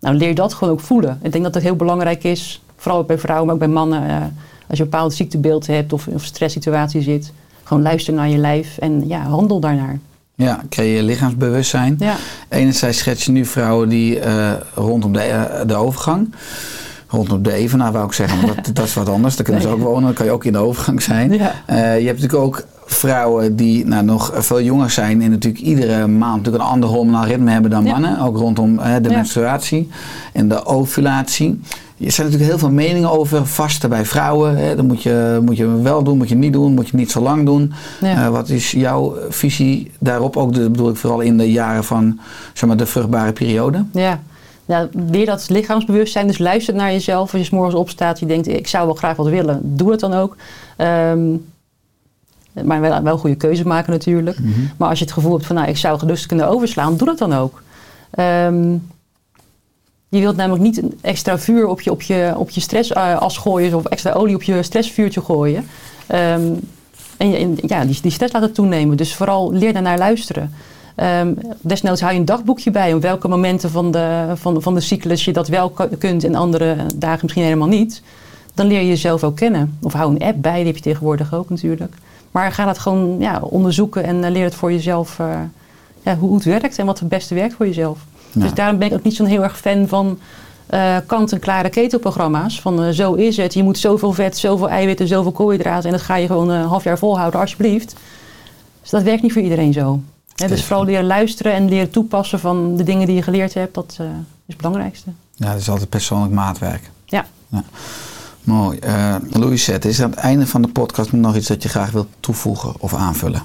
Nou, 0.00 0.16
leer 0.16 0.34
dat 0.34 0.54
gewoon 0.54 0.72
ook 0.72 0.80
voelen. 0.80 1.20
Ik 1.22 1.32
denk 1.32 1.44
dat 1.44 1.52
dat 1.52 1.62
heel 1.62 1.76
belangrijk 1.76 2.24
is, 2.24 2.62
vooral 2.76 3.04
bij 3.04 3.18
vrouwen, 3.18 3.46
maar 3.46 3.54
ook 3.54 3.60
bij 3.60 3.68
mannen. 3.70 4.08
eh, 4.08 4.22
als 4.68 4.78
je 4.78 4.84
een 4.84 4.90
bepaald 4.90 5.14
ziektebeeld 5.14 5.66
hebt 5.66 5.92
of 5.92 6.06
een 6.06 6.20
stresssituatie 6.20 7.02
zit. 7.02 7.32
Gewoon 7.68 7.82
luister 7.82 8.14
naar 8.14 8.28
je 8.28 8.36
lijf 8.36 8.78
en 8.78 9.08
ja, 9.08 9.22
handel 9.22 9.60
daarnaar. 9.60 9.98
Ja, 10.34 10.60
creëer 10.68 11.02
lichaamsbewustzijn. 11.02 11.96
Ja, 11.98 12.16
Enerzijds 12.48 12.98
schets 12.98 13.24
je 13.24 13.32
nu 13.32 13.44
vrouwen 13.44 13.88
die 13.88 14.20
eh, 14.20 14.52
rondom 14.74 15.12
de, 15.12 15.20
eh, 15.20 15.66
de 15.66 15.74
overgang, 15.74 16.34
rondom 17.08 17.42
de 17.42 17.52
evenaar 17.52 17.92
wou 17.92 18.06
ik 18.06 18.12
zeggen, 18.12 18.38
maar 18.38 18.54
dat, 18.54 18.70
dat 18.76 18.86
is 18.86 18.94
wat 18.94 19.08
anders. 19.08 19.36
Daar 19.36 19.44
kunnen 19.44 19.62
ze 19.62 19.68
ook 19.68 19.80
wonen, 19.80 20.02
dan 20.02 20.12
kan 20.12 20.26
je 20.26 20.32
ook 20.32 20.44
in 20.44 20.52
de 20.52 20.58
overgang 20.58 21.02
zijn. 21.02 21.32
ja. 21.32 21.52
Eh, 21.66 21.76
je 21.76 22.06
hebt 22.06 22.20
natuurlijk 22.20 22.46
ook 22.46 22.64
vrouwen 22.90 23.56
die 23.56 23.86
nou, 23.86 24.04
nog 24.04 24.32
veel 24.34 24.60
jonger 24.62 24.90
zijn 24.90 25.22
en 25.22 25.30
natuurlijk 25.30 25.64
iedere 25.64 26.06
maand 26.06 26.36
natuurlijk 26.36 26.64
een 26.64 26.70
ander 26.70 26.88
hormonaal 26.88 27.24
ritme 27.24 27.50
hebben 27.50 27.70
dan 27.70 27.84
Ja. 27.84 27.90
mannen. 27.92 28.20
Ook 28.20 28.36
rondom 28.36 28.78
eh, 28.78 28.94
de 29.02 29.08
Ja. 29.08 29.16
menstruatie 29.16 29.88
en 30.32 30.48
de 30.48 30.64
ovulatie. 30.66 31.60
Er 32.04 32.12
zijn 32.12 32.26
natuurlijk 32.26 32.50
heel 32.52 32.68
veel 32.68 32.76
meningen 32.76 33.10
over 33.10 33.46
vasten 33.46 33.88
bij 33.88 34.04
vrouwen. 34.04 34.56
Hè. 34.56 34.76
Dat 34.76 34.84
moet 34.84 35.02
je, 35.02 35.40
moet 35.42 35.56
je 35.56 35.80
wel 35.82 36.02
doen, 36.02 36.16
moet 36.18 36.28
je 36.28 36.34
niet 36.34 36.52
doen, 36.52 36.74
moet 36.74 36.88
je 36.88 36.96
niet 36.96 37.10
zo 37.10 37.20
lang 37.20 37.44
doen. 37.46 37.72
Ja. 38.00 38.24
Eh, 38.24 38.28
wat 38.28 38.48
is 38.48 38.70
jouw 38.70 39.16
visie 39.28 39.90
daarop? 40.00 40.36
Ook 40.36 40.54
de, 40.54 40.70
bedoel 40.70 40.88
ik 40.88 40.96
vooral 40.96 41.20
in 41.20 41.38
de 41.38 41.52
jaren 41.52 41.84
van 41.84 42.18
zeg 42.52 42.68
maar, 42.68 42.76
de 42.78 42.86
vruchtbare 42.86 43.32
periode. 43.32 43.84
Ja. 43.92 44.20
Ja, 44.64 44.88
weer 45.10 45.26
dat 45.26 45.48
lichaamsbewustzijn. 45.48 46.26
Dus 46.26 46.38
luister 46.38 46.74
naar 46.74 46.92
jezelf. 46.92 47.32
Als 47.32 47.40
je 47.40 47.46
's 47.46 47.50
morgens 47.50 47.74
opstaat, 47.74 48.18
je 48.18 48.26
denkt, 48.26 48.48
ik 48.48 48.66
zou 48.68 48.86
wel 48.86 48.94
graag 48.94 49.16
wat 49.16 49.26
willen. 49.28 49.60
Doe 49.62 49.90
het 49.90 50.00
dan 50.00 50.14
ook. 50.14 50.36
Ehm, 50.76 51.18
maar 52.64 52.80
wel, 52.80 53.02
wel 53.02 53.18
goede 53.18 53.36
keuze 53.36 53.66
maken 53.66 53.92
natuurlijk. 53.92 54.38
Maar 54.76 54.88
als 54.88 54.98
je 54.98 55.04
het 55.04 55.14
gevoel 55.14 55.32
hebt 55.32 55.46
van, 55.46 55.56
nou, 55.56 55.68
ik 55.68 55.76
zou 55.76 55.98
gerust 55.98 56.26
kunnen 56.26 56.48
overslaan, 56.48 56.96
doe 56.96 57.06
dat 57.06 57.18
dan 57.18 57.34
ook. 57.34 57.62
Ehm, 58.10 58.72
je 60.08 60.20
wilt 60.20 60.36
namelijk 60.36 60.62
niet 60.62 60.82
een 60.82 60.98
extra 61.00 61.38
vuur 61.38 61.66
op 61.66 61.80
je, 61.80 61.90
op 61.90 62.02
je, 62.02 62.34
op 62.36 62.50
je 62.50 62.60
stressas 62.60 63.38
gooien 63.38 63.74
of 63.74 63.84
extra 63.84 64.12
olie 64.12 64.34
op 64.34 64.42
je 64.42 64.62
stressvuurtje 64.62 65.20
gooien. 65.20 65.66
Ehm, 66.06 66.52
en, 67.16 67.34
en 67.34 67.56
ja, 67.66 67.84
die, 67.84 67.98
die 68.02 68.10
stress 68.10 68.32
laten 68.32 68.52
toenemen. 68.52 68.96
Dus 68.96 69.14
vooral 69.14 69.52
leer 69.52 69.72
daarnaar 69.72 69.98
luisteren. 69.98 70.52
Ehm, 70.94 71.32
desnoods 71.60 72.00
hou 72.00 72.12
je 72.12 72.18
een 72.18 72.24
dagboekje 72.24 72.70
bij 72.70 72.94
op 72.94 73.02
welke 73.02 73.28
momenten 73.28 73.70
van 73.70 73.90
de, 73.90 74.32
van, 74.34 74.62
van 74.62 74.74
de 74.74 74.80
cyclus 74.80 75.24
je 75.24 75.32
dat 75.32 75.48
wel 75.48 75.72
kunt 75.98 76.24
en 76.24 76.34
andere 76.34 76.76
dagen 76.96 77.20
misschien 77.22 77.44
helemaal 77.44 77.68
niet. 77.68 78.02
Dan 78.54 78.66
leer 78.66 78.80
je 78.80 78.88
jezelf 78.88 79.24
ook 79.24 79.36
kennen. 79.36 79.78
Of 79.82 79.92
hou 79.92 80.10
een 80.10 80.22
app 80.22 80.42
bij, 80.42 80.56
die 80.56 80.66
heb 80.66 80.76
je 80.76 80.82
tegenwoordig 80.82 81.34
ook 81.34 81.50
natuurlijk. 81.50 81.94
Maar 82.38 82.52
ga 82.52 82.64
dat 82.64 82.78
gewoon 82.78 83.16
ja, 83.18 83.40
onderzoeken 83.40 84.04
en 84.04 84.24
eh, 84.24 84.30
leer 84.30 84.44
het 84.44 84.54
voor 84.54 84.72
jezelf 84.72 85.18
eh, 85.18 85.40
ja, 86.02 86.16
hoe 86.16 86.34
het 86.34 86.44
werkt 86.44 86.78
en 86.78 86.86
wat 86.86 86.98
het 86.98 87.08
beste 87.08 87.34
werkt 87.34 87.54
voor 87.54 87.66
jezelf. 87.66 87.98
Ja. 88.32 88.40
Dus 88.40 88.54
daarom 88.54 88.78
ben 88.78 88.88
ik 88.88 88.94
ook 88.94 89.02
niet 89.02 89.16
zo'n 89.16 89.26
heel 89.26 89.42
erg 89.42 89.58
fan 89.58 89.88
van 89.88 90.18
eh 90.66 90.96
kant-en-klare 91.06 91.68
ketelprogramma's. 91.68 92.60
Van 92.60 92.94
zo 92.94 93.14
is 93.14 93.36
het, 93.36 93.54
je 93.54 93.62
moet 93.62 93.78
zoveel 93.78 94.12
vet, 94.12 94.38
zoveel 94.38 94.68
eiwitten, 94.68 95.08
zoveel 95.08 95.32
koolhydraten 95.32 95.84
en 95.84 95.96
dat 95.96 96.04
ga 96.04 96.16
je 96.16 96.26
gewoon 96.26 96.48
een 96.48 96.66
half 96.66 96.84
jaar 96.84 96.98
volhouden, 96.98 97.40
alsjeblieft. 97.40 97.94
Dus 98.80 98.90
dat 98.90 99.02
werkt 99.02 99.22
niet 99.22 99.32
voor 99.32 99.42
iedereen 99.42 99.72
zo. 99.72 100.00
Dus 100.34 100.64
vooral 100.64 100.84
leren 100.84 101.06
luisteren 101.06 101.52
en 101.52 101.68
leren 101.68 101.90
toepassen 101.90 102.40
van 102.40 102.76
de 102.76 102.82
dingen 102.82 103.06
die 103.06 103.16
je 103.16 103.22
geleerd 103.22 103.54
hebt, 103.54 103.74
dat 103.74 103.96
is 103.98 104.06
het 104.46 104.56
belangrijkste. 104.56 105.10
Ja, 105.34 105.50
dat 105.50 105.60
is 105.60 105.70
altijd 105.70 105.88
persoonlijk 105.88 106.32
maatwerk. 106.32 106.90
Ja. 107.04 107.26
Mooi. 108.48 108.78
Eh 108.78 109.14
Louisette, 109.30 109.88
is 109.88 110.02
aan 110.02 110.10
het 110.10 110.18
einde 110.18 110.46
van 110.46 110.62
de 110.62 110.68
podcast 110.68 111.12
nog 111.12 111.36
iets 111.36 111.48
dat 111.48 111.62
je 111.62 111.68
graag 111.68 111.90
wilt 111.90 112.08
toevoegen 112.20 112.72
of 112.78 112.94
aanvullen? 112.94 113.42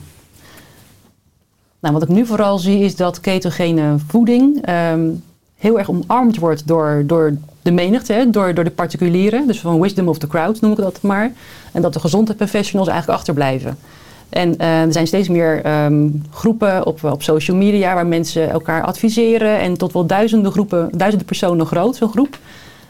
Nou, 1.79 1.93
wat 1.93 2.03
ik 2.03 2.09
nu 2.09 2.25
vooral 2.25 2.57
zie 2.57 2.79
is 2.79 2.95
dat 2.95 3.19
ketogene 3.19 3.95
voeding 4.07 4.65
ehm, 4.65 5.09
heel 5.55 5.77
erg 5.77 5.89
omarmd 5.89 6.37
wordt 6.37 6.67
door, 6.67 7.03
door 7.05 7.37
de 7.61 7.71
menigte, 7.71 8.27
door, 8.31 8.53
door 8.53 8.63
de 8.63 8.71
particulieren. 8.71 9.47
Dus 9.47 9.59
van 9.59 9.81
wisdom 9.81 10.07
of 10.07 10.17
the 10.17 10.27
crowd 10.27 10.61
noem 10.61 10.71
ik 10.71 10.77
dat 10.77 11.01
maar. 11.01 11.31
En 11.71 11.81
dat 11.81 11.93
de 11.93 11.99
gezondheidsprofessionals 11.99 12.87
eigenlijk 12.87 13.19
achterblijven. 13.19 13.77
En 14.29 14.57
eh, 14.57 14.81
er 14.81 14.93
zijn 14.93 15.07
steeds 15.07 15.27
meer 15.27 15.63
ehm, 15.63 16.07
groepen 16.29 16.85
op, 16.85 17.03
op 17.03 17.23
social 17.23 17.57
media 17.57 17.93
waar 17.93 18.07
mensen 18.07 18.49
elkaar 18.49 18.83
adviseren. 18.83 19.59
En 19.59 19.77
tot 19.77 19.93
wel 19.93 20.05
duizenden 20.05 20.51
groepen, 20.51 20.89
duizenden 20.91 21.27
personen 21.27 21.65
groot, 21.65 21.95
zo'n 21.95 22.09
groep. 22.11 22.37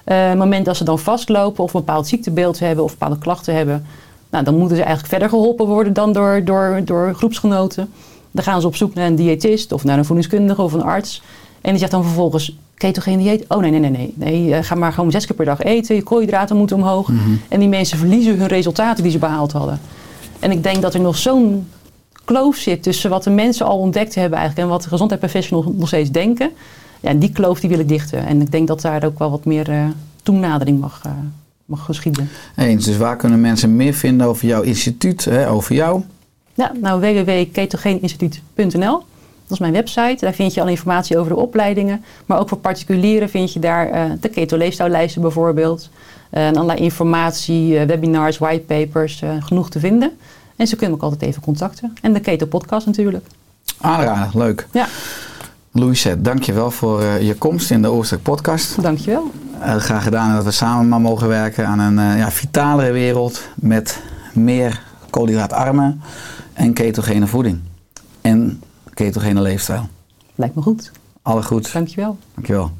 Eh, 0.04 0.30
het 0.30 0.38
moment 0.38 0.66
dat 0.66 0.78
ze 0.78 0.84
dan 0.84 0.99
vastlopen 0.99 1.64
of 1.64 1.74
een 1.74 1.80
bepaald 1.80 2.08
ziektebeeld 2.08 2.60
hebben 2.60 2.84
of 2.84 2.91
bepaalde 2.91 3.18
klachten 3.18 3.56
hebben, 3.56 3.86
nou, 4.30 4.43
dan 4.43 4.58
moeten 4.58 4.76
ze 4.76 4.84
eigenlijk 4.84 5.14
verder 5.14 5.30
geholpen 5.30 5.68
worden 5.68 5.93
dan 5.93 6.14
door, 6.14 6.41
door, 6.43 6.82
door 6.86 7.14
groepsgenoten. 7.16 7.89
Dan 8.32 8.43
gaan 8.43 8.62
ze 8.62 8.68
op 8.68 8.76
zoek 8.76 8.93
naar 8.93 9.08
een 9.08 9.16
diëtist 9.16 9.72
of 9.72 9.84
naar 9.84 9.97
een 9.97 10.06
voedingskundige 10.06 10.62
of 10.62 10.74
een 10.74 10.84
arts. 10.84 11.22
En 11.62 11.70
die 11.70 11.80
zegt 11.80 11.91
dan 11.91 12.04
vervolgens, 12.04 12.56
ketogeen 12.74 13.18
dieet? 13.18 13.45
Oh 13.47 13.58
nee, 13.58 13.72
nee, 13.72 13.80
nee, 13.80 13.91
nee. 13.91 14.14
nee 14.16 14.56
eh, 14.56 14.64
ga 14.64 14.76
maar 14.76 14.93
gewoon 14.93 15.12
zes 15.12 15.26
keer 15.26 15.36
per 15.36 15.45
dag 15.45 15.62
eten. 15.62 15.95
Je 15.95 16.04
koolhydraten 16.04 16.58
moeten 16.58 16.76
omhoog. 16.76 17.10
En 17.49 17.60
die 17.60 17.70
mensen 17.70 17.97
verliezen 17.97 18.38
hun 18.38 18.47
resultaten 18.47 19.04
die 19.04 19.12
ze 19.12 19.18
behaald 19.18 19.51
hadden. 19.51 19.80
En 20.39 20.51
ik 20.51 20.64
denk 20.64 20.82
dat 20.82 20.93
er 20.93 20.99
nog 20.99 21.18
zo'n 21.18 21.68
kloof 22.24 22.56
zit 22.56 22.84
tussen 22.84 23.10
wat 23.10 23.24
de 23.24 23.30
mensen 23.30 23.66
al 23.66 23.78
ontdekt 23.78 24.16
hebben 24.16 24.38
eigenlijk 24.39 24.68
en 24.68 24.74
wat 24.74 24.84
de 24.84 24.89
gezondheidsprofessionals 24.89 25.66
nog 25.76 25.88
steeds 25.88 26.12
denken. 26.12 26.51
Ja, 27.04 27.10
en 27.10 27.20
die 27.20 27.32
kloof 27.32 27.60
die 27.60 27.70
wil 27.70 27.80
ik 27.80 27.88
dichten. 27.88 28.26
En 28.26 28.41
ik 28.41 28.51
denk 28.51 28.68
dat 28.68 28.82
daar 28.82 29.04
ook 29.04 29.20
wel 29.20 29.30
wat 29.30 29.45
meer 29.45 29.70
eh, 29.70 29.86
toenadering 30.24 30.80
mag, 30.80 31.01
eh, 31.06 31.12
mag 31.66 31.86
geschieden. 31.86 32.30
Eens, 32.56 32.86
dus 32.86 32.97
waar 32.97 33.18
kunnen 33.18 33.41
mensen 33.41 33.76
meer 33.76 33.93
vinden 33.93 34.28
over 34.28 34.47
jouw 34.47 34.62
instituut, 34.62 35.26
hè, 35.26 35.49
over 35.49 35.76
jou? 35.76 36.01
Ja, 36.54 36.72
nou 36.82 36.99
www.ketogeeninstituut.nl. 36.99 39.04
Dat 39.43 39.51
is 39.51 39.60
mijn 39.60 39.74
website. 39.74 40.18
Daar 40.20 40.34
vind 40.34 40.54
je 40.54 40.62
al 40.62 40.68
informatie 40.68 41.18
over 41.18 41.32
de 41.32 41.38
opleidingen. 41.38 42.04
Maar 42.26 42.39
ook 42.39 42.49
voor 42.49 42.58
particulieren 42.58 43.30
vind 43.30 43.54
je 43.54 43.60
daar 43.60 43.89
eh, 43.89 44.12
de 44.20 44.30
keto-leefstijllijsten 44.30 45.22
bijvoorbeeld. 45.22 45.89
En 46.30 46.56
allerlei 46.56 46.80
informatie, 46.80 47.80
webinars, 47.80 48.38
whitepapers, 48.38 49.24
genoeg 49.39 49.70
te 49.70 49.80
vinden. 49.80 50.18
En 50.56 50.68
ze 50.68 50.76
kunnen 50.76 50.97
me 50.97 51.04
ook 51.04 51.12
altijd 51.12 51.30
even 51.30 51.41
contacten. 51.41 51.93
En 52.01 52.14
de 52.14 52.20
keto-podcast 52.20 52.86
natuurlijk. 52.86 53.26
Aanraden, 53.78 54.39
leuk. 54.39 54.68
Ja, 54.72 54.88
Louisette, 55.76 56.21
dankjewel 56.21 56.71
voor 56.71 57.01
eh, 57.01 57.21
je 57.21 57.36
komst 57.36 57.71
in 57.71 57.82
de 57.82 57.91
Oorstek 57.91 58.21
podcast. 58.21 58.82
dankjewel. 58.82 59.32
Eh, 59.59 59.76
graag 59.76 60.03
gedaan 60.03 60.36
dat 60.36 60.43
we 60.43 60.51
samen 60.51 60.88
maar 60.88 61.01
mogen 61.01 61.28
werken 61.28 61.67
aan 61.67 61.80
een 61.80 61.99
eh, 61.99 62.17
ja, 62.17 62.32
vitalere 62.32 62.91
wereld 62.91 63.41
met 63.55 64.01
meer 64.34 64.84
koolhydraatarme 65.09 65.95
en 66.53 66.74
ketogene 66.74 67.28
voeding. 67.28 67.59
En 68.21 68.61
ketogene 68.93 69.41
leefstijl. 69.41 69.88
Lijkt 70.36 70.55
me 70.55 70.61
goed. 70.61 70.91
Alle 71.21 71.43
goed. 71.43 71.74
Dankjewel. 71.74 72.17
Dankjewel. 72.34 72.71